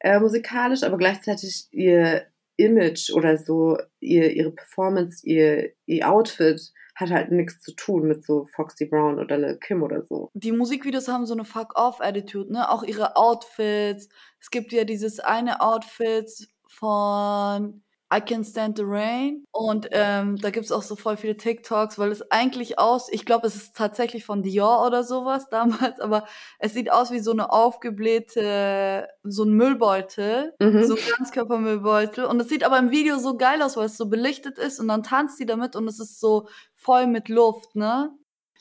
äh, 0.00 0.20
musikalisch, 0.20 0.82
aber 0.82 0.98
gleichzeitig 0.98 1.66
ihr 1.72 2.26
Image 2.56 3.10
oder 3.10 3.36
so, 3.36 3.78
ihr, 4.00 4.30
ihre 4.32 4.52
Performance, 4.52 5.26
ihr, 5.26 5.72
ihr 5.86 6.08
Outfit 6.08 6.72
hat 6.94 7.10
halt 7.10 7.32
nichts 7.32 7.60
zu 7.60 7.74
tun 7.74 8.06
mit 8.06 8.24
so 8.24 8.46
Foxy 8.54 8.86
Brown 8.86 9.18
oder 9.18 9.36
Lil 9.36 9.58
Kim 9.58 9.82
oder 9.82 10.04
so. 10.04 10.30
Die 10.34 10.52
Musikvideos 10.52 11.08
haben 11.08 11.26
so 11.26 11.34
eine 11.34 11.44
Fuck-Off-Attitude, 11.44 12.52
ne? 12.52 12.70
Auch 12.70 12.84
ihre 12.84 13.16
Outfits. 13.16 14.08
Es 14.40 14.50
gibt 14.50 14.72
ja 14.72 14.84
dieses 14.84 15.18
eine 15.18 15.60
Outfit 15.60 16.30
von 16.68 17.82
I 18.12 18.20
Can 18.20 18.44
Stand 18.44 18.76
the 18.76 18.84
Rain. 18.84 19.44
Und 19.50 19.88
ähm, 19.92 20.36
da 20.36 20.50
gibt's 20.50 20.72
auch 20.72 20.82
so 20.82 20.96
voll 20.96 21.16
viele 21.16 21.36
TikToks, 21.36 21.98
weil 21.98 22.10
es 22.10 22.30
eigentlich 22.30 22.78
aus, 22.78 23.08
ich 23.10 23.24
glaube, 23.24 23.46
es 23.46 23.56
ist 23.56 23.76
tatsächlich 23.76 24.24
von 24.24 24.42
Dior 24.42 24.86
oder 24.86 25.04
sowas 25.04 25.48
damals, 25.50 26.00
aber 26.00 26.26
es 26.58 26.74
sieht 26.74 26.92
aus 26.92 27.10
wie 27.10 27.20
so 27.20 27.32
eine 27.32 27.50
aufgeblähte, 27.50 29.08
so 29.22 29.44
ein 29.44 29.52
Müllbeutel, 29.52 30.54
mhm. 30.60 30.84
so 30.84 30.94
ein 30.94 31.02
Ganzkörpermüllbeutel. 31.18 32.24
Und 32.24 32.40
es 32.40 32.48
sieht 32.48 32.64
aber 32.64 32.78
im 32.78 32.90
Video 32.90 33.18
so 33.18 33.36
geil 33.36 33.62
aus, 33.62 33.76
weil 33.76 33.86
es 33.86 33.96
so 33.96 34.06
belichtet 34.06 34.58
ist 34.58 34.80
und 34.80 34.88
dann 34.88 35.02
tanzt 35.02 35.38
sie 35.38 35.46
damit 35.46 35.76
und 35.76 35.88
es 35.88 35.98
ist 35.98 36.20
so 36.20 36.48
voll 36.74 37.06
mit 37.06 37.28
Luft, 37.28 37.74
ne? 37.74 38.10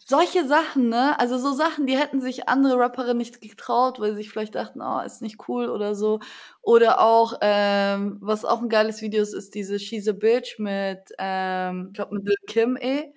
Solche 0.06 0.48
Sachen, 0.48 0.90
ne? 0.90 1.20
Also 1.20 1.38
so 1.38 1.54
Sachen, 1.54 1.86
die 1.88 1.98
hätten 1.98 2.22
sich 2.22 2.48
andere 2.50 2.78
Rapperinnen 2.78 3.18
nicht 3.18 3.42
getraut, 3.42 4.00
weil 4.00 4.12
sie 4.12 4.18
sich 4.18 4.30
vielleicht 4.30 4.56
dachten, 4.56 4.82
oh, 4.82 5.00
ist 5.06 5.22
nicht 5.22 5.48
cool 5.48 5.70
oder 5.70 5.96
so. 5.96 6.20
Oder 6.62 7.00
auch, 7.02 7.34
ähm, 7.42 8.18
was 8.22 8.46
auch 8.46 8.62
ein 8.62 8.70
geiles 8.70 9.02
Video 9.02 9.22
ist, 9.24 9.34
ist 9.34 9.56
diese 9.56 9.80
She's 9.80 10.08
a 10.08 10.14
Bitch 10.14 10.60
mit, 10.60 11.00
ähm, 11.20 11.88
ich 11.90 11.94
glaube 11.96 12.16
mit 12.16 12.26
Lil 12.28 12.36
Kim 12.48 12.78
eh, 12.78 13.14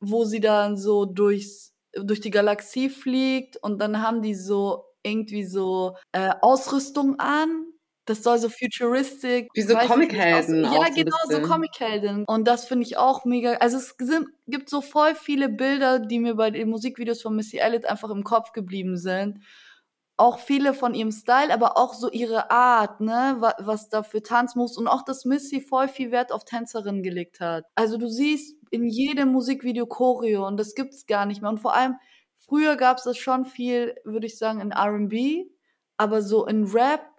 wo 0.00 0.24
sie 0.24 0.40
dann 0.40 0.76
so 0.76 1.04
durchs, 1.06 1.74
durch 1.94 2.20
die 2.20 2.30
Galaxie 2.30 2.90
fliegt 2.90 3.56
und 3.62 3.80
dann 3.80 4.02
haben 4.02 4.22
die 4.22 4.34
so 4.34 4.84
irgendwie 5.02 5.44
so 5.44 5.96
äh, 6.12 6.32
Ausrüstung 6.42 7.18
an 7.18 7.66
das 8.06 8.22
soll 8.22 8.38
so 8.38 8.48
futuristic. 8.48 9.50
Wie 9.54 9.62
so 9.62 9.76
Comichelden. 9.76 10.62
Ja, 10.62 10.86
so 10.86 10.94
genau, 10.94 11.16
so 11.28 11.42
Comichelden. 11.42 12.24
Und 12.24 12.46
das 12.46 12.64
finde 12.64 12.86
ich 12.86 12.96
auch 12.96 13.24
mega. 13.24 13.54
Also 13.54 13.76
es 13.76 13.94
sind, 13.98 14.28
gibt 14.46 14.70
so 14.70 14.80
voll 14.80 15.14
viele 15.16 15.48
Bilder, 15.48 15.98
die 15.98 16.20
mir 16.20 16.36
bei 16.36 16.50
den 16.50 16.70
Musikvideos 16.70 17.20
von 17.20 17.34
Missy 17.34 17.58
Elliott 17.58 17.84
einfach 17.84 18.10
im 18.10 18.22
Kopf 18.22 18.52
geblieben 18.52 18.96
sind. 18.96 19.40
Auch 20.16 20.38
viele 20.38 20.72
von 20.72 20.94
ihrem 20.94 21.10
Style, 21.10 21.52
aber 21.52 21.76
auch 21.76 21.92
so 21.92 22.10
ihre 22.10 22.50
Art, 22.50 23.00
ne, 23.00 23.36
was, 23.40 23.54
was 23.58 23.88
da 23.90 24.02
für 24.02 24.22
Tanzmoves 24.22 24.78
und 24.78 24.86
auch, 24.88 25.02
dass 25.02 25.26
Missy 25.26 25.60
voll 25.60 25.88
viel 25.88 26.10
Wert 26.10 26.32
auf 26.32 26.44
Tänzerinnen 26.44 27.02
gelegt 27.02 27.40
hat. 27.40 27.64
Also 27.74 27.98
du 27.98 28.08
siehst 28.08 28.56
in 28.70 28.86
jedem 28.86 29.30
Musikvideo 29.32 29.84
Choreo 29.86 30.46
und 30.46 30.58
das 30.58 30.74
gibt's 30.74 31.06
gar 31.06 31.26
nicht 31.26 31.42
mehr. 31.42 31.50
Und 31.50 31.58
vor 31.58 31.74
allem, 31.74 31.96
früher 32.38 32.76
gab's 32.76 33.02
das 33.02 33.18
schon 33.18 33.44
viel, 33.44 33.96
würde 34.04 34.26
ich 34.26 34.38
sagen, 34.38 34.60
in 34.60 34.70
R&B, 34.70 35.46
aber 35.98 36.22
so 36.22 36.46
in 36.46 36.64
Rap 36.64 37.15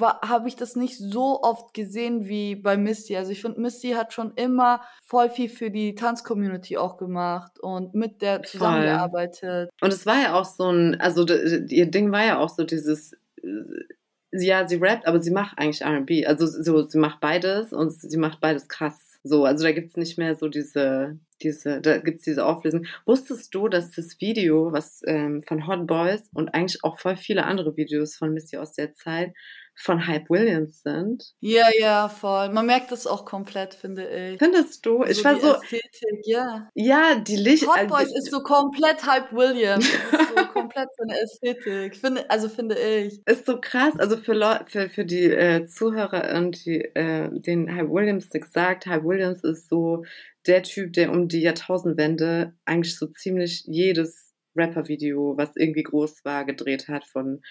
habe 0.00 0.48
ich 0.48 0.56
das 0.56 0.76
nicht 0.76 0.96
so 0.98 1.42
oft 1.42 1.74
gesehen 1.74 2.26
wie 2.26 2.54
bei 2.54 2.76
Misty. 2.76 3.16
Also 3.16 3.32
ich 3.32 3.42
finde, 3.42 3.60
Misty 3.60 3.90
hat 3.90 4.12
schon 4.12 4.32
immer 4.36 4.80
voll 5.04 5.28
viel 5.28 5.48
für 5.48 5.70
die 5.70 5.94
Tanzcommunity 5.94 6.76
auch 6.76 6.96
gemacht 6.96 7.58
und 7.60 7.94
mit 7.94 8.22
der 8.22 8.42
zusammengearbeitet. 8.42 9.70
Und 9.80 9.92
es 9.92 10.06
war 10.06 10.22
ja 10.22 10.34
auch 10.34 10.44
so 10.44 10.70
ein, 10.70 11.00
also 11.00 11.26
ihr 11.26 11.90
Ding 11.90 12.12
war 12.12 12.24
ja 12.24 12.38
auch 12.38 12.48
so 12.48 12.64
dieses, 12.64 13.12
äh, 13.42 13.48
ja, 14.32 14.66
sie 14.66 14.76
rappt, 14.76 15.06
aber 15.06 15.20
sie 15.20 15.30
macht 15.30 15.58
eigentlich 15.58 15.82
R&B. 15.82 16.24
Also 16.26 16.46
so, 16.46 16.82
sie 16.82 16.98
macht 16.98 17.20
beides 17.20 17.72
und 17.72 17.92
sie 17.92 18.16
macht 18.16 18.40
beides 18.40 18.68
krass. 18.68 19.20
So, 19.24 19.44
also 19.44 19.64
da 19.64 19.72
gibt's 19.72 19.96
nicht 19.96 20.18
mehr 20.18 20.34
so 20.34 20.48
diese, 20.48 21.18
diese, 21.42 21.80
da 21.80 21.98
gibt's 21.98 22.24
diese 22.24 22.44
Auflösung. 22.44 22.86
Wusstest 23.04 23.54
du, 23.54 23.68
dass 23.68 23.92
das 23.92 24.20
Video, 24.20 24.72
was 24.72 25.02
ähm, 25.06 25.42
von 25.46 25.66
Hot 25.66 25.86
Boys 25.86 26.22
und 26.34 26.54
eigentlich 26.54 26.82
auch 26.82 26.98
voll 26.98 27.16
viele 27.16 27.44
andere 27.44 27.76
Videos 27.76 28.16
von 28.16 28.32
Missy 28.32 28.56
aus 28.56 28.72
der 28.72 28.94
Zeit 28.94 29.34
von 29.74 30.06
Hype 30.06 30.28
Williams 30.30 30.82
sind? 30.82 31.32
Ja, 31.40 31.68
ja, 31.78 32.08
voll. 32.08 32.50
Man 32.50 32.66
merkt 32.66 32.92
das 32.92 33.06
auch 33.06 33.24
komplett, 33.24 33.74
finde 33.74 34.06
ich. 34.08 34.38
Findest 34.38 34.84
du? 34.86 35.02
Ich 35.04 35.18
So 35.18 35.24
war 35.24 35.34
die 35.34 35.40
so, 35.40 35.54
Ästhetik, 35.54 36.20
ja. 36.26 36.68
ja, 36.74 37.14
die 37.16 37.36
Licht, 37.36 37.66
Hot 37.66 37.88
Boys 37.88 38.08
die- 38.08 38.18
ist 38.18 38.30
so 38.30 38.42
komplett 38.42 39.04
Hype 39.06 39.32
Williams. 39.32 39.86
So 40.34 40.46
komplett 40.46 40.88
so 40.96 41.02
eine 41.02 41.20
Ästhetik. 41.20 41.94
Finde, 41.96 42.28
also 42.30 42.48
finde 42.48 42.74
ich. 42.78 43.20
ist 43.26 43.44
so 43.44 43.60
krass, 43.60 43.92
also 43.98 44.16
für 44.16 44.32
Leute, 44.32 44.64
für, 44.66 44.88
für 44.88 45.04
die 45.04 45.24
äh, 45.24 45.66
Zuhörer 45.66 46.34
und 46.38 46.64
die, 46.64 46.80
äh, 46.80 47.28
den 47.32 47.74
Hype 47.74 47.90
Williams 47.90 48.32
nichts 48.32 48.52
sagt, 48.52 48.86
Hype 48.86 49.04
Williams 49.04 49.44
ist 49.44 49.68
so 49.68 50.04
der 50.46 50.62
Typ, 50.62 50.94
der 50.94 51.12
um 51.12 51.28
die 51.28 51.42
Jahrtausendwende 51.42 52.54
eigentlich 52.64 52.96
so 52.96 53.06
ziemlich 53.08 53.64
jedes 53.66 54.32
Rapper-Video, 54.56 55.34
was 55.36 55.50
irgendwie 55.56 55.82
groß 55.82 56.24
war, 56.24 56.44
gedreht 56.44 56.88
hat 56.88 57.04
von 57.04 57.42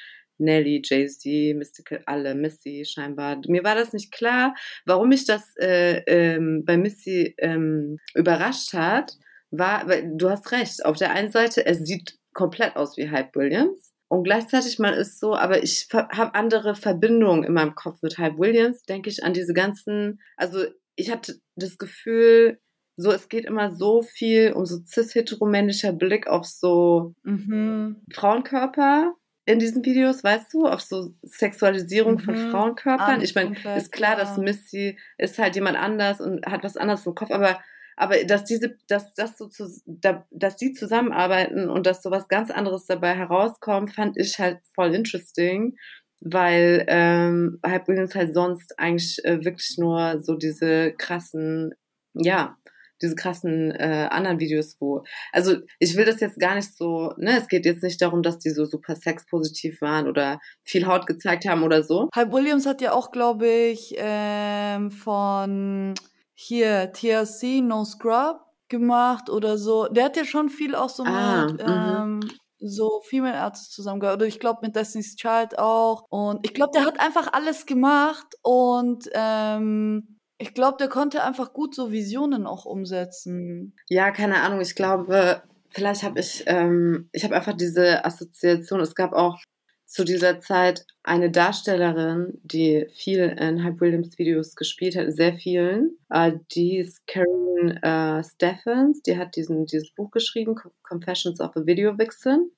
Nelly, 0.42 0.82
Jay-Z, 0.84 1.56
Mystical, 1.56 2.02
alle, 2.06 2.36
Missy 2.36 2.84
scheinbar. 2.86 3.40
Mir 3.48 3.64
war 3.64 3.76
das 3.76 3.94
nicht 3.94 4.12
klar, 4.12 4.56
warum 4.86 5.10
mich 5.10 5.26
das 5.26 5.54
äh, 5.58 6.02
ähm, 6.08 6.64
bei 6.66 6.78
Missy 6.78 7.36
ähm, 7.38 7.98
überrascht 8.16 8.74
hat, 8.74 9.14
war, 9.52 9.88
weil 9.88 10.12
du 10.16 10.30
hast 10.30 10.52
recht, 10.52 10.86
auf 10.86 10.98
der 10.98 11.12
einen 11.12 11.32
Seite, 11.32 11.66
es 11.66 11.80
sieht 11.80 12.18
komplett 12.34 12.76
aus 12.76 12.98
wie 12.98 13.10
Hype 13.10 13.36
Williams. 13.36 13.92
Und 14.08 14.24
gleichzeitig 14.24 14.78
man 14.78 14.94
ist 14.94 15.20
so, 15.20 15.36
aber 15.36 15.64
ich 15.64 15.88
habe 15.94 16.36
andere 16.36 16.76
Verbindungen 16.76 17.46
in 17.46 17.54
meinem 17.54 17.76
Kopf 17.76 18.02
mit 18.02 18.18
Hype 18.18 18.38
Williams, 18.38 18.84
denke 18.84 19.10
ich 19.10 19.24
an 19.24 19.34
diese 19.34 19.54
ganzen, 19.54 20.20
also 20.36 20.66
ich 20.96 21.10
hatte 21.10 21.40
das 21.56 21.78
Gefühl, 21.78 22.60
so 22.98 23.12
es 23.12 23.30
geht 23.30 23.46
immer 23.46 23.74
so 23.74 24.02
viel 24.02 24.52
um 24.54 24.66
so 24.66 24.80
cis-heteromännlicher 24.86 25.94
Blick 25.94 26.28
auf 26.28 26.46
so 26.46 27.14
Mhm. 27.24 28.02
Frauenkörper 28.12 29.16
in 29.52 29.60
diesen 29.60 29.84
Videos, 29.86 30.24
weißt 30.24 30.54
du, 30.54 30.68
auf 30.68 30.82
so 30.82 31.12
Sexualisierung 31.24 32.20
von 32.20 32.36
Mhm. 32.36 32.52
Frauenkörpern. 32.52 33.16
Alles 33.18 33.30
Ich 33.30 33.36
meine, 33.36 33.56
ist 33.78 33.92
klar, 33.92 34.14
ja. 34.14 34.20
dass 34.20 34.38
Missy 34.38 34.98
ist 35.18 35.38
halt 35.40 35.56
jemand 35.56 35.78
anders 35.78 36.20
und 36.22 36.46
hat 36.46 36.64
was 36.64 36.78
anderes 36.78 37.06
im 37.06 37.16
Kopf, 37.16 37.32
aber 37.32 37.60
aber 37.98 38.24
dass 38.24 38.46
diese, 38.46 38.78
dass 38.88 39.14
das 39.14 39.38
so 39.38 39.48
zu, 39.48 39.70
da, 39.86 40.26
dass 40.32 40.56
die 40.56 40.74
zusammenarbeiten 40.74 41.70
und 41.70 41.86
dass 41.86 42.02
sowas 42.02 42.28
ganz 42.30 42.50
anderes 42.50 42.86
dabei 42.86 43.14
herauskommt, 43.16 43.94
fand 43.94 44.18
ich 44.18 44.40
halt 44.40 44.60
voll 44.74 44.96
interesting, 44.96 45.76
weil 46.22 46.86
ähm, 46.88 47.60
Hype 47.66 47.88
Williams 47.88 48.16
halt 48.16 48.34
sonst 48.34 48.80
eigentlich 48.80 49.24
äh, 49.26 49.44
wirklich 49.46 49.76
nur 49.78 50.20
so 50.24 50.36
diese 50.36 50.94
krassen, 50.94 51.76
ja, 52.14 52.58
diese 53.02 53.16
krassen 53.16 53.72
äh, 53.72 54.08
anderen 54.10 54.40
Videos, 54.40 54.78
wo, 54.80 55.04
also 55.32 55.56
ich 55.80 55.96
will 55.96 56.06
das 56.06 56.20
jetzt 56.20 56.40
gar 56.40 56.56
nicht 56.56 56.76
so, 56.78 57.14
ne, 57.18 57.38
es 57.38 57.48
geht 57.48 57.66
jetzt 57.66 57.84
nicht 57.84 58.02
darum, 58.02 58.24
dass 58.24 58.40
die 58.40 58.50
so 58.50 58.66
super 58.66 58.96
sexpositiv 58.96 59.82
waren 59.82 60.08
oder 60.08 60.40
viel 60.64 60.86
Haut 60.88 61.08
gezeigt 61.08 61.46
haben 61.46 61.64
oder 61.64 61.84
so. 61.84 62.10
Hype 62.16 62.32
Williams 62.32 62.66
hat 62.66 62.82
ja 62.82 62.94
auch, 62.94 63.12
glaube 63.12 63.48
ich, 63.48 63.96
ähm, 63.98 64.92
von 64.92 65.94
hier 66.34 66.92
TLC 66.92 67.62
No 67.62 67.86
Scrub 67.86 68.42
gemacht 68.70 69.30
oder 69.30 69.58
so. 69.58 69.88
Der 69.88 70.06
hat 70.06 70.18
ja 70.18 70.26
schon 70.26 70.50
viel 70.50 70.76
auch 70.76 70.90
so 70.90 71.04
Ah, 71.04 71.46
mit 71.46 71.62
mhm. 71.62 71.70
ähm, 71.70 72.20
so 72.62 73.02
Female 73.04 73.38
Artists 73.38 73.72
zusammengearbeitet. 73.76 74.22
Oder 74.22 74.28
ich 74.28 74.40
glaube 74.40 74.60
mit 74.64 74.76
Destiny's 74.76 75.16
Child 75.16 75.60
auch. 75.60 76.06
Und 76.10 76.46
ich 76.46 76.54
glaube, 76.54 76.72
der 76.74 76.86
hat 76.86 77.00
einfach 77.00 77.34
alles 77.34 77.66
gemacht 77.66 78.28
und 78.42 79.10
ähm, 79.14 80.20
ich 80.42 80.54
glaube, 80.54 80.78
der 80.80 80.90
konnte 80.90 81.24
einfach 81.24 81.54
gut 81.54 81.76
so 81.76 81.92
Visionen 81.92 82.46
auch 82.46 82.66
umsetzen. 82.66 83.76
Ja, 83.88 84.12
keine 84.12 84.42
Ahnung, 84.42 84.62
ich 84.62 84.76
glaube, 84.76 85.44
vielleicht 85.70 86.04
habe 86.04 86.20
ich, 86.20 86.44
ähm, 86.48 87.10
ich 87.12 87.24
habe 87.24 87.36
einfach 87.36 87.56
diese 87.56 88.04
Assoziation. 88.04 88.80
Es 88.82 88.96
gab 88.96 89.14
auch 89.14 89.40
zu 89.86 90.06
dieser 90.06 90.40
Zeit 90.40 90.86
eine 91.04 91.30
Darstellerin, 91.30 92.40
die 92.44 92.88
viel 92.94 93.20
in 93.40 93.64
Hype 93.64 93.82
Williams 93.82 94.18
Videos 94.18 94.56
gespielt 94.56 94.96
hat, 94.96 95.12
sehr 95.14 95.34
vielen. 95.34 95.98
Äh, 96.10 96.34
die 96.56 96.78
ist 96.78 97.06
Karen 97.08 97.78
äh, 97.82 98.24
Steffens, 98.24 99.02
die 99.02 99.18
hat 99.18 99.36
diesen, 99.36 99.66
dieses 99.66 99.92
Buch 99.94 100.10
geschrieben, 100.12 100.56
Co- 100.56 100.72
Confessions 100.82 101.42
of 101.42 101.56
a 101.58 101.66
Video 101.66 101.98
Vixen. 101.98 102.52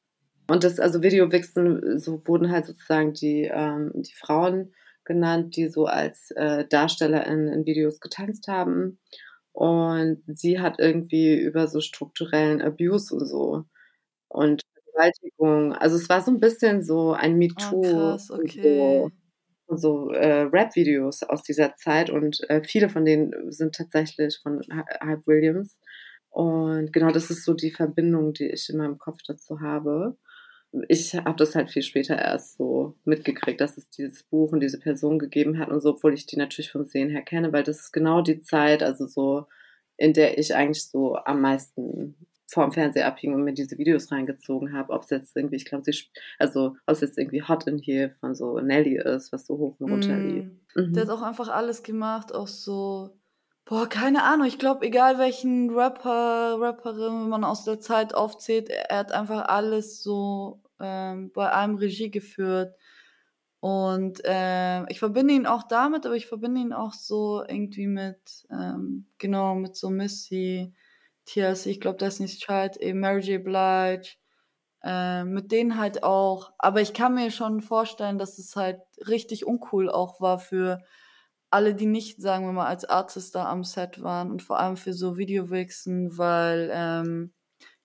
Und 0.47 0.63
das, 0.63 0.79
also 0.79 1.01
Video 1.01 1.31
Vixen, 1.31 1.99
so 1.99 2.21
wurden 2.27 2.51
halt 2.51 2.67
sozusagen 2.67 3.13
die, 3.13 3.49
ähm, 3.51 3.91
die 3.95 4.13
Frauen 4.13 4.73
genannt, 5.05 5.55
die 5.55 5.69
so 5.69 5.85
als 5.85 6.31
äh, 6.31 6.65
Darsteller 6.67 7.25
in, 7.27 7.65
Videos 7.65 7.99
getanzt 7.99 8.47
haben. 8.47 8.99
Und 9.53 10.23
sie 10.27 10.59
hat 10.59 10.79
irgendwie 10.79 11.35
über 11.39 11.67
so 11.67 11.79
strukturellen 11.81 12.61
Abuse 12.61 13.13
und 13.15 13.25
so 13.27 13.65
und 14.29 14.61
Vergewaltigung. 14.73 15.73
Also 15.73 15.97
es 15.97 16.09
war 16.09 16.21
so 16.21 16.31
ein 16.31 16.39
bisschen 16.39 16.83
so 16.83 17.13
ein 17.13 17.37
Oh, 17.59 17.77
MeToo 17.77 17.81
krass, 17.81 18.29
und 18.29 18.39
okay. 18.43 18.61
so, 18.61 19.11
und 19.67 19.77
so 19.79 20.11
äh, 20.11 20.41
Rap-Videos 20.43 21.23
aus 21.23 21.43
dieser 21.43 21.75
Zeit 21.75 22.09
und 22.09 22.41
äh, 22.49 22.61
viele 22.63 22.89
von 22.89 23.05
denen 23.05 23.51
sind 23.51 23.75
tatsächlich 23.75 24.39
von 24.43 24.61
Hy- 24.61 24.99
Hype 25.05 25.27
Williams. 25.27 25.79
Und 26.29 26.91
genau 26.93 27.11
das 27.11 27.29
ist 27.29 27.45
so 27.45 27.53
die 27.53 27.71
Verbindung, 27.71 28.33
die 28.33 28.49
ich 28.49 28.69
in 28.69 28.77
meinem 28.77 28.97
Kopf 28.97 29.19
dazu 29.27 29.61
habe. 29.61 30.17
Ich 30.87 31.13
habe 31.13 31.35
das 31.35 31.55
halt 31.55 31.69
viel 31.69 31.83
später 31.83 32.17
erst 32.17 32.57
so 32.57 32.95
mitgekriegt, 33.05 33.61
dass 33.61 33.77
es 33.77 33.89
dieses 33.89 34.23
Buch 34.23 34.51
und 34.51 34.59
diese 34.59 34.79
Person 34.79 35.19
gegeben 35.19 35.59
hat 35.59 35.69
und 35.69 35.81
so, 35.81 35.91
obwohl 35.91 36.13
ich 36.13 36.25
die 36.25 36.37
natürlich 36.37 36.71
vom 36.71 36.85
Sehen 36.85 37.09
her 37.09 37.21
kenne, 37.21 37.53
weil 37.53 37.63
das 37.63 37.79
ist 37.79 37.91
genau 37.91 38.21
die 38.21 38.41
Zeit, 38.41 38.81
also 38.81 39.05
so, 39.05 39.45
in 39.97 40.13
der 40.13 40.37
ich 40.37 40.55
eigentlich 40.55 40.85
so 40.89 41.15
am 41.15 41.41
meisten 41.41 42.15
vorm 42.53 42.71
Fernseher 42.71 43.07
abhing 43.07 43.33
und 43.33 43.43
mir 43.43 43.53
diese 43.53 43.77
Videos 43.77 44.11
reingezogen 44.11 44.73
habe, 44.73 44.93
ob 44.93 45.03
es 45.03 45.09
jetzt 45.09 45.35
irgendwie, 45.35 45.55
ich 45.55 45.65
glaube, 45.65 45.83
sie, 45.83 46.05
also 46.39 46.75
ob 46.85 46.93
es 46.93 47.01
jetzt 47.01 47.17
irgendwie 47.17 47.43
Hot 47.43 47.67
in 47.67 47.79
Here 47.79 48.15
von 48.19 48.35
so 48.35 48.59
Nelly 48.59 48.97
ist, 48.97 49.33
was 49.33 49.45
so 49.45 49.57
hoch 49.57 49.75
und 49.79 49.91
runter 49.91 50.17
lief. 50.17 50.45
Mm. 50.75 50.81
Mhm. 50.81 50.93
Der 50.93 51.03
hat 51.03 51.09
auch 51.09 51.21
einfach 51.21 51.49
alles 51.49 51.83
gemacht, 51.83 52.33
auch 52.33 52.47
so, 52.47 53.17
boah, 53.65 53.87
keine 53.87 54.23
Ahnung, 54.23 54.47
ich 54.47 54.59
glaube, 54.59 54.85
egal 54.85 55.17
welchen 55.17 55.71
Rapper, 55.71 56.57
Rapperin, 56.59 57.23
wenn 57.23 57.29
man 57.29 57.43
aus 57.43 57.63
der 57.63 57.79
Zeit 57.79 58.13
aufzählt, 58.13 58.69
er, 58.69 58.89
er 58.89 58.97
hat 58.99 59.11
einfach 59.11 59.47
alles 59.47 60.01
so 60.03 60.62
ähm, 60.79 61.31
bei 61.33 61.51
einem 61.51 61.75
Regie 61.75 62.11
geführt. 62.11 62.75
Und 63.59 64.21
ähm, 64.25 64.85
ich 64.89 64.99
verbinde 64.99 65.33
ihn 65.33 65.45
auch 65.45 65.63
damit, 65.63 66.05
aber 66.05 66.15
ich 66.15 66.27
verbinde 66.27 66.59
ihn 66.59 66.73
auch 66.73 66.93
so 66.93 67.43
irgendwie 67.47 67.87
mit, 67.87 68.45
ähm, 68.51 69.07
genau, 69.17 69.55
mit 69.55 69.77
so 69.77 69.89
Missy, 69.89 70.73
TLC, 71.25 71.67
ich 71.67 71.79
glaube, 71.79 71.97
Destiny's 71.97 72.39
Child, 72.39 72.77
eben 72.77 72.99
Mary 72.99 73.21
J. 73.21 73.41
Blige, 73.41 74.15
äh, 74.83 75.23
mit 75.23 75.51
denen 75.51 75.77
halt 75.77 76.03
auch. 76.03 76.51
Aber 76.57 76.81
ich 76.81 76.93
kann 76.93 77.15
mir 77.15 77.31
schon 77.31 77.61
vorstellen, 77.61 78.17
dass 78.17 78.37
es 78.37 78.55
halt 78.55 78.81
richtig 79.07 79.45
uncool 79.45 79.89
auch 79.89 80.19
war 80.19 80.39
für 80.39 80.79
alle, 81.49 81.75
die 81.75 81.85
nicht, 81.85 82.21
sagen 82.21 82.45
wir 82.45 82.51
mal, 82.51 82.67
als 82.67 82.83
Artist 82.83 83.35
da 83.35 83.45
am 83.49 83.63
Set 83.63 84.01
waren 84.01 84.31
und 84.31 84.41
vor 84.41 84.59
allem 84.59 84.75
für 84.75 84.91
so 84.91 85.17
Videowixen, 85.17 86.17
weil 86.17 86.69
ähm, 86.73 87.33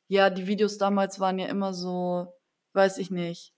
ja, 0.09 0.31
die 0.31 0.47
Videos 0.47 0.79
damals 0.79 1.21
waren 1.21 1.39
ja 1.39 1.49
immer 1.49 1.75
so, 1.75 2.33
weiß 2.79 2.99
ich 2.99 3.11
nicht, 3.11 3.53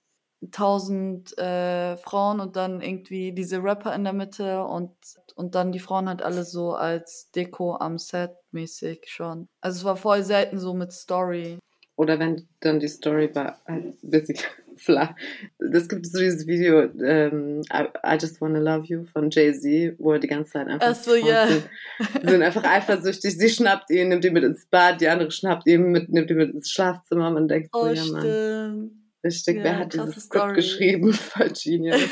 tausend 0.51 1.37
äh, 1.39 1.97
Frauen 1.99 2.41
und 2.41 2.57
dann 2.57 2.81
irgendwie 2.81 3.33
diese 3.33 3.63
Rapper 3.63 3.95
in 3.95 4.05
der 4.05 4.15
Mitte 4.15 4.65
und, 4.65 4.91
und 5.35 5.55
dann 5.55 5.73
die 5.73 5.79
Frauen 5.79 6.09
halt 6.09 6.23
alle 6.23 6.45
so 6.45 6.73
als 6.73 7.31
Deko 7.31 7.77
am 7.77 7.99
Set 7.99 8.33
mäßig 8.51 9.05
schon. 9.07 9.49
Also 9.61 9.79
es 9.79 9.85
war 9.85 9.97
voll 9.97 10.23
selten 10.25 10.59
so 10.59 10.73
mit 10.73 10.93
Story. 10.93 11.59
Oder 11.97 12.19
wenn 12.19 12.49
dann 12.61 12.81
die 12.81 12.89
Story 12.89 13.31
war 13.35 13.61
ein 13.67 13.95
bisschen 14.01 14.39
flach. 14.77 15.15
Es 15.59 15.91
gibt 15.91 16.07
so 16.07 16.19
dieses 16.19 16.47
Video, 16.47 16.85
ähm, 17.05 17.61
I, 17.71 17.89
I 18.03 18.17
Just 18.19 18.41
Wanna 18.41 18.61
Love 18.61 18.87
You 18.87 19.05
von 19.05 19.29
Jay-Z, 19.29 19.97
wo 19.99 20.13
er 20.13 20.19
die 20.19 20.27
ganze 20.27 20.53
Zeit 20.53 20.69
einfach 20.69 20.89
Ach 20.89 20.95
so, 20.95 21.15
ja. 21.15 21.47
sind, 21.47 21.69
sind 22.23 22.43
einfach 22.43 22.65
eifersüchtig. 22.65 23.37
Sie 23.37 23.51
schnappt 23.51 23.91
ihn, 23.91 24.09
nimmt 24.09 24.25
ihn 24.25 24.33
mit 24.33 24.45
ins 24.45 24.65
Bad, 24.65 25.03
die 25.03 25.09
andere 25.09 25.31
schnappt 25.31 25.67
ihn 25.67 25.91
mit, 25.91 26.09
nimmt 26.09 26.31
ihn 26.31 26.39
mit 26.39 26.55
ins 26.55 26.71
Schlafzimmer. 26.71 27.31
Man 27.31 27.47
denkt 27.47 27.69
so, 27.71 27.83
Oh, 27.83 27.89
ja 27.89 28.05
Mann, 28.07 28.21
stimmt. 28.23 29.00
Richtig, 29.25 29.59
Ja, 29.59 29.65
wer 29.65 29.79
hat 29.79 29.95
dieses 29.95 30.25
Skript 30.25 30.43
Story. 30.43 30.55
geschrieben? 30.55 31.13
Voll 31.13 31.51
genius. 31.51 32.01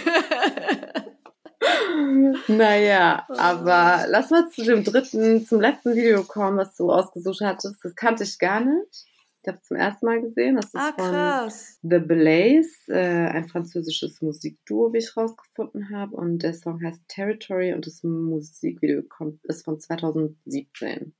Naja, 2.48 3.26
aber 3.28 4.06
lass 4.08 4.30
mal 4.30 4.48
zu 4.50 4.64
dem 4.64 4.84
dritten, 4.84 5.44
zum 5.44 5.60
letzten 5.60 5.94
Video 5.94 6.22
kommen, 6.22 6.58
was 6.58 6.74
du 6.76 6.90
ausgesucht 6.90 7.40
hattest. 7.42 7.84
Das 7.84 7.94
kannte 7.94 8.24
ich 8.24 8.38
gar 8.38 8.60
nicht. 8.60 9.06
Ich 9.42 9.48
habe 9.48 9.58
es 9.58 9.68
zum 9.68 9.76
ersten 9.76 10.06
Mal 10.06 10.20
gesehen. 10.20 10.56
Das 10.56 10.66
ist 10.66 10.76
ah, 10.76 11.48
von. 11.48 11.90
The 11.90 11.98
Blaze, 11.98 12.70
äh, 12.88 13.28
ein 13.28 13.48
französisches 13.48 14.20
Musikduo, 14.20 14.92
wie 14.92 14.98
ich 14.98 15.16
rausgefunden 15.16 15.90
habe. 15.90 16.16
Und 16.16 16.42
der 16.42 16.54
Song 16.54 16.82
heißt 16.82 17.02
Territory 17.08 17.72
und 17.72 17.86
das 17.86 18.02
Musikvideo 18.02 19.02
kommt, 19.08 19.44
ist 19.44 19.64
von 19.64 19.78
2017. 19.78 21.14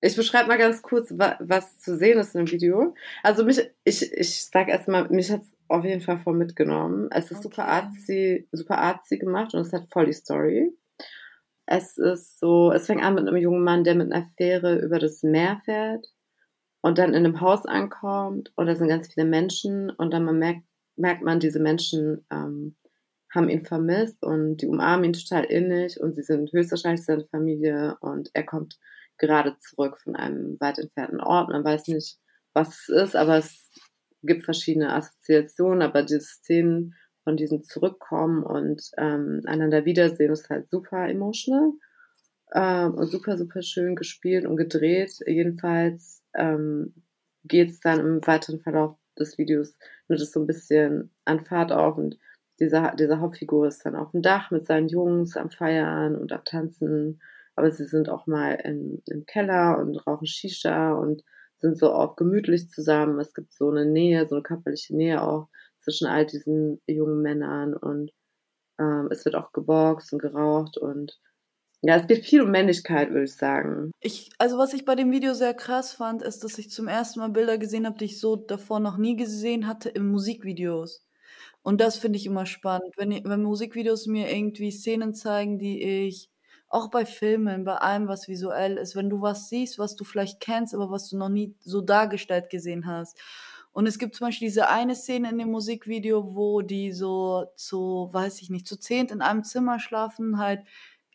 Ich 0.00 0.14
beschreibe 0.16 0.48
mal 0.48 0.58
ganz 0.58 0.82
kurz, 0.82 1.10
wa 1.18 1.36
was 1.40 1.78
zu 1.78 1.96
sehen 1.96 2.18
ist 2.18 2.34
im 2.36 2.50
Video. 2.50 2.94
Also 3.22 3.44
mich, 3.44 3.60
ich, 3.84 4.12
ich 4.12 4.44
sag 4.46 4.68
erstmal, 4.68 5.08
mich 5.08 5.30
hat's 5.30 5.50
auf 5.68 5.84
jeden 5.84 6.00
Fall 6.02 6.18
voll 6.18 6.34
mitgenommen. 6.36 7.08
Es 7.10 7.30
ist 7.30 7.42
super 7.42 7.64
Okay. 7.64 7.70
artsy, 7.70 8.48
super 8.52 8.78
artsy 8.78 9.18
gemacht 9.18 9.54
und 9.54 9.60
es 9.62 9.72
hat 9.72 9.88
voll 9.90 10.06
die 10.06 10.12
Story. 10.12 10.72
Es 11.66 11.98
ist 11.98 12.38
so, 12.40 12.72
es 12.72 12.86
fängt 12.86 13.02
an 13.02 13.14
mit 13.14 13.26
einem 13.28 13.36
jungen 13.36 13.64
Mann, 13.64 13.84
der 13.84 13.94
mit 13.96 14.12
einer 14.12 14.26
Fähre 14.36 14.78
über 14.80 14.98
das 14.98 15.22
Meer 15.22 15.60
fährt 15.64 16.06
und 16.82 16.98
dann 16.98 17.10
in 17.14 17.24
einem 17.26 17.40
Haus 17.40 17.66
ankommt 17.66 18.52
und 18.56 18.66
da 18.66 18.76
sind 18.76 18.88
ganz 18.88 19.12
viele 19.12 19.26
Menschen 19.26 19.90
und 19.90 20.12
dann 20.12 20.24
man 20.24 20.38
merkt, 20.38 20.62
merkt 20.96 21.22
man, 21.22 21.40
diese 21.40 21.60
Menschen 21.60 22.24
ähm, 22.30 22.76
haben 23.34 23.48
ihn 23.48 23.64
vermisst 23.64 24.24
und 24.24 24.58
die 24.58 24.66
umarmen 24.68 25.06
ihn 25.06 25.12
total 25.12 25.44
innig 25.44 26.00
und 26.00 26.14
sie 26.14 26.22
sind 26.22 26.52
höchstwahrscheinlich 26.52 27.04
seine 27.04 27.26
Familie 27.26 27.96
und 28.00 28.30
er 28.34 28.44
kommt 28.44 28.78
gerade 29.18 29.56
zurück 29.58 29.98
von 29.98 30.16
einem 30.16 30.58
weit 30.60 30.78
entfernten 30.78 31.20
Ort. 31.20 31.48
Man 31.48 31.64
weiß 31.64 31.88
nicht, 31.88 32.18
was 32.52 32.68
es 32.68 32.88
ist, 32.88 33.16
aber 33.16 33.38
es 33.38 33.70
gibt 34.22 34.44
verschiedene 34.44 34.92
Assoziationen, 34.92 35.82
aber 35.82 36.02
diese 36.02 36.20
Szenen 36.20 36.94
von 37.24 37.36
diesem 37.36 37.62
Zurückkommen 37.62 38.42
und 38.42 38.90
ähm, 38.98 39.42
einander 39.46 39.84
wiedersehen 39.84 40.32
ist 40.32 40.48
halt 40.48 40.68
super 40.68 41.08
emotional 41.08 41.72
ähm, 42.54 42.94
und 42.94 43.06
super, 43.06 43.36
super 43.36 43.62
schön 43.62 43.96
gespielt 43.96 44.46
und 44.46 44.56
gedreht. 44.56 45.18
Jedenfalls 45.26 46.22
ähm, 46.34 46.94
geht 47.44 47.70
es 47.70 47.80
dann 47.80 48.00
im 48.00 48.26
weiteren 48.26 48.60
Verlauf 48.60 48.96
des 49.18 49.38
Videos 49.38 49.76
nur 50.08 50.18
das 50.18 50.30
so 50.30 50.40
ein 50.40 50.46
bisschen 50.46 51.10
an 51.24 51.44
Fahrt 51.44 51.72
auf 51.72 51.96
und 51.96 52.16
diese, 52.60 52.92
diese 52.98 53.20
Hauptfigur 53.20 53.66
ist 53.66 53.84
dann 53.84 53.96
auf 53.96 54.12
dem 54.12 54.22
Dach 54.22 54.50
mit 54.50 54.66
seinen 54.66 54.88
Jungs 54.88 55.36
am 55.36 55.50
Feiern 55.50 56.16
und 56.16 56.32
am 56.32 56.44
Tanzen, 56.44 57.20
aber 57.56 57.70
sie 57.70 57.86
sind 57.86 58.08
auch 58.08 58.26
mal 58.26 58.52
in, 58.64 59.02
im 59.06 59.26
Keller 59.26 59.78
und 59.78 59.96
rauchen 60.06 60.26
Shisha 60.26 60.92
und 60.92 61.22
sind 61.56 61.78
so 61.78 61.92
auch 61.92 62.16
gemütlich 62.16 62.68
zusammen. 62.68 63.18
Es 63.18 63.34
gibt 63.34 63.52
so 63.52 63.70
eine 63.70 63.86
Nähe, 63.86 64.26
so 64.26 64.36
eine 64.36 64.42
körperliche 64.42 64.94
Nähe 64.96 65.22
auch 65.22 65.48
zwischen 65.78 66.06
all 66.06 66.26
diesen 66.26 66.80
jungen 66.86 67.22
Männern 67.22 67.74
und 67.74 68.12
ähm, 68.78 69.08
es 69.10 69.24
wird 69.24 69.36
auch 69.36 69.52
geboxt 69.52 70.12
und 70.12 70.20
geraucht 70.20 70.78
und 70.78 71.18
ja, 71.82 71.96
es 71.96 72.06
geht 72.06 72.24
viel 72.24 72.42
um 72.42 72.50
Männlichkeit, 72.50 73.10
würde 73.10 73.24
ich 73.24 73.36
sagen. 73.36 73.92
Ich, 74.00 74.30
also 74.38 74.58
was 74.58 74.74
ich 74.74 74.84
bei 74.84 74.94
dem 74.94 75.12
Video 75.12 75.34
sehr 75.34 75.54
krass 75.54 75.92
fand, 75.92 76.22
ist, 76.22 76.42
dass 76.42 76.58
ich 76.58 76.70
zum 76.70 76.88
ersten 76.88 77.20
Mal 77.20 77.30
Bilder 77.30 77.58
gesehen 77.58 77.86
habe, 77.86 77.98
die 77.98 78.06
ich 78.06 78.18
so 78.20 78.36
davor 78.36 78.80
noch 78.80 78.96
nie 78.96 79.16
gesehen 79.16 79.66
hatte 79.66 79.88
in 79.90 80.08
Musikvideos. 80.08 81.06
Und 81.62 81.80
das 81.80 81.96
finde 81.96 82.18
ich 82.18 82.26
immer 82.26 82.46
spannend, 82.46 82.94
wenn, 82.96 83.10
wenn 83.24 83.42
Musikvideos 83.42 84.06
mir 84.06 84.32
irgendwie 84.32 84.70
Szenen 84.70 85.14
zeigen, 85.14 85.58
die 85.58 85.82
ich 86.06 86.30
auch 86.68 86.90
bei 86.90 87.06
Filmen, 87.06 87.64
bei 87.64 87.76
allem, 87.76 88.08
was 88.08 88.28
visuell 88.28 88.76
ist, 88.76 88.96
wenn 88.96 89.10
du 89.10 89.20
was 89.22 89.48
siehst, 89.48 89.78
was 89.78 89.96
du 89.96 90.04
vielleicht 90.04 90.40
kennst, 90.40 90.74
aber 90.74 90.90
was 90.90 91.08
du 91.08 91.16
noch 91.16 91.28
nie 91.28 91.54
so 91.60 91.80
dargestellt 91.80 92.50
gesehen 92.50 92.86
hast. 92.86 93.18
Und 93.72 93.86
es 93.86 93.98
gibt 93.98 94.14
zum 94.16 94.28
Beispiel 94.28 94.48
diese 94.48 94.68
eine 94.68 94.94
Szene 94.94 95.30
in 95.30 95.38
dem 95.38 95.50
Musikvideo, 95.50 96.34
wo 96.34 96.62
die 96.62 96.92
so 96.92 97.46
zu, 97.56 98.08
weiß 98.10 98.40
ich 98.40 98.50
nicht, 98.50 98.66
zu 98.66 98.78
zehnt 98.78 99.10
in 99.10 99.20
einem 99.20 99.44
Zimmer 99.44 99.78
schlafen, 99.78 100.38
halt 100.38 100.62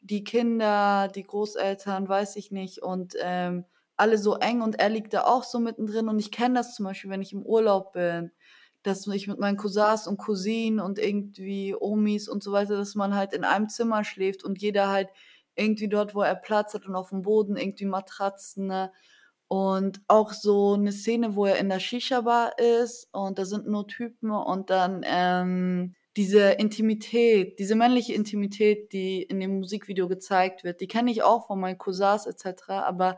die 0.02 0.24
Kinder, 0.24 1.08
die 1.08 1.24
Großeltern, 1.24 2.08
weiß 2.08 2.36
ich 2.36 2.52
nicht, 2.52 2.82
und 2.82 3.16
ähm, 3.20 3.66
alle 3.98 4.18
so 4.18 4.36
eng 4.36 4.62
und 4.62 4.80
er 4.80 4.90
liegt 4.90 5.14
da 5.14 5.24
auch 5.26 5.44
so 5.44 5.60
mittendrin. 5.60 6.08
Und 6.08 6.20
ich 6.20 6.32
kenne 6.32 6.56
das 6.56 6.76
zum 6.76 6.86
Beispiel, 6.86 7.10
wenn 7.10 7.22
ich 7.22 7.34
im 7.34 7.44
Urlaub 7.44 7.94
bin, 7.94 8.32
dass 8.84 9.06
ich 9.08 9.28
mit 9.28 9.40
meinen 9.40 9.58
Cousins 9.58 10.08
und 10.08 10.18
Cousinen 10.18 10.80
und 10.80 10.98
irgendwie 10.98 11.76
Omis 11.80 12.28
und 12.28 12.42
so 12.42 12.52
weiter, 12.52 12.78
dass 12.78 12.96
man 12.96 13.16
halt 13.16 13.34
in 13.34 13.44
einem 13.44 13.70
Zimmer 13.70 14.04
schläft 14.04 14.44
und 14.44 14.62
jeder 14.62 14.90
halt 14.90 15.10
irgendwie 15.56 15.90
dort, 15.90 16.16
wo 16.16 16.22
er 16.22 16.36
Platz 16.36 16.74
hat 16.74 16.88
und 16.88 16.96
auf 16.96 17.10
dem 17.10 17.22
Boden 17.22 17.58
irgendwie 17.58 17.86
Matratzen. 17.86 18.68
Ne? 18.68 18.92
Und 19.48 20.02
auch 20.08 20.32
so 20.34 20.74
eine 20.74 20.92
Szene, 20.92 21.36
wo 21.36 21.46
er 21.46 21.58
in 21.58 21.70
der 21.70 21.80
Shisha-Bar 21.80 22.58
ist 22.58 23.10
und 23.12 23.38
da 23.38 23.46
sind 23.46 23.68
nur 23.68 23.88
Typen 23.88 24.32
und 24.32 24.70
dann 24.70 25.02
ähm, 25.06 25.96
diese 26.18 26.52
Intimität, 26.52 27.60
diese 27.60 27.76
männliche 27.76 28.14
Intimität, 28.14 28.92
die 28.94 29.24
in 29.24 29.40
dem 29.40 29.60
Musikvideo 29.60 30.08
gezeigt 30.08 30.64
wird, 30.64 30.82
die 30.82 30.88
kenne 30.88 31.12
ich 31.12 31.24
auch 31.24 31.48
von 31.48 31.60
meinen 31.60 31.78
Cousins 31.78 32.26
etc., 32.26 32.70
aber 32.70 33.18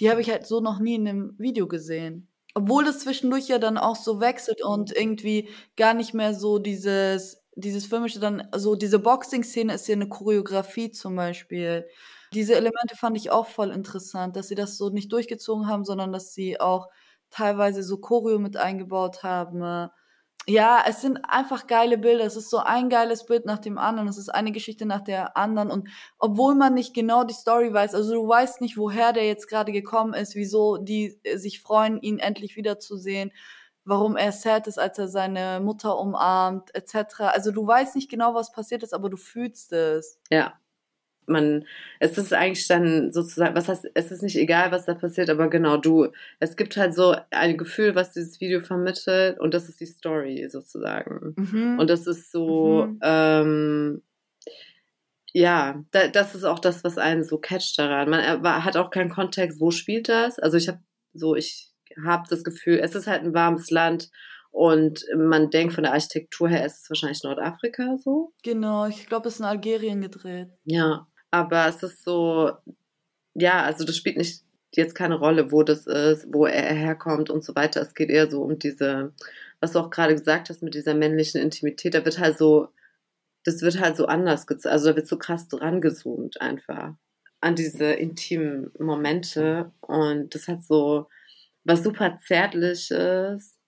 die 0.00 0.10
habe 0.10 0.20
ich 0.20 0.30
halt 0.30 0.46
so 0.46 0.60
noch 0.60 0.80
nie 0.80 0.94
in 0.94 1.08
einem 1.08 1.34
Video 1.38 1.68
gesehen. 1.68 2.28
Obwohl 2.54 2.84
das 2.84 3.00
zwischendurch 3.00 3.48
ja 3.48 3.58
dann 3.58 3.78
auch 3.78 3.96
so 3.96 4.20
wechselt 4.20 4.62
und 4.64 4.94
irgendwie 4.96 5.48
gar 5.76 5.94
nicht 5.94 6.14
mehr 6.14 6.34
so 6.34 6.58
dieses 6.58 7.39
dieses 7.54 7.86
filmische 7.86 8.20
dann, 8.20 8.42
also 8.52 8.76
diese 8.76 8.98
Boxing-Szene 8.98 9.74
ist 9.74 9.88
ja 9.88 9.94
eine 9.94 10.08
Choreografie 10.08 10.90
zum 10.90 11.16
Beispiel. 11.16 11.86
Diese 12.32 12.54
Elemente 12.54 12.96
fand 12.96 13.16
ich 13.16 13.30
auch 13.30 13.46
voll 13.46 13.70
interessant, 13.70 14.36
dass 14.36 14.48
sie 14.48 14.54
das 14.54 14.76
so 14.78 14.90
nicht 14.90 15.12
durchgezogen 15.12 15.66
haben, 15.68 15.84
sondern 15.84 16.12
dass 16.12 16.32
sie 16.32 16.60
auch 16.60 16.88
teilweise 17.30 17.82
so 17.82 17.98
Choreo 17.98 18.38
mit 18.38 18.56
eingebaut 18.56 19.22
haben. 19.22 19.90
Ja, 20.46 20.82
es 20.88 21.00
sind 21.02 21.18
einfach 21.28 21.66
geile 21.66 21.98
Bilder. 21.98 22.24
Es 22.24 22.36
ist 22.36 22.50
so 22.50 22.58
ein 22.58 22.88
geiles 22.88 23.26
Bild 23.26 23.46
nach 23.46 23.58
dem 23.58 23.78
anderen. 23.78 24.08
Es 24.08 24.16
ist 24.18 24.30
eine 24.30 24.52
Geschichte 24.52 24.86
nach 24.86 25.02
der 25.02 25.36
anderen. 25.36 25.70
Und 25.70 25.88
obwohl 26.18 26.54
man 26.54 26.74
nicht 26.74 26.94
genau 26.94 27.24
die 27.24 27.34
Story 27.34 27.72
weiß, 27.72 27.94
also 27.94 28.14
du 28.14 28.26
weißt 28.28 28.60
nicht, 28.60 28.76
woher 28.76 29.12
der 29.12 29.26
jetzt 29.26 29.48
gerade 29.48 29.70
gekommen 29.72 30.14
ist, 30.14 30.34
wieso 30.34 30.78
die 30.78 31.20
sich 31.34 31.60
freuen, 31.60 32.00
ihn 32.00 32.18
endlich 32.18 32.56
wiederzusehen 32.56 33.32
warum 33.84 34.16
er 34.16 34.32
sad 34.32 34.66
ist, 34.66 34.78
als 34.78 34.98
er 34.98 35.08
seine 35.08 35.60
Mutter 35.60 35.98
umarmt, 35.98 36.74
etc. 36.74 37.20
Also 37.20 37.50
du 37.50 37.66
weißt 37.66 37.96
nicht 37.96 38.10
genau, 38.10 38.34
was 38.34 38.52
passiert 38.52 38.82
ist, 38.82 38.94
aber 38.94 39.10
du 39.10 39.16
fühlst 39.16 39.72
es. 39.72 40.18
Ja. 40.30 40.54
Man, 41.26 41.64
es 42.00 42.18
ist 42.18 42.32
eigentlich 42.32 42.66
dann 42.66 43.12
sozusagen, 43.12 43.54
was 43.54 43.68
heißt, 43.68 43.88
es 43.94 44.10
ist 44.10 44.22
nicht 44.22 44.36
egal, 44.36 44.72
was 44.72 44.86
da 44.86 44.94
passiert, 44.94 45.30
aber 45.30 45.48
genau, 45.48 45.76
du, 45.76 46.08
es 46.40 46.56
gibt 46.56 46.76
halt 46.76 46.92
so 46.92 47.14
ein 47.30 47.56
Gefühl, 47.56 47.94
was 47.94 48.12
dieses 48.12 48.40
Video 48.40 48.60
vermittelt 48.60 49.38
und 49.38 49.54
das 49.54 49.68
ist 49.68 49.78
die 49.78 49.86
Story 49.86 50.48
sozusagen. 50.50 51.34
Mhm. 51.36 51.78
Und 51.78 51.88
das 51.88 52.08
ist 52.08 52.32
so, 52.32 52.86
mhm. 52.86 53.00
ähm, 53.02 54.02
ja, 55.32 55.84
da, 55.92 56.08
das 56.08 56.34
ist 56.34 56.44
auch 56.44 56.58
das, 56.58 56.82
was 56.82 56.98
einen 56.98 57.22
so 57.22 57.38
catcht 57.38 57.78
daran. 57.78 58.10
Man 58.10 58.64
hat 58.64 58.76
auch 58.76 58.90
keinen 58.90 59.10
Kontext, 59.10 59.60
wo 59.60 59.70
spielt 59.70 60.08
das. 60.08 60.38
Also 60.40 60.56
ich 60.56 60.68
habe 60.68 60.80
so, 61.12 61.36
ich 61.36 61.69
habe 62.04 62.28
das 62.28 62.44
Gefühl, 62.44 62.78
es 62.82 62.94
ist 62.94 63.06
halt 63.06 63.22
ein 63.22 63.34
warmes 63.34 63.70
Land 63.70 64.10
und 64.50 65.04
man 65.16 65.50
denkt 65.50 65.74
von 65.74 65.84
der 65.84 65.92
Architektur 65.92 66.48
her, 66.48 66.64
es 66.64 66.82
ist 66.82 66.90
wahrscheinlich 66.90 67.22
Nordafrika 67.22 67.96
so. 68.02 68.32
Genau, 68.42 68.86
ich 68.86 69.06
glaube, 69.06 69.28
es 69.28 69.34
ist 69.34 69.40
in 69.40 69.46
Algerien 69.46 70.00
gedreht. 70.00 70.48
Ja, 70.64 71.06
aber 71.30 71.68
es 71.68 71.82
ist 71.82 72.02
so, 72.04 72.52
ja, 73.34 73.62
also 73.62 73.84
das 73.84 73.96
spielt 73.96 74.16
nicht 74.16 74.42
jetzt 74.74 74.94
keine 74.94 75.16
Rolle, 75.16 75.52
wo 75.52 75.62
das 75.62 75.86
ist, 75.86 76.26
wo 76.32 76.46
er 76.46 76.74
herkommt 76.74 77.30
und 77.30 77.44
so 77.44 77.54
weiter. 77.54 77.80
Es 77.80 77.94
geht 77.94 78.10
eher 78.10 78.30
so 78.30 78.42
um 78.42 78.58
diese, 78.58 79.12
was 79.60 79.72
du 79.72 79.80
auch 79.80 79.90
gerade 79.90 80.14
gesagt 80.14 80.48
hast 80.48 80.62
mit 80.62 80.74
dieser 80.74 80.94
männlichen 80.94 81.40
Intimität. 81.40 81.94
Da 81.94 82.04
wird 82.04 82.18
halt 82.18 82.38
so, 82.38 82.68
das 83.44 83.62
wird 83.62 83.80
halt 83.80 83.96
so 83.96 84.06
anders. 84.06 84.46
Also 84.66 84.90
da 84.90 84.96
wird 84.96 85.08
so 85.08 85.18
krass 85.18 85.48
dran 85.48 85.80
gezoomt 85.80 86.40
einfach 86.40 86.94
an 87.40 87.54
diese 87.56 87.86
intimen 87.86 88.70
Momente 88.78 89.72
und 89.80 90.34
das 90.34 90.46
hat 90.46 90.62
so, 90.62 91.08
was 91.64 91.82
super 91.82 92.18
zärtliches 92.26 93.58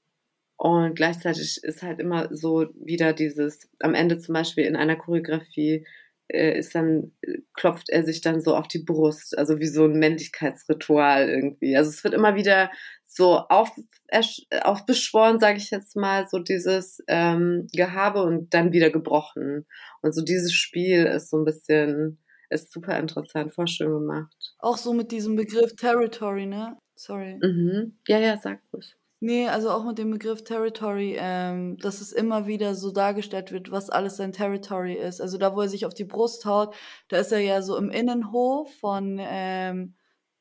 und 0.57 0.95
gleichzeitig 0.95 1.59
ist 1.64 1.82
halt 1.82 1.99
immer 1.99 2.28
so 2.30 2.68
wieder 2.74 3.12
dieses, 3.12 3.68
am 3.80 3.95
Ende 3.95 4.18
zum 4.18 4.34
Beispiel 4.34 4.64
in 4.64 4.76
einer 4.76 4.95
Choreografie 4.95 5.84
äh, 6.28 6.57
ist 6.57 6.74
dann, 6.76 7.11
klopft 7.53 7.90
er 7.90 8.05
sich 8.05 8.20
dann 8.20 8.40
so 8.40 8.55
auf 8.55 8.68
die 8.68 8.82
Brust, 8.82 9.36
also 9.36 9.59
wie 9.59 9.66
so 9.66 9.86
ein 9.86 9.99
Männlichkeitsritual 9.99 11.28
irgendwie. 11.28 11.76
Also 11.76 11.90
es 11.90 12.05
wird 12.05 12.14
immer 12.14 12.36
wieder 12.36 12.70
so 13.05 13.38
auf, 13.38 13.72
aufbeschworen, 14.62 15.40
sage 15.40 15.59
ich 15.59 15.70
jetzt 15.70 15.97
mal, 15.97 16.28
so 16.28 16.38
dieses 16.38 17.03
ähm, 17.09 17.66
Gehabe 17.72 18.22
und 18.22 18.55
dann 18.55 18.72
wieder 18.72 18.90
gebrochen. 18.90 19.66
Und 20.01 20.14
so 20.14 20.22
dieses 20.22 20.55
Spiel 20.55 21.07
ist 21.07 21.30
so 21.30 21.38
ein 21.38 21.45
bisschen, 21.45 22.22
ist 22.51 22.72
super 22.72 22.99
interessant, 22.99 23.53
voll 23.53 23.66
schön 23.66 23.93
gemacht. 23.93 24.32
Auch 24.61 24.78
so 24.78 24.93
mit 24.93 25.11
diesem 25.11 25.34
Begriff 25.36 25.74
Territory, 25.74 26.47
ne? 26.47 26.76
Sorry. 27.03 27.36
Mhm. 27.42 27.96
Ja, 28.07 28.18
ja, 28.18 28.38
sag 28.38 28.61
ruhig. 28.72 28.96
Nee, 29.18 29.48
also 29.48 29.70
auch 29.70 29.84
mit 29.84 29.98
dem 29.98 30.12
Begriff 30.12 30.44
Territory, 30.44 31.16
ähm, 31.18 31.76
dass 31.78 32.00
es 32.00 32.12
immer 32.12 32.46
wieder 32.46 32.76
so 32.76 32.92
dargestellt 32.92 33.50
wird, 33.50 33.72
was 33.72 33.90
alles 33.90 34.16
sein 34.18 34.32
Territory 34.32 34.94
ist. 34.94 35.20
Also 35.20 35.36
da, 35.36 35.57
wo 35.57 35.62
er 35.62 35.68
sich 35.68 35.84
auf 35.84 35.94
die 35.94 36.05
Brust 36.05 36.44
haut, 36.44 36.76
da 37.09 37.16
ist 37.18 37.32
er 37.32 37.40
ja 37.40 37.61
so 37.61 37.76
im 37.76 37.90
Innenhof 37.90 38.72
von, 38.78 39.18
ähm, 39.20 39.94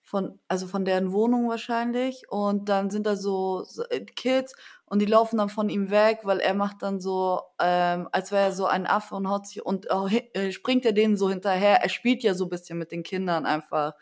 von, 0.03 0.39
also 0.47 0.68
von 0.68 0.86
deren 0.86 1.12
Wohnung 1.12 1.49
wahrscheinlich. 1.49 2.30
Und 2.30 2.70
dann 2.70 2.91
sind 2.91 3.07
da 3.07 3.16
so, 3.16 3.64
so 3.64 3.84
äh, 3.89 4.01
Kids 4.05 4.53
und 4.86 4.99
die 4.99 5.07
laufen 5.07 5.38
dann 5.38 5.49
von 5.49 5.70
ihm 5.70 5.89
weg, 5.89 6.20
weil 6.24 6.39
er 6.39 6.53
macht 6.53 6.84
dann 6.84 6.99
so, 6.99 7.41
ähm, 7.59 8.07
als 8.12 8.32
wäre 8.32 8.45
er 8.45 8.51
so 8.51 8.68
ein 8.68 8.86
Affe 8.86 9.16
und 9.16 9.28
haut 9.28 9.47
sich 9.47 9.66
und 9.66 9.88
äh, 10.34 10.51
springt 10.51 10.86
er 10.86 10.93
denen 10.93 11.18
so 11.18 11.28
hinterher. 11.28 11.82
Er 11.82 11.89
spielt 11.89 12.22
ja 12.22 12.36
so 12.36 12.45
ein 12.45 12.49
bisschen 12.49 12.78
mit 12.78 12.91
den 12.91 13.01
Kindern 13.01 13.47
einfach 13.47 13.93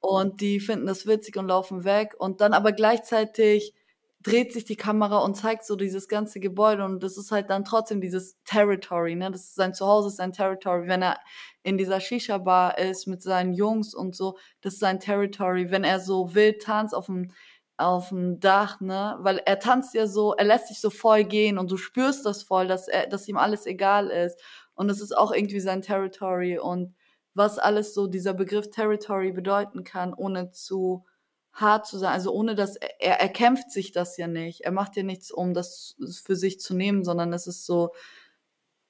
und 0.00 0.40
die 0.40 0.60
finden 0.60 0.86
das 0.86 1.06
witzig 1.06 1.36
und 1.36 1.48
laufen 1.48 1.84
weg 1.84 2.14
und 2.18 2.40
dann 2.40 2.52
aber 2.54 2.72
gleichzeitig 2.72 3.74
dreht 4.22 4.52
sich 4.52 4.64
die 4.64 4.76
Kamera 4.76 5.18
und 5.18 5.34
zeigt 5.36 5.64
so 5.64 5.76
dieses 5.76 6.06
ganze 6.08 6.40
Gebäude 6.40 6.84
und 6.84 7.02
das 7.02 7.16
ist 7.16 7.30
halt 7.32 7.48
dann 7.48 7.64
trotzdem 7.64 8.00
dieses 8.02 8.36
Territory, 8.44 9.14
ne? 9.14 9.30
Das 9.30 9.42
ist 9.44 9.54
sein 9.54 9.72
Zuhause, 9.72 10.10
sein 10.10 10.32
Territory. 10.32 10.88
Wenn 10.88 11.02
er 11.02 11.18
in 11.62 11.78
dieser 11.78 12.00
Shisha-Bar 12.00 12.78
ist 12.78 13.06
mit 13.06 13.22
seinen 13.22 13.54
Jungs 13.54 13.94
und 13.94 14.14
so, 14.14 14.36
das 14.60 14.74
ist 14.74 14.80
sein 14.80 15.00
Territory. 15.00 15.70
Wenn 15.70 15.84
er 15.84 16.00
so 16.00 16.34
wild 16.34 16.62
tanzt 16.62 16.94
auf 16.94 17.06
dem 17.06 17.32
auf 17.78 18.10
dem 18.10 18.40
Dach, 18.40 18.78
ne? 18.80 19.16
Weil 19.20 19.38
er 19.46 19.58
tanzt 19.58 19.94
ja 19.94 20.06
so, 20.06 20.34
er 20.34 20.44
lässt 20.44 20.68
sich 20.68 20.80
so 20.80 20.90
voll 20.90 21.24
gehen 21.24 21.56
und 21.58 21.70
du 21.70 21.78
spürst 21.78 22.26
das 22.26 22.42
voll, 22.42 22.68
dass 22.68 22.88
er, 22.88 23.06
dass 23.06 23.26
ihm 23.26 23.38
alles 23.38 23.64
egal 23.66 24.08
ist 24.10 24.38
und 24.74 24.88
das 24.88 25.00
ist 25.00 25.16
auch 25.16 25.32
irgendwie 25.32 25.60
sein 25.60 25.80
Territory 25.82 26.58
und 26.58 26.94
was 27.34 27.58
alles 27.58 27.94
so 27.94 28.06
dieser 28.06 28.34
Begriff 28.34 28.70
Territory 28.70 29.32
bedeuten 29.32 29.84
kann, 29.84 30.14
ohne 30.14 30.50
zu 30.50 31.04
hart 31.52 31.86
zu 31.86 31.98
sein. 31.98 32.12
Also 32.12 32.32
ohne 32.32 32.54
dass 32.54 32.76
er, 32.76 33.20
er 33.20 33.28
kämpft 33.28 33.70
sich 33.70 33.92
das 33.92 34.16
ja 34.16 34.26
nicht. 34.26 34.62
Er 34.62 34.72
macht 34.72 34.96
ja 34.96 35.02
nichts, 35.02 35.30
um 35.30 35.54
das 35.54 35.96
für 36.24 36.36
sich 36.36 36.60
zu 36.60 36.74
nehmen, 36.74 37.04
sondern 37.04 37.32
es 37.32 37.46
ist 37.46 37.66
so, 37.66 37.92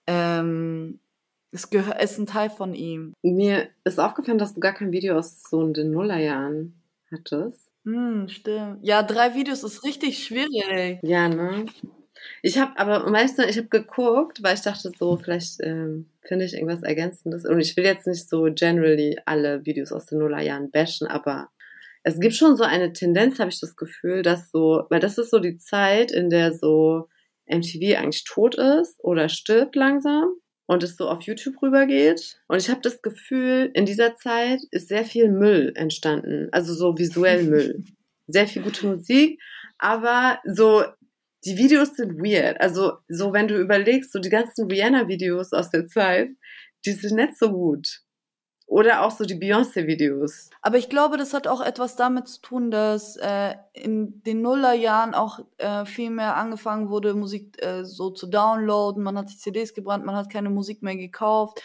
ähm, 0.07 1.01
es 1.53 1.71
gehört, 1.71 2.03
ist 2.03 2.19
ein 2.19 2.27
Teil 2.27 2.51
von 2.51 2.75
ihm. 2.75 3.15
Mir 3.23 3.69
ist 3.85 3.99
aufgefallen, 3.99 4.39
dass 4.39 4.55
du 4.55 4.61
gar 4.61 4.73
kein 4.73 4.93
Video 4.93 5.19
aus 5.19 5.43
so 5.43 5.67
den 5.69 5.91
Nullerjahren 5.91 6.81
hattest. 7.11 7.71
Hm, 7.85 8.29
stimmt. 8.29 8.79
Ja, 8.83 9.03
drei 9.03 9.35
Videos 9.35 9.65
ist 9.65 9.85
richtig 9.85 10.25
schwierig. 10.25 11.01
Ja, 11.03 11.29
ne? 11.29 11.67
Ich 12.43 12.59
habe 12.59 12.79
aber, 12.79 13.11
weißt 13.11 13.39
du, 13.39 13.45
ich 13.45 13.57
habe 13.57 13.69
geguckt, 13.69 14.43
weil 14.43 14.55
ich 14.55 14.63
dachte 14.63 14.93
so, 14.99 15.17
vielleicht 15.17 15.61
ähm, 15.63 16.07
finde 16.23 16.45
ich 16.45 16.55
irgendwas 16.55 16.83
Ergänzendes. 16.83 17.45
Und 17.45 17.61
ich 17.61 17.77
will 17.77 17.85
jetzt 17.85 18.07
nicht 18.07 18.29
so 18.29 18.49
generally 18.55 19.19
alle 19.27 19.65
Videos 19.65 19.93
aus 19.93 20.07
den 20.07 20.19
Nullerjahren 20.19 20.71
bashen, 20.71 21.07
aber 21.07 21.49
es 22.03 22.19
gibt 22.19 22.35
schon 22.35 22.57
so 22.57 22.65
eine 22.65 22.93
Tendenz, 22.93 23.39
habe 23.39 23.51
ich 23.51 23.61
das 23.61 23.77
Gefühl, 23.77 24.23
dass 24.23 24.51
so, 24.51 24.85
weil 24.89 25.01
das 25.01 25.19
ist 25.19 25.31
so 25.31 25.39
die 25.39 25.59
Zeit, 25.59 26.11
in 26.11 26.31
der 26.31 26.55
so 26.55 27.09
MTV 27.47 27.99
eigentlich 27.99 28.25
tot 28.25 28.55
ist 28.55 29.03
oder 29.03 29.29
stirbt 29.29 29.77
langsam 29.77 30.35
und 30.67 30.83
es 30.83 30.97
so 30.97 31.09
auf 31.09 31.23
YouTube 31.23 31.61
rübergeht. 31.61 32.41
Und 32.47 32.59
ich 32.59 32.71
habe 32.71 32.81
das 32.81 33.03
Gefühl, 33.03 33.71
in 33.75 33.87
dieser 33.87 34.17
Zeit 34.17 34.61
ist 34.71 34.89
sehr 34.89 35.05
viel 35.05 35.29
Müll 35.29 35.73
entstanden, 35.75 36.49
also 36.53 36.73
so 36.75 36.97
visuell 36.97 37.45
Müll. 37.45 37.85
Sehr 38.33 38.47
viel 38.47 38.63
gute 38.63 38.87
Musik, 38.87 39.43
aber 39.77 40.39
so 40.45 40.85
die 41.45 41.57
Videos 41.57 41.95
sind 41.97 42.19
weird. 42.19 42.61
Also 42.61 42.99
so 43.09 43.33
wenn 43.33 43.49
du 43.49 43.59
überlegst, 43.59 44.13
so 44.13 44.19
die 44.19 44.31
ganzen 44.31 44.71
Rihanna-Videos 44.71 45.53
aus 45.53 45.71
der 45.71 45.87
Zeit, 45.87 46.31
die 46.85 46.93
sind 46.93 47.17
nicht 47.17 47.37
so 47.39 47.51
gut. 47.53 48.03
Oder 48.67 49.03
auch 49.03 49.11
so 49.11 49.25
die 49.25 49.35
Beyoncé-Videos. 49.35 50.49
Aber 50.63 50.79
ich 50.79 50.89
glaube, 50.89 51.17
das 51.17 51.35
hat 51.35 51.49
auch 51.49 51.61
etwas 51.61 51.97
damit 51.97 52.29
zu 52.29 52.41
tun, 52.41 52.71
dass 52.71 53.17
äh, 53.17 53.57
in 53.73 54.23
den 54.23 54.43
Nullerjahren 54.43 55.13
auch 55.13 55.41
äh, 55.59 55.85
viel 55.85 56.11
mehr 56.11 56.37
angefangen 56.37 56.89
wurde, 56.89 57.15
Musik 57.15 57.61
äh, 57.61 57.85
so 57.85 58.11
zu 58.11 58.29
downloaden. 58.29 59.03
Man 59.03 59.19
hat 59.19 59.29
sich 59.29 59.41
CDs 59.41 59.75
gebrannt, 59.75 60.07
man 60.07 60.15
hat 60.15 60.31
keine 60.31 60.51
Musik 60.51 60.83
mehr 60.83 60.95
gekauft. 60.95 61.61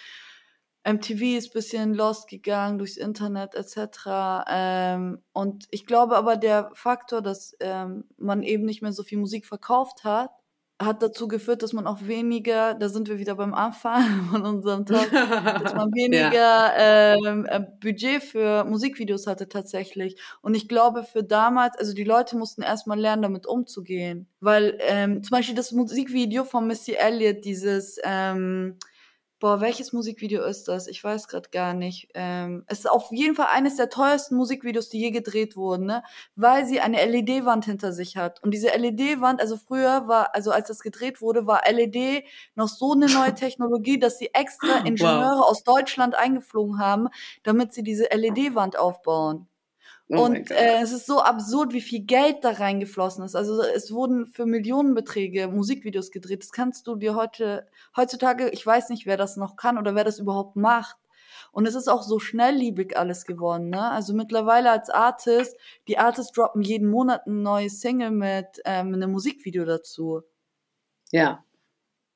MTV 0.87 1.37
ist 1.37 1.53
bisschen 1.53 1.93
lost 1.93 2.27
gegangen 2.29 2.77
durchs 2.77 2.97
Internet 2.97 3.55
etc. 3.55 4.45
Ähm, 4.47 5.19
und 5.33 5.65
ich 5.71 5.85
glaube 5.85 6.15
aber, 6.15 6.37
der 6.37 6.69
Faktor, 6.73 7.21
dass 7.21 7.55
ähm, 7.59 8.05
man 8.17 8.43
eben 8.43 8.65
nicht 8.65 8.81
mehr 8.81 8.93
so 8.93 9.03
viel 9.03 9.17
Musik 9.17 9.45
verkauft 9.45 10.03
hat, 10.03 10.29
hat 10.77 11.01
dazu 11.01 11.27
geführt, 11.27 11.63
dass 11.63 11.71
man 11.71 11.87
auch 11.87 12.01
weniger, 12.01 12.73
da 12.73 12.89
sind 12.89 13.07
wir 13.07 13.17
wieder 13.17 13.35
beim 13.35 13.53
Anfang 13.53 14.27
von 14.31 14.45
unserem 14.45 14.85
Talk, 14.85 15.09
dass 15.09 15.73
man 15.73 15.89
weniger 15.93 16.33
ja. 16.33 17.15
ähm, 17.15 17.45
äh, 17.49 17.61
Budget 17.81 18.21
für 18.21 18.65
Musikvideos 18.65 19.25
hatte 19.25 19.47
tatsächlich. 19.47 20.19
Und 20.41 20.53
ich 20.53 20.67
glaube 20.67 21.03
für 21.03 21.23
damals, 21.23 21.77
also 21.77 21.93
die 21.93 22.03
Leute 22.03 22.37
mussten 22.37 22.61
erstmal 22.61 22.99
lernen, 22.99 23.21
damit 23.21 23.47
umzugehen. 23.47 24.27
Weil 24.41 24.77
ähm, 24.81 25.23
zum 25.23 25.31
Beispiel 25.31 25.55
das 25.55 25.71
Musikvideo 25.71 26.43
von 26.43 26.67
Missy 26.67 26.93
Elliott, 26.93 27.45
dieses 27.45 27.97
ähm, 28.03 28.77
Boah, 29.39 29.59
welches 29.59 29.91
Musikvideo 29.91 30.43
ist 30.45 30.69
das? 30.69 30.87
Ich 30.87 31.03
weiß 31.03 31.27
gerade 31.27 31.49
gar 31.49 31.73
nicht. 31.73 32.07
Ähm, 32.13 32.63
es 32.67 32.79
ist 32.79 32.89
auf 32.89 33.11
jeden 33.11 33.35
Fall 33.35 33.47
eines 33.51 33.75
der 33.75 33.89
teuersten 33.89 34.35
Musikvideos, 34.37 34.87
die 34.87 34.99
je 34.99 35.11
gedreht 35.11 35.57
wurden, 35.57 35.85
ne? 35.85 36.03
Weil 36.37 36.65
sie 36.65 36.79
eine 36.79 37.03
LED-Wand 37.05 37.65
hinter 37.65 37.91
sich 37.91 38.15
hat. 38.15 38.41
Und 38.43 38.51
diese 38.51 38.69
LED-Wand, 38.69 39.41
also 39.41 39.57
früher 39.57 40.07
war, 40.07 40.33
also 40.33 40.51
als 40.51 40.69
das 40.69 40.79
gedreht 40.79 41.21
wurde, 41.21 41.45
war 41.47 41.63
LED 41.69 42.23
noch 42.55 42.69
so 42.69 42.93
eine 42.93 43.07
neue 43.07 43.33
Technologie, 43.35 43.99
dass 43.99 44.17
sie 44.17 44.33
extra 44.33 44.77
Ingenieure 44.85 45.39
wow. 45.39 45.49
aus 45.49 45.63
Deutschland 45.63 46.15
eingeflogen 46.15 46.79
haben, 46.79 47.09
damit 47.43 47.73
sie 47.73 47.83
diese 47.83 48.05
LED-Wand 48.05 48.77
aufbauen. 48.79 49.49
Oh 50.07 50.23
und 50.23 50.51
äh, 50.51 50.81
es 50.81 50.91
ist 50.91 51.07
so 51.07 51.19
absurd, 51.19 51.73
wie 51.73 51.81
viel 51.81 52.01
Geld 52.01 52.43
da 52.43 52.51
reingeflossen 52.51 53.25
ist. 53.25 53.35
Also 53.35 53.61
es 53.63 53.91
wurden 53.91 54.27
für 54.27 54.45
Millionenbeträge 54.45 55.47
Musikvideos 55.47 56.11
gedreht. 56.11 56.43
Das 56.43 56.51
kannst 56.51 56.85
du 56.85 56.95
dir 56.95 57.15
heute, 57.15 57.67
heutzutage, 57.95 58.49
ich 58.49 58.63
weiß 58.63 58.89
nicht, 58.89 59.07
wer 59.07 59.17
das 59.17 59.35
noch 59.35 59.55
kann 59.55 59.79
oder 59.79 59.95
wer 59.95 60.03
das 60.03 60.19
überhaupt 60.19 60.55
macht. 60.57 60.97
Und 61.51 61.65
es 61.65 61.73
ist 61.73 61.87
auch 61.87 62.03
so 62.03 62.19
schnellliebig 62.19 62.97
alles 62.97 63.25
geworden, 63.25 63.69
ne? 63.69 63.89
Also 63.91 64.13
mittlerweile 64.13 64.71
als 64.71 64.89
Artist, 64.89 65.55
die 65.87 65.97
Artists 65.97 66.33
droppen 66.33 66.61
jeden 66.61 66.89
Monat 66.89 67.25
ein 67.27 67.41
neues 67.41 67.81
Single 67.81 68.11
mit 68.11 68.61
ähm, 68.65 68.93
einem 68.93 69.11
Musikvideo 69.11 69.65
dazu. 69.65 70.21
Ja. 71.11 71.43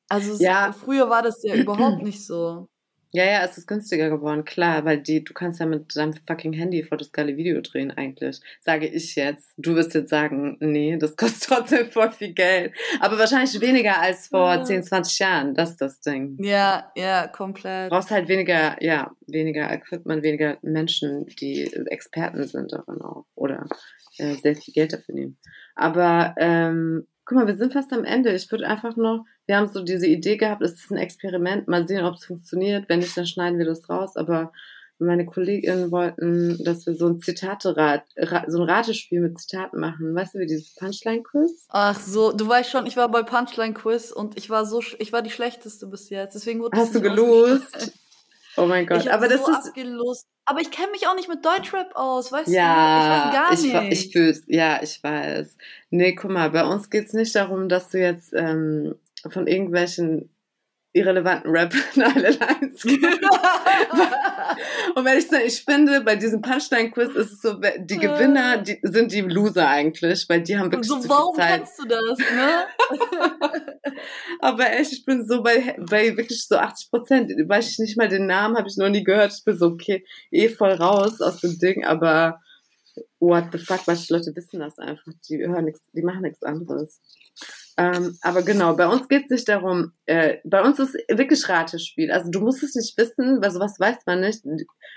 Also 0.09 0.33
es, 0.33 0.39
ja. 0.39 0.73
früher 0.73 1.09
war 1.09 1.21
das 1.21 1.41
ja 1.43 1.55
überhaupt 1.55 2.01
nicht 2.03 2.25
so. 2.25 2.67
Ja, 3.11 3.25
ja, 3.25 3.43
es 3.43 3.57
ist 3.57 3.67
günstiger 3.67 4.09
geworden, 4.09 4.45
klar, 4.45 4.85
weil 4.85 4.99
die, 4.99 5.23
du 5.23 5.33
kannst 5.33 5.59
ja 5.59 5.65
mit 5.65 5.95
deinem 5.95 6.13
fucking 6.27 6.53
Handy 6.53 6.83
vor 6.83 6.97
das 6.97 7.11
geile 7.11 7.35
Video 7.37 7.59
drehen 7.61 7.89
eigentlich. 7.89 8.39
Sage 8.61 8.85
ich 8.85 9.15
jetzt. 9.15 9.51
Du 9.57 9.75
wirst 9.75 9.95
jetzt 9.95 10.11
sagen, 10.11 10.57
nee, 10.59 10.95
das 10.95 11.17
kostet 11.17 11.43
trotzdem 11.49 11.89
voll 11.89 12.11
viel 12.11 12.33
Geld. 12.33 12.73
Aber 12.99 13.17
wahrscheinlich 13.17 13.59
weniger 13.61 13.99
als 13.99 14.27
vor 14.27 14.53
ja. 14.53 14.63
10, 14.63 14.83
20 14.83 15.19
Jahren, 15.19 15.53
das 15.55 15.71
ist 15.71 15.81
das 15.81 15.99
Ding. 16.01 16.37
Ja, 16.39 16.91
ja, 16.95 17.27
komplett. 17.27 17.91
Du 17.91 17.95
brauchst 17.95 18.11
halt 18.11 18.27
weniger, 18.27 18.81
ja, 18.83 19.11
weniger 19.25 19.71
Equipment, 19.71 20.21
weniger 20.21 20.59
Menschen, 20.61 21.25
die 21.25 21.63
Experten 21.87 22.45
sind 22.45 22.71
darin 22.71 23.01
auch. 23.01 23.25
Oder 23.33 23.65
äh, 24.19 24.35
sehr 24.35 24.55
viel 24.55 24.73
Geld 24.73 24.93
dafür 24.93 25.15
nehmen. 25.15 25.37
Aber 25.73 26.35
ähm, 26.37 27.07
guck 27.29 27.37
mal, 27.37 27.47
wir 27.47 27.57
sind 27.57 27.73
fast 27.73 27.93
am 27.93 28.05
Ende. 28.05 28.33
Ich 28.33 28.49
würde 28.51 28.67
einfach 28.67 28.95
noch, 28.95 29.23
wir 29.45 29.57
haben 29.57 29.71
so 29.71 29.83
diese 29.83 30.07
Idee 30.07 30.35
gehabt, 30.35 30.63
es 30.63 30.73
ist 30.73 30.89
ein 30.89 30.97
Experiment, 30.97 31.67
mal 31.67 31.87
sehen, 31.87 32.03
ob 32.03 32.15
es 32.15 32.25
funktioniert. 32.25 32.89
Wenn 32.89 32.99
nicht, 32.99 33.15
dann 33.15 33.27
schneiden 33.27 33.59
wir 33.59 33.67
das 33.67 33.87
raus. 33.87 34.15
Aber 34.15 34.51
meine 34.97 35.27
Kolleginnen 35.27 35.91
wollten, 35.91 36.63
dass 36.63 36.87
wir 36.87 36.95
so 36.95 37.07
ein 37.07 37.21
Zitate-Rat, 37.21 38.01
so 38.47 38.63
ein 38.63 38.69
Ratespiel 38.69 39.21
mit 39.21 39.39
Zitaten 39.39 39.79
machen. 39.79 40.15
Weißt 40.15 40.33
du, 40.33 40.39
wie 40.39 40.47
dieses 40.47 40.73
Punchline-Quiz? 40.73 41.67
Ach 41.69 41.99
so, 41.99 42.31
du 42.31 42.47
weißt 42.47 42.71
schon, 42.71 42.87
ich 42.87 42.97
war 42.97 43.09
bei 43.09 43.21
Punchline-Quiz 43.21 44.11
und 44.11 44.35
ich 44.35 44.49
war 44.49 44.65
so, 44.65 44.81
ich 44.97 45.13
war 45.13 45.21
die 45.21 45.29
schlechteste 45.29 45.85
bis 45.85 46.09
jetzt. 46.09 46.33
Deswegen 46.33 46.61
wurde 46.61 46.79
Hast 46.79 46.95
du 46.95 47.01
gelost? 47.01 47.93
Oh 48.59 48.65
mein 48.65 48.85
Gott, 48.85 49.07
aber 49.07 49.29
so 49.29 49.37
das 49.37 49.41
ist 49.41 49.67
abgelost. 49.69 50.27
Aber 50.45 50.59
ich 50.59 50.71
kenne 50.71 50.91
mich 50.91 51.07
auch 51.07 51.15
nicht 51.15 51.29
mit 51.29 51.45
Deutschrap 51.45 51.91
aus, 51.95 52.31
weißt 52.31 52.49
ja, 52.49 53.31
du? 53.53 53.57
Ich 53.57 53.73
weiß 53.73 53.73
gar 53.73 53.83
nicht. 53.83 53.93
Ich, 53.93 54.05
ich 54.05 54.11
fühl's, 54.11 54.43
ja, 54.47 54.81
ich 54.81 55.01
weiß. 55.01 55.55
Nee, 55.91 56.15
guck 56.15 56.31
mal, 56.31 56.49
bei 56.49 56.65
uns 56.65 56.89
geht's 56.89 57.13
nicht 57.13 57.35
darum, 57.35 57.69
dass 57.69 57.89
du 57.89 57.99
jetzt 57.99 58.33
ähm, 58.33 58.95
von 59.29 59.47
irgendwelchen 59.47 60.29
irrelevanten 60.93 61.51
Rap 61.51 61.73
alle 61.95 62.31
Lines 62.31 62.83
Und 64.95 65.05
wenn 65.05 65.17
ich 65.17 65.27
sage, 65.27 65.43
ich 65.43 65.63
finde, 65.63 66.01
bei 66.01 66.15
diesem 66.15 66.41
Punchline-Quiz 66.41 67.15
ist 67.15 67.33
es 67.33 67.41
so, 67.41 67.59
die 67.77 67.97
Gewinner 67.97 68.57
die, 68.57 68.79
sind 68.81 69.11
die 69.11 69.21
Loser 69.21 69.69
eigentlich, 69.69 70.25
weil 70.27 70.41
die 70.41 70.57
haben 70.57 70.71
wirklich 70.71 70.87
so, 70.87 70.99
zu 70.99 71.09
warum 71.09 71.35
viel 71.35 71.43
Zeit. 71.43 71.59
kannst 71.59 71.79
du 71.79 71.87
das, 71.87 72.17
ne? 72.17 72.65
Aber 74.39 74.71
echt, 74.71 74.91
ich 74.91 75.05
bin 75.05 75.27
so 75.27 75.43
bei, 75.43 75.77
bei 75.89 76.17
wirklich 76.17 76.47
so 76.47 76.57
80 76.57 76.89
Prozent, 76.89 77.31
weiß 77.31 77.69
ich 77.69 77.77
nicht 77.79 77.97
mal 77.97 78.09
den 78.09 78.25
Namen, 78.25 78.57
habe 78.57 78.67
ich 78.67 78.77
noch 78.77 78.89
nie 78.89 79.03
gehört. 79.03 79.33
Ich 79.33 79.43
bin 79.43 79.57
so, 79.57 79.67
okay, 79.67 80.03
eh 80.31 80.49
voll 80.49 80.71
raus 80.71 81.21
aus 81.21 81.41
dem 81.41 81.59
Ding, 81.59 81.85
aber 81.85 82.41
what 83.19 83.45
the 83.51 83.57
fuck, 83.57 83.81
manche 83.85 84.13
Leute 84.13 84.31
wissen 84.35 84.59
das 84.59 84.77
einfach, 84.79 85.11
die 85.29 85.37
hören 85.37 85.65
nichts, 85.65 85.81
die 85.93 86.01
machen 86.01 86.21
nichts 86.21 86.43
anderes. 86.43 87.01
Ähm, 87.79 88.17
aber 88.21 88.41
genau, 88.41 88.75
bei 88.75 88.87
uns 88.87 89.07
geht 89.07 89.23
es 89.25 89.29
nicht 89.29 89.47
darum, 89.47 89.93
äh, 90.05 90.39
bei 90.43 90.61
uns 90.61 90.79
ist 90.79 90.95
wirklich 91.09 91.47
Ratespiel. 91.47 92.11
Also 92.11 92.29
du 92.29 92.41
musst 92.41 92.61
es 92.61 92.75
nicht 92.75 92.97
wissen, 92.97 93.41
weil 93.41 93.51
sowas 93.51 93.79
weiß 93.79 93.99
man 94.05 94.19
nicht. 94.19 94.43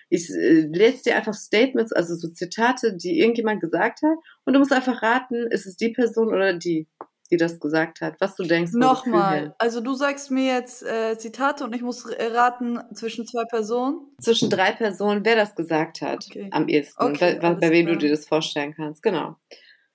Ich 0.08 0.28
äh, 0.30 0.62
lese 0.62 1.04
dir 1.04 1.16
einfach 1.16 1.32
Statements, 1.32 1.92
also 1.92 2.16
so 2.16 2.28
Zitate, 2.28 2.96
die 2.96 3.20
irgendjemand 3.20 3.60
gesagt 3.60 4.02
hat 4.02 4.18
und 4.44 4.54
du 4.54 4.58
musst 4.58 4.72
einfach 4.72 5.00
raten, 5.00 5.46
ist 5.52 5.66
es 5.66 5.76
die 5.76 5.90
Person 5.90 6.34
oder 6.34 6.54
die, 6.54 6.88
die 7.30 7.36
das 7.36 7.60
gesagt 7.60 8.00
hat, 8.00 8.16
was 8.18 8.34
du 8.34 8.42
denkst. 8.42 8.72
Nochmal, 8.72 9.54
also 9.58 9.80
du 9.80 9.94
sagst 9.94 10.32
mir 10.32 10.52
jetzt 10.52 10.82
äh, 10.82 11.16
Zitate 11.16 11.62
und 11.62 11.76
ich 11.76 11.82
muss 11.82 12.04
raten 12.18 12.80
zwischen 12.94 13.28
zwei 13.28 13.44
Personen? 13.44 14.00
Zwischen 14.20 14.50
drei 14.50 14.72
Personen, 14.72 15.24
wer 15.24 15.36
das 15.36 15.54
gesagt 15.54 16.00
hat 16.00 16.26
okay. 16.28 16.48
am 16.50 16.66
ehesten, 16.66 17.00
okay, 17.00 17.38
bei, 17.40 17.54
bei 17.54 17.70
wem 17.70 17.86
klar. 17.86 17.96
du 17.96 18.06
dir 18.06 18.10
das 18.10 18.26
vorstellen 18.26 18.74
kannst, 18.74 19.04
genau. 19.04 19.36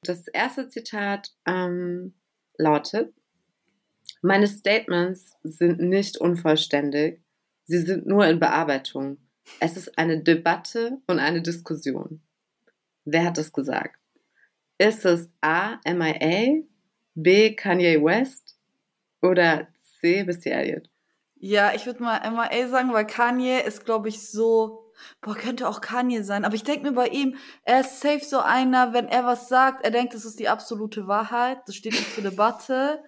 Das 0.04 0.26
erste 0.30 0.70
Zitat, 0.70 1.32
ähm, 1.46 2.14
lautet, 2.58 3.14
meine 4.22 4.48
Statements 4.48 5.36
sind 5.44 5.80
nicht 5.80 6.18
unvollständig, 6.18 7.22
sie 7.66 7.80
sind 7.80 8.08
nur 8.08 8.26
in 8.28 8.40
Bearbeitung. 8.40 9.18
Es 9.60 9.78
ist 9.78 9.98
eine 9.98 10.22
Debatte 10.22 11.02
und 11.08 11.20
eine 11.20 11.42
Diskussion. 11.42 12.22
Wer 13.06 13.26
hat 13.26 13.38
das 13.38 13.54
gesagt? 13.54 13.98
Ist 14.78 15.06
es 15.06 15.32
A. 15.42 15.80
MIA, 15.86 16.64
B. 17.16 17.56
Kanye 17.56 18.04
West 18.04 18.58
oder 19.22 19.68
C. 20.00 20.24
Missy 20.24 20.50
Elliott? 20.50 20.90
Ja, 21.36 21.74
ich 21.74 21.86
würde 21.86 22.04
mal 22.04 22.20
MIA 22.30 22.68
sagen, 22.68 22.92
weil 22.92 23.08
Kanye 23.08 23.62
ist, 23.62 23.86
glaube 23.86 24.10
ich, 24.10 24.30
so 24.30 24.87
boah, 25.22 25.36
könnte 25.36 25.68
auch 25.68 25.82
Kanye 25.82 26.24
sein. 26.24 26.46
Aber 26.46 26.56
ich 26.56 26.64
denke 26.64 26.84
mir 26.88 26.94
bei 26.94 27.08
ihm, 27.08 27.36
er 27.64 27.82
ist 27.82 28.00
safe 28.00 28.24
so 28.24 28.40
einer, 28.40 28.94
wenn 28.94 29.08
er 29.08 29.26
was 29.26 29.50
sagt, 29.50 29.84
er 29.84 29.92
denkt, 29.92 30.14
das 30.14 30.26
ist 30.26 30.40
die 30.40 30.50
absolute 30.50 31.08
Wahrheit. 31.08 31.60
Das 31.66 31.76
steht 31.76 31.94
nicht 31.94 32.14
zur 32.14 32.24
Debatte. 32.24 33.04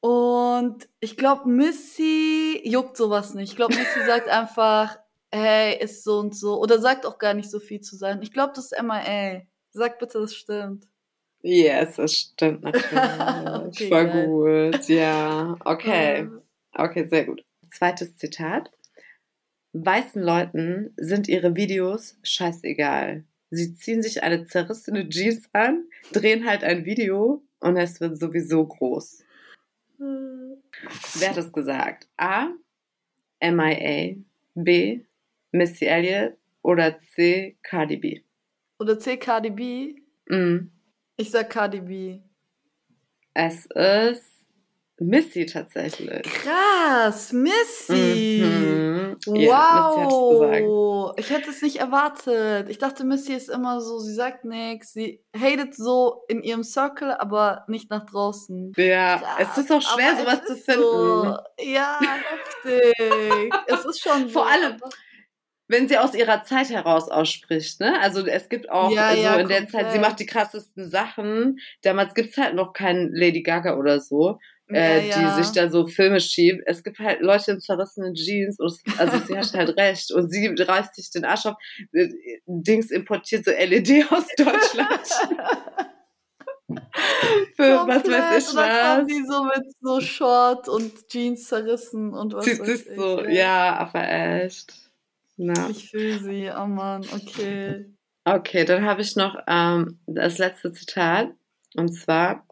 Und 0.00 0.88
ich 1.00 1.16
glaube, 1.16 1.48
Missy 1.48 2.60
juckt 2.64 2.96
sowas 2.96 3.34
nicht. 3.34 3.50
Ich 3.50 3.56
glaube, 3.56 3.74
Missy 3.74 4.04
sagt 4.06 4.28
einfach, 4.28 4.98
hey, 5.32 5.78
ist 5.78 6.04
so 6.04 6.18
und 6.18 6.36
so. 6.36 6.60
Oder 6.60 6.78
sagt 6.78 7.06
auch 7.06 7.18
gar 7.18 7.34
nicht 7.34 7.50
so 7.50 7.58
viel 7.60 7.80
zu 7.80 7.96
sein. 7.96 8.22
Ich 8.22 8.32
glaube, 8.32 8.52
das 8.54 8.72
ist 8.72 8.82
MIA. 8.82 9.42
Sag 9.70 9.98
bitte, 9.98 10.20
das 10.20 10.34
stimmt. 10.34 10.86
Yes, 11.42 11.96
das 11.96 12.12
stimmt 12.14 12.62
natürlich. 12.64 12.92
Okay, 12.92 13.88
Voll 13.88 14.06
geil. 14.06 14.26
gut. 14.26 14.88
Ja, 14.88 15.56
okay. 15.64 16.28
Okay, 16.74 17.06
sehr 17.06 17.24
gut. 17.24 17.42
Zweites 17.70 18.16
Zitat. 18.16 18.70
Weißen 19.84 20.22
Leuten 20.22 20.94
sind 20.96 21.28
ihre 21.28 21.54
Videos 21.54 22.16
scheißegal. 22.22 23.24
Sie 23.50 23.74
ziehen 23.74 24.02
sich 24.02 24.22
eine 24.22 24.46
zerrissene 24.46 25.06
Jeans 25.08 25.48
an, 25.52 25.84
drehen 26.12 26.46
halt 26.46 26.64
ein 26.64 26.86
Video 26.86 27.42
und 27.60 27.76
es 27.76 28.00
wird 28.00 28.18
sowieso 28.18 28.64
groß. 28.66 29.22
Wer 29.98 31.28
hat 31.28 31.36
es 31.36 31.52
gesagt? 31.52 32.08
A. 32.16 32.48
MIA. 33.42 34.16
B. 34.54 35.00
Missy 35.52 35.84
Elliott. 35.84 36.36
Oder 36.62 36.98
C. 36.98 37.56
Cardi 37.62 37.96
B. 37.96 38.22
Oder 38.78 38.98
C, 38.98 39.18
Cardi 39.18 39.50
B. 39.50 39.94
Mm. 40.28 40.70
Ich 41.16 41.30
sag 41.30 41.50
Cardi 41.50 41.80
B. 41.80 42.18
Es 43.34 43.66
ist 43.66 44.35
Missy 44.98 45.44
tatsächlich. 45.44 46.22
Krass, 46.22 47.32
Missy. 47.32 48.42
Mhm. 48.42 49.16
Ja, 49.36 49.92
Missy. 49.98 50.64
Wow, 50.64 51.14
ich 51.18 51.28
hätte 51.30 51.50
es 51.50 51.60
nicht 51.60 51.76
erwartet. 51.76 52.68
Ich 52.70 52.78
dachte, 52.78 53.04
Missy 53.04 53.34
ist 53.34 53.50
immer 53.50 53.80
so, 53.80 53.98
sie 53.98 54.14
sagt 54.14 54.44
nichts, 54.46 54.92
sie 54.94 55.22
hatet 55.38 55.74
so 55.74 56.22
in 56.28 56.42
ihrem 56.42 56.64
Circle, 56.64 57.12
aber 57.12 57.64
nicht 57.68 57.90
nach 57.90 58.06
draußen. 58.06 58.72
Ja, 58.76 59.22
es 59.38 59.58
ist 59.58 59.70
auch 59.70 59.82
schwer, 59.82 60.12
aber 60.12 60.20
sowas 60.20 60.44
zu 60.46 60.56
finden. 60.56 60.80
So, 60.82 61.36
ja, 61.60 61.98
heftig. 62.00 63.52
es 63.66 63.84
ist 63.84 64.00
schon 64.02 64.30
Vor 64.30 64.44
so, 64.44 64.48
allem, 64.48 64.72
aber- 64.80 64.90
Wenn 65.68 65.88
sie 65.88 65.98
aus 65.98 66.14
ihrer 66.14 66.44
Zeit 66.44 66.70
heraus 66.70 67.08
ausspricht, 67.10 67.80
ne? 67.80 68.00
Also 68.00 68.24
es 68.24 68.48
gibt 68.48 68.70
auch 68.70 68.90
Ja, 68.92 69.14
so 69.14 69.20
ja, 69.20 69.34
in 69.36 69.48
der 69.48 69.62
Zeit, 69.68 69.70
sie 69.72 69.98
komplett. 69.98 70.00
macht 70.00 70.20
die 70.20 70.26
krassesten 70.26 70.88
Sachen. 70.88 71.58
Damals 71.82 72.14
gibt's 72.14 72.36
halt 72.38 72.54
noch 72.54 72.72
keinen 72.72 73.12
Lady 73.12 73.42
Gaga 73.42 73.76
oder 73.76 74.00
so, 74.00 74.38
äh, 74.68 75.08
Ja, 75.08 75.20
ja. 75.22 75.36
die 75.36 75.42
sich 75.42 75.52
da 75.52 75.68
so 75.70 75.86
Filme 75.86 76.20
schiebt. 76.20 76.62
Es 76.66 76.82
gibt 76.82 76.98
halt 76.98 77.20
Leute 77.20 77.52
in 77.52 77.60
zerrissenen 77.60 78.14
Jeans. 78.14 78.58
Und 78.58 78.74
also 78.98 79.18
sie 79.26 79.36
hat 79.38 79.52
halt 79.54 79.76
recht. 79.76 80.10
Und 80.12 80.30
sie 80.30 80.46
reißt 80.48 80.94
sich 80.94 81.10
den 81.10 81.24
Arsch 81.24 81.46
auf. 81.46 81.56
Dings 82.46 82.90
importiert 82.90 83.44
so 83.44 83.50
LED 83.50 84.10
aus 84.12 84.26
Deutschland. 84.36 85.08
Für 87.56 87.86
was 87.86 88.04
weiß 88.04 88.42
ich 88.42 88.50
Und 88.50 88.56
dann 88.56 89.00
was. 89.02 89.06
die 89.06 89.24
so 89.24 89.44
mit 89.44 89.72
so 89.80 90.00
Short 90.00 90.68
und 90.68 91.08
Jeans 91.08 91.46
zerrissen 91.48 92.12
und 92.12 92.34
was 92.34 92.44
Zieht 92.44 92.58
weiß 92.60 92.66
sich 92.66 92.86
ich. 92.90 92.96
so, 92.96 93.24
ja, 93.24 93.76
aber 93.76 94.08
echt. 94.08 94.74
Na. 95.36 95.68
Ich 95.70 95.90
fühle 95.90 96.18
sie, 96.18 96.50
oh 96.50 96.66
Mann, 96.66 97.04
okay. 97.14 97.86
Okay, 98.24 98.64
dann 98.64 98.84
habe 98.84 99.02
ich 99.02 99.14
noch 99.14 99.36
ähm, 99.46 100.00
das 100.06 100.38
letzte 100.38 100.72
Zitat. 100.72 101.28
Und 101.76 101.92
zwar, 101.94 102.44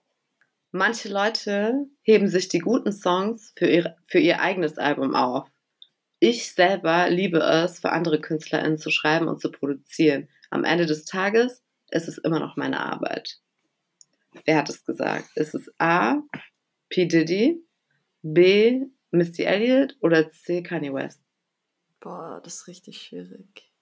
manche 0.75 1.09
Leute 1.09 1.87
heben 2.03 2.29
sich 2.29 2.49
die 2.49 2.59
guten 2.59 2.93
Songs 2.93 3.53
für 3.57 3.67
ihr, 3.67 3.97
für 4.07 4.19
ihr 4.19 4.41
eigenes 4.41 4.77
Album 4.77 5.15
auf. 5.15 5.49
Ich 6.19 6.53
selber 6.53 7.09
liebe 7.09 7.39
es, 7.39 7.79
für 7.79 7.93
andere 7.93 8.21
KünstlerInnen 8.21 8.77
zu 8.77 8.91
schreiben 8.91 9.29
und 9.29 9.41
zu 9.41 9.51
produzieren. 9.51 10.29
Am 10.51 10.65
Ende 10.65 10.87
des 10.87 11.05
Tages 11.05 11.63
ist 11.91 12.09
es 12.09 12.19
immer 12.19 12.41
noch 12.41 12.57
meine 12.57 12.81
Arbeit. 12.81 13.39
Wer 14.45 14.59
hat 14.59 14.69
es 14.69 14.85
gesagt? 14.85 15.29
Ist 15.37 15.55
es 15.55 15.73
A. 15.79 16.23
P. 16.89 17.07
Diddy, 17.07 17.65
B. 18.23 18.87
Missy 19.13 19.45
Elliott 19.45 19.97
oder 20.01 20.29
C. 20.31 20.63
Kanye 20.63 20.93
West? 20.93 21.23
Boah, 22.01 22.41
das 22.43 22.55
ist 22.57 22.67
richtig 22.67 23.01
schwierig. 23.01 23.73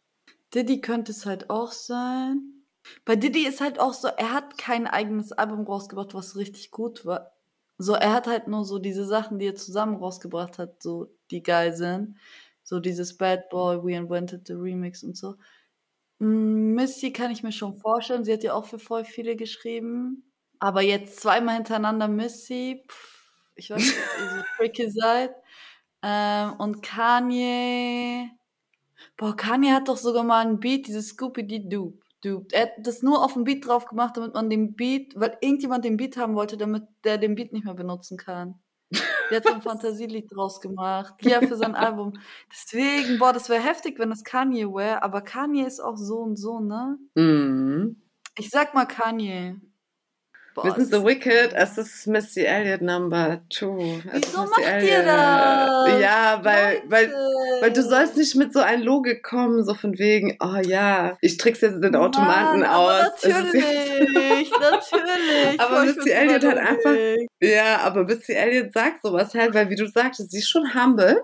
Diddy 0.55 0.82
könnte 0.82 1.12
es 1.12 1.24
halt 1.24 1.49
auch 1.49 1.72
sein. 1.72 2.62
Bei 3.05 3.16
Diddy 3.16 3.47
ist 3.47 3.61
halt 3.61 3.78
auch 3.80 3.95
so, 3.95 4.09
er 4.09 4.33
hat 4.33 4.59
kein 4.59 4.87
eigenes 4.87 5.33
Album 5.33 5.64
rausgebracht, 5.64 6.14
was 6.14 6.37
richtig 6.37 6.70
gut 6.70 7.05
war. 7.07 7.33
So, 7.78 7.95
er 7.95 8.12
hat 8.12 8.26
halt 8.26 8.49
nur 8.49 8.64
so 8.64 8.78
diese 8.78 9.05
Sachen, 9.07 9.39
die 9.39 9.47
er 9.47 9.55
zusammen 9.57 9.97
rausgebracht 9.97 10.59
hat, 10.59 10.83
so, 10.83 11.14
die 11.30 11.43
geil 11.43 11.74
sind. 11.74 12.16
So 12.62 12.80
dieses 12.80 13.16
Bad 13.16 13.49
Boy, 13.51 13.83
We 13.83 13.95
Invented 13.95 14.47
the 14.47 14.53
Remix 14.55 15.03
und 15.03 15.16
so. 15.16 15.37
Mm, 16.20 16.74
Missy 16.74 17.12
kann 17.12 17.30
ich 17.33 17.43
mir 17.43 17.53
schon 17.53 17.76
vorstellen, 17.78 18.24
sie 18.24 18.33
hat 18.33 18.45
ja 18.45 18.55
auch 18.55 18.66
für 18.66 18.78
voll 18.78 19.05
viele 19.05 19.37
geschrieben. 19.37 20.24
Aber 20.61 20.83
jetzt 20.83 21.20
zweimal 21.20 21.57
hintereinander 21.57 22.09
Missy, 22.09 22.85
pff, 22.89 23.33
ich 23.57 23.70
weiß 23.70 23.78
nicht, 23.78 23.97
ob 23.99 24.20
ihr 24.22 24.30
so 24.30 24.43
tricky 24.57 24.91
seid. 24.91 25.35
Ähm, 26.03 26.55
und 26.59 26.83
Kanye. 26.83 28.30
Boah, 29.16 29.37
Kanye 29.37 29.72
hat 29.72 29.89
doch 29.89 29.97
sogar 29.97 30.24
mal 30.24 30.47
einen 30.47 30.61
Beat, 30.61 30.87
dieses 30.87 31.09
Scooby-Doo. 31.11 31.99
Doop. 32.23 32.53
Er 32.53 32.62
hat 32.62 32.73
das 32.79 33.03
nur 33.03 33.25
auf 33.25 33.35
dem 33.35 33.45
Beat 33.45 33.66
drauf 33.66 33.87
gemacht, 33.87 34.16
damit 34.16 34.35
man 34.35 34.49
den 34.51 34.75
Beat, 34.75 35.14
weil 35.16 35.37
irgendjemand 35.41 35.85
den 35.85 35.97
Beat 35.97 36.16
haben 36.16 36.35
wollte, 36.35 36.57
damit 36.57 36.85
der 37.05 37.18
den 37.18 37.35
Beat 37.35 37.53
nicht 37.53 37.64
mehr 37.64 37.75
benutzen 37.75 38.16
kann. 38.16 38.61
Der 39.31 39.39
hat 39.39 39.45
so 39.45 39.53
ein 39.53 39.62
Fantasielied 39.62 40.31
draus 40.35 40.61
gemacht. 40.61 41.14
Ja, 41.23 41.41
für 41.41 41.57
sein 41.57 41.75
Album. 41.75 42.14
Deswegen, 42.53 43.18
boah, 43.18 43.33
das 43.33 43.49
wäre 43.49 43.62
heftig, 43.62 43.99
wenn 43.99 44.11
das 44.11 44.25
Kanye 44.25 44.66
wäre, 44.66 45.03
aber 45.03 45.23
Kanye 45.23 45.64
ist 45.66 45.81
auch 45.81 45.97
so 45.97 46.18
und 46.20 46.37
so, 46.37 46.61
ne? 46.61 46.99
Mhm. 47.14 48.03
Ich 48.39 48.51
sag 48.51 48.75
mal 48.75 48.87
Kanye. 48.87 49.61
Boah, 50.55 50.64
Wir 50.64 50.72
sind 50.72 50.82
es 50.84 50.90
so 50.90 50.98
ist- 50.98 51.05
wicked, 51.07 51.53
es 51.55 51.78
ist 51.78 52.07
Missy 52.07 52.40
Elliott 52.44 52.82
Number 52.82 53.40
Two. 53.48 54.00
Es 54.12 54.22
Wieso 54.28 54.38
macht 54.42 54.59
ihr 54.59 54.66
Elliott. 54.66 55.07
das? 55.07 56.00
Ja, 56.00 56.40
weil, 56.42 56.82
weil, 56.88 57.05
Leute. 57.07 57.16
weil 57.62 57.72
du 57.72 57.82
sollst 57.82 58.16
nicht 58.18 58.34
mit 58.36 58.53
so 58.53 58.61
einer 58.61 58.82
Logik 58.82 59.22
kommen, 59.22 59.64
so 59.64 59.72
von 59.74 59.98
wegen, 59.98 60.36
oh 60.40 60.59
ja, 60.66 61.16
ich 61.22 61.38
trick's 61.38 61.62
jetzt 61.62 61.82
den 61.82 61.96
Automaten 61.96 62.61
Mann, 62.61 62.68
aus. 62.68 63.05
Natürlich, 63.24 64.50
natürlich. 64.61 65.59
Aber 65.61 65.84
Missy 65.84 66.11
Elliott 66.11 66.44
hat 66.44 66.59
einfach- 66.59 66.96
Ja, 67.40 67.78
aber 67.82 68.05
Missy 68.05 68.32
Elliott 68.32 68.72
sagt 68.72 69.00
sowas 69.03 69.34
halt, 69.34 69.55
weil 69.55 69.70
wie 69.70 69.76
du 69.76 69.86
sagtest, 69.86 70.30
sie 70.32 70.38
ist 70.38 70.48
schon 70.50 70.74
humble. 70.74 71.22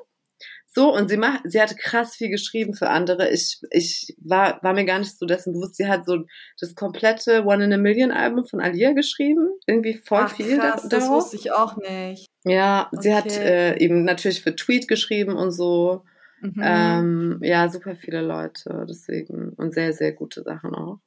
So, 0.71 0.95
und 0.95 1.09
sie 1.09 1.17
macht, 1.17 1.41
sie 1.45 1.61
hat 1.61 1.77
krass 1.79 2.15
viel 2.15 2.29
geschrieben 2.29 2.75
für 2.75 2.91
andere. 2.91 3.31
Ich, 3.31 3.59
ich 3.71 4.15
war, 4.21 4.63
war 4.63 4.75
mir 4.75 4.85
gar 4.85 4.99
nicht 4.99 5.19
so 5.19 5.25
dessen 5.25 5.55
bewusst. 5.55 5.77
Sie 5.77 5.89
hat 5.89 6.05
so 6.07 6.25
das 6.61 6.75
komplette 6.75 7.45
One 7.45 7.65
in 7.65 7.73
a 7.73 7.79
Million 7.79 8.11
Album 8.13 8.47
von 8.47 8.61
Alia 8.61 8.93
geschrieben. 8.93 9.49
Irgendwie 9.67 9.95
voll 9.95 10.25
Ach, 10.25 10.35
viel 10.37 10.59
krass, 10.59 10.83
da, 10.83 10.89
das 10.89 11.09
wusste 11.09 11.37
ich 11.37 11.53
auch 11.53 11.77
nicht. 11.79 12.27
Ja, 12.45 12.91
sie 12.93 13.15
hat 13.15 13.25
Okay. 13.27 13.39
äh, 13.43 13.79
eben 13.83 14.05
natürlich 14.05 14.43
für 14.43 14.55
Tweet 14.55 14.89
geschrieben 14.89 15.37
und 15.37 15.53
so. 15.53 16.05
Mhm. 16.41 16.61
Ähm, 16.63 17.39
ja, 17.43 17.69
super 17.71 17.97
viele 17.97 18.21
Leute, 18.21 18.87
deswegen. 18.89 19.55
Und 19.55 19.73
sehr, 19.75 19.93
sehr 19.95 20.13
gute 20.13 20.43
Sachen 20.43 20.75
auch. 20.75 20.99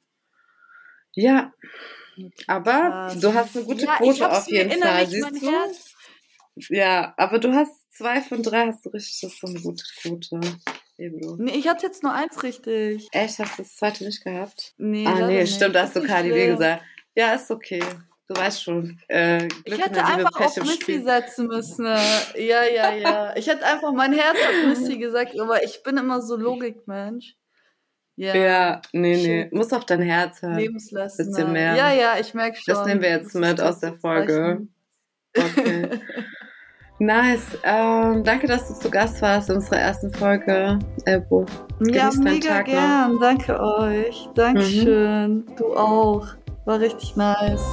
Ja, 1.14 1.52
aber 2.46 2.72
Krass. 2.72 3.20
du 3.20 3.32
hast 3.32 3.56
eine 3.56 3.64
gute 3.66 3.84
Ja, 3.86 3.96
Quote 3.96 4.30
auf 4.30 4.48
jeden 4.48 4.72
Fall, 4.72 5.06
siehst 5.06 5.42
du? 5.42 5.52
Ja, 6.68 7.14
aber 7.16 7.38
du 7.38 7.52
hast 7.52 7.81
zwei 8.02 8.20
von 8.20 8.42
drei, 8.42 8.66
hast 8.66 8.84
du 8.84 8.90
richtig, 8.90 9.20
das 9.22 9.32
ist 9.32 9.40
so 9.40 9.46
eine 9.46 9.60
gute 9.60 9.84
Quote. 10.00 10.40
Du. 10.98 11.36
Nee, 11.36 11.56
ich 11.56 11.68
hatte 11.68 11.86
jetzt 11.86 12.02
nur 12.02 12.12
eins 12.12 12.42
richtig. 12.42 13.08
Echt, 13.12 13.38
hast 13.38 13.58
du 13.58 13.62
das 13.62 13.76
zweite 13.76 14.04
nicht 14.04 14.22
gehabt? 14.22 14.74
Nee, 14.76 15.06
ah, 15.06 15.26
nee, 15.26 15.40
nicht. 15.40 15.54
stimmt, 15.54 15.74
da 15.74 15.82
hast 15.82 15.96
du 15.96 16.04
schlimm. 16.04 16.56
gesagt. 16.56 16.82
Ja, 17.16 17.34
ist 17.34 17.50
okay. 17.50 17.82
Du 18.28 18.36
weißt 18.36 18.62
schon. 18.62 18.98
Äh, 19.08 19.48
Glück 19.48 19.62
Ich 19.64 19.84
hätte 19.84 20.04
einfach 20.04 20.38
auf 20.40 20.54
Pech 20.54 20.62
Missy 20.62 20.80
Spiel. 20.80 21.04
setzen 21.04 21.46
müssen. 21.48 21.84
ne? 21.84 21.98
Ja, 22.36 22.64
ja, 22.64 22.92
ja. 22.94 23.36
Ich 23.36 23.46
hätte 23.48 23.66
einfach, 23.66 23.92
mein 23.92 24.12
Herz 24.12 24.38
hat 24.38 24.66
Missy 24.68 24.96
gesagt, 24.98 25.38
aber 25.38 25.64
ich 25.64 25.82
bin 25.82 25.96
immer 25.96 26.22
so 26.22 26.36
Logikmensch. 26.36 27.34
Ja. 28.14 28.34
Ja, 28.34 28.82
nee, 28.92 29.16
nee. 29.16 29.48
Muss 29.50 29.72
auf 29.72 29.86
dein 29.86 30.02
Herz 30.02 30.42
hören. 30.42 30.56
Lebenslässt. 30.56 31.16
Bisschen 31.16 31.52
mehr. 31.52 31.74
Ja, 31.74 31.92
ja, 31.92 32.18
ich 32.20 32.34
merke 32.34 32.56
schon. 32.56 32.74
Das 32.74 32.86
nehmen 32.86 33.02
wir 33.02 33.10
jetzt 33.10 33.34
mit 33.34 33.60
aus 33.60 33.80
der 33.80 33.94
Folge. 33.94 34.66
Okay. 35.36 35.88
nice. 36.98 37.58
Ähm, 37.64 38.22
danke, 38.24 38.46
dass 38.46 38.68
du 38.68 38.74
zu 38.74 38.90
Gast 38.90 39.20
warst 39.22 39.50
in 39.50 39.56
unserer 39.56 39.78
ersten 39.78 40.12
Folge, 40.12 40.78
Elbo. 41.04 41.46
Ja, 41.80 42.08
Genieß 42.10 42.14
deinen 42.14 42.24
mega 42.24 42.48
Tag 42.48 42.66
noch. 42.66 42.72
gern. 42.74 43.18
Danke 43.20 43.60
euch. 43.60 44.28
Dankeschön. 44.34 45.44
Du 45.56 45.74
auch. 45.76 46.26
War 46.64 46.78
richtig 46.78 47.16
nice. 47.16 47.64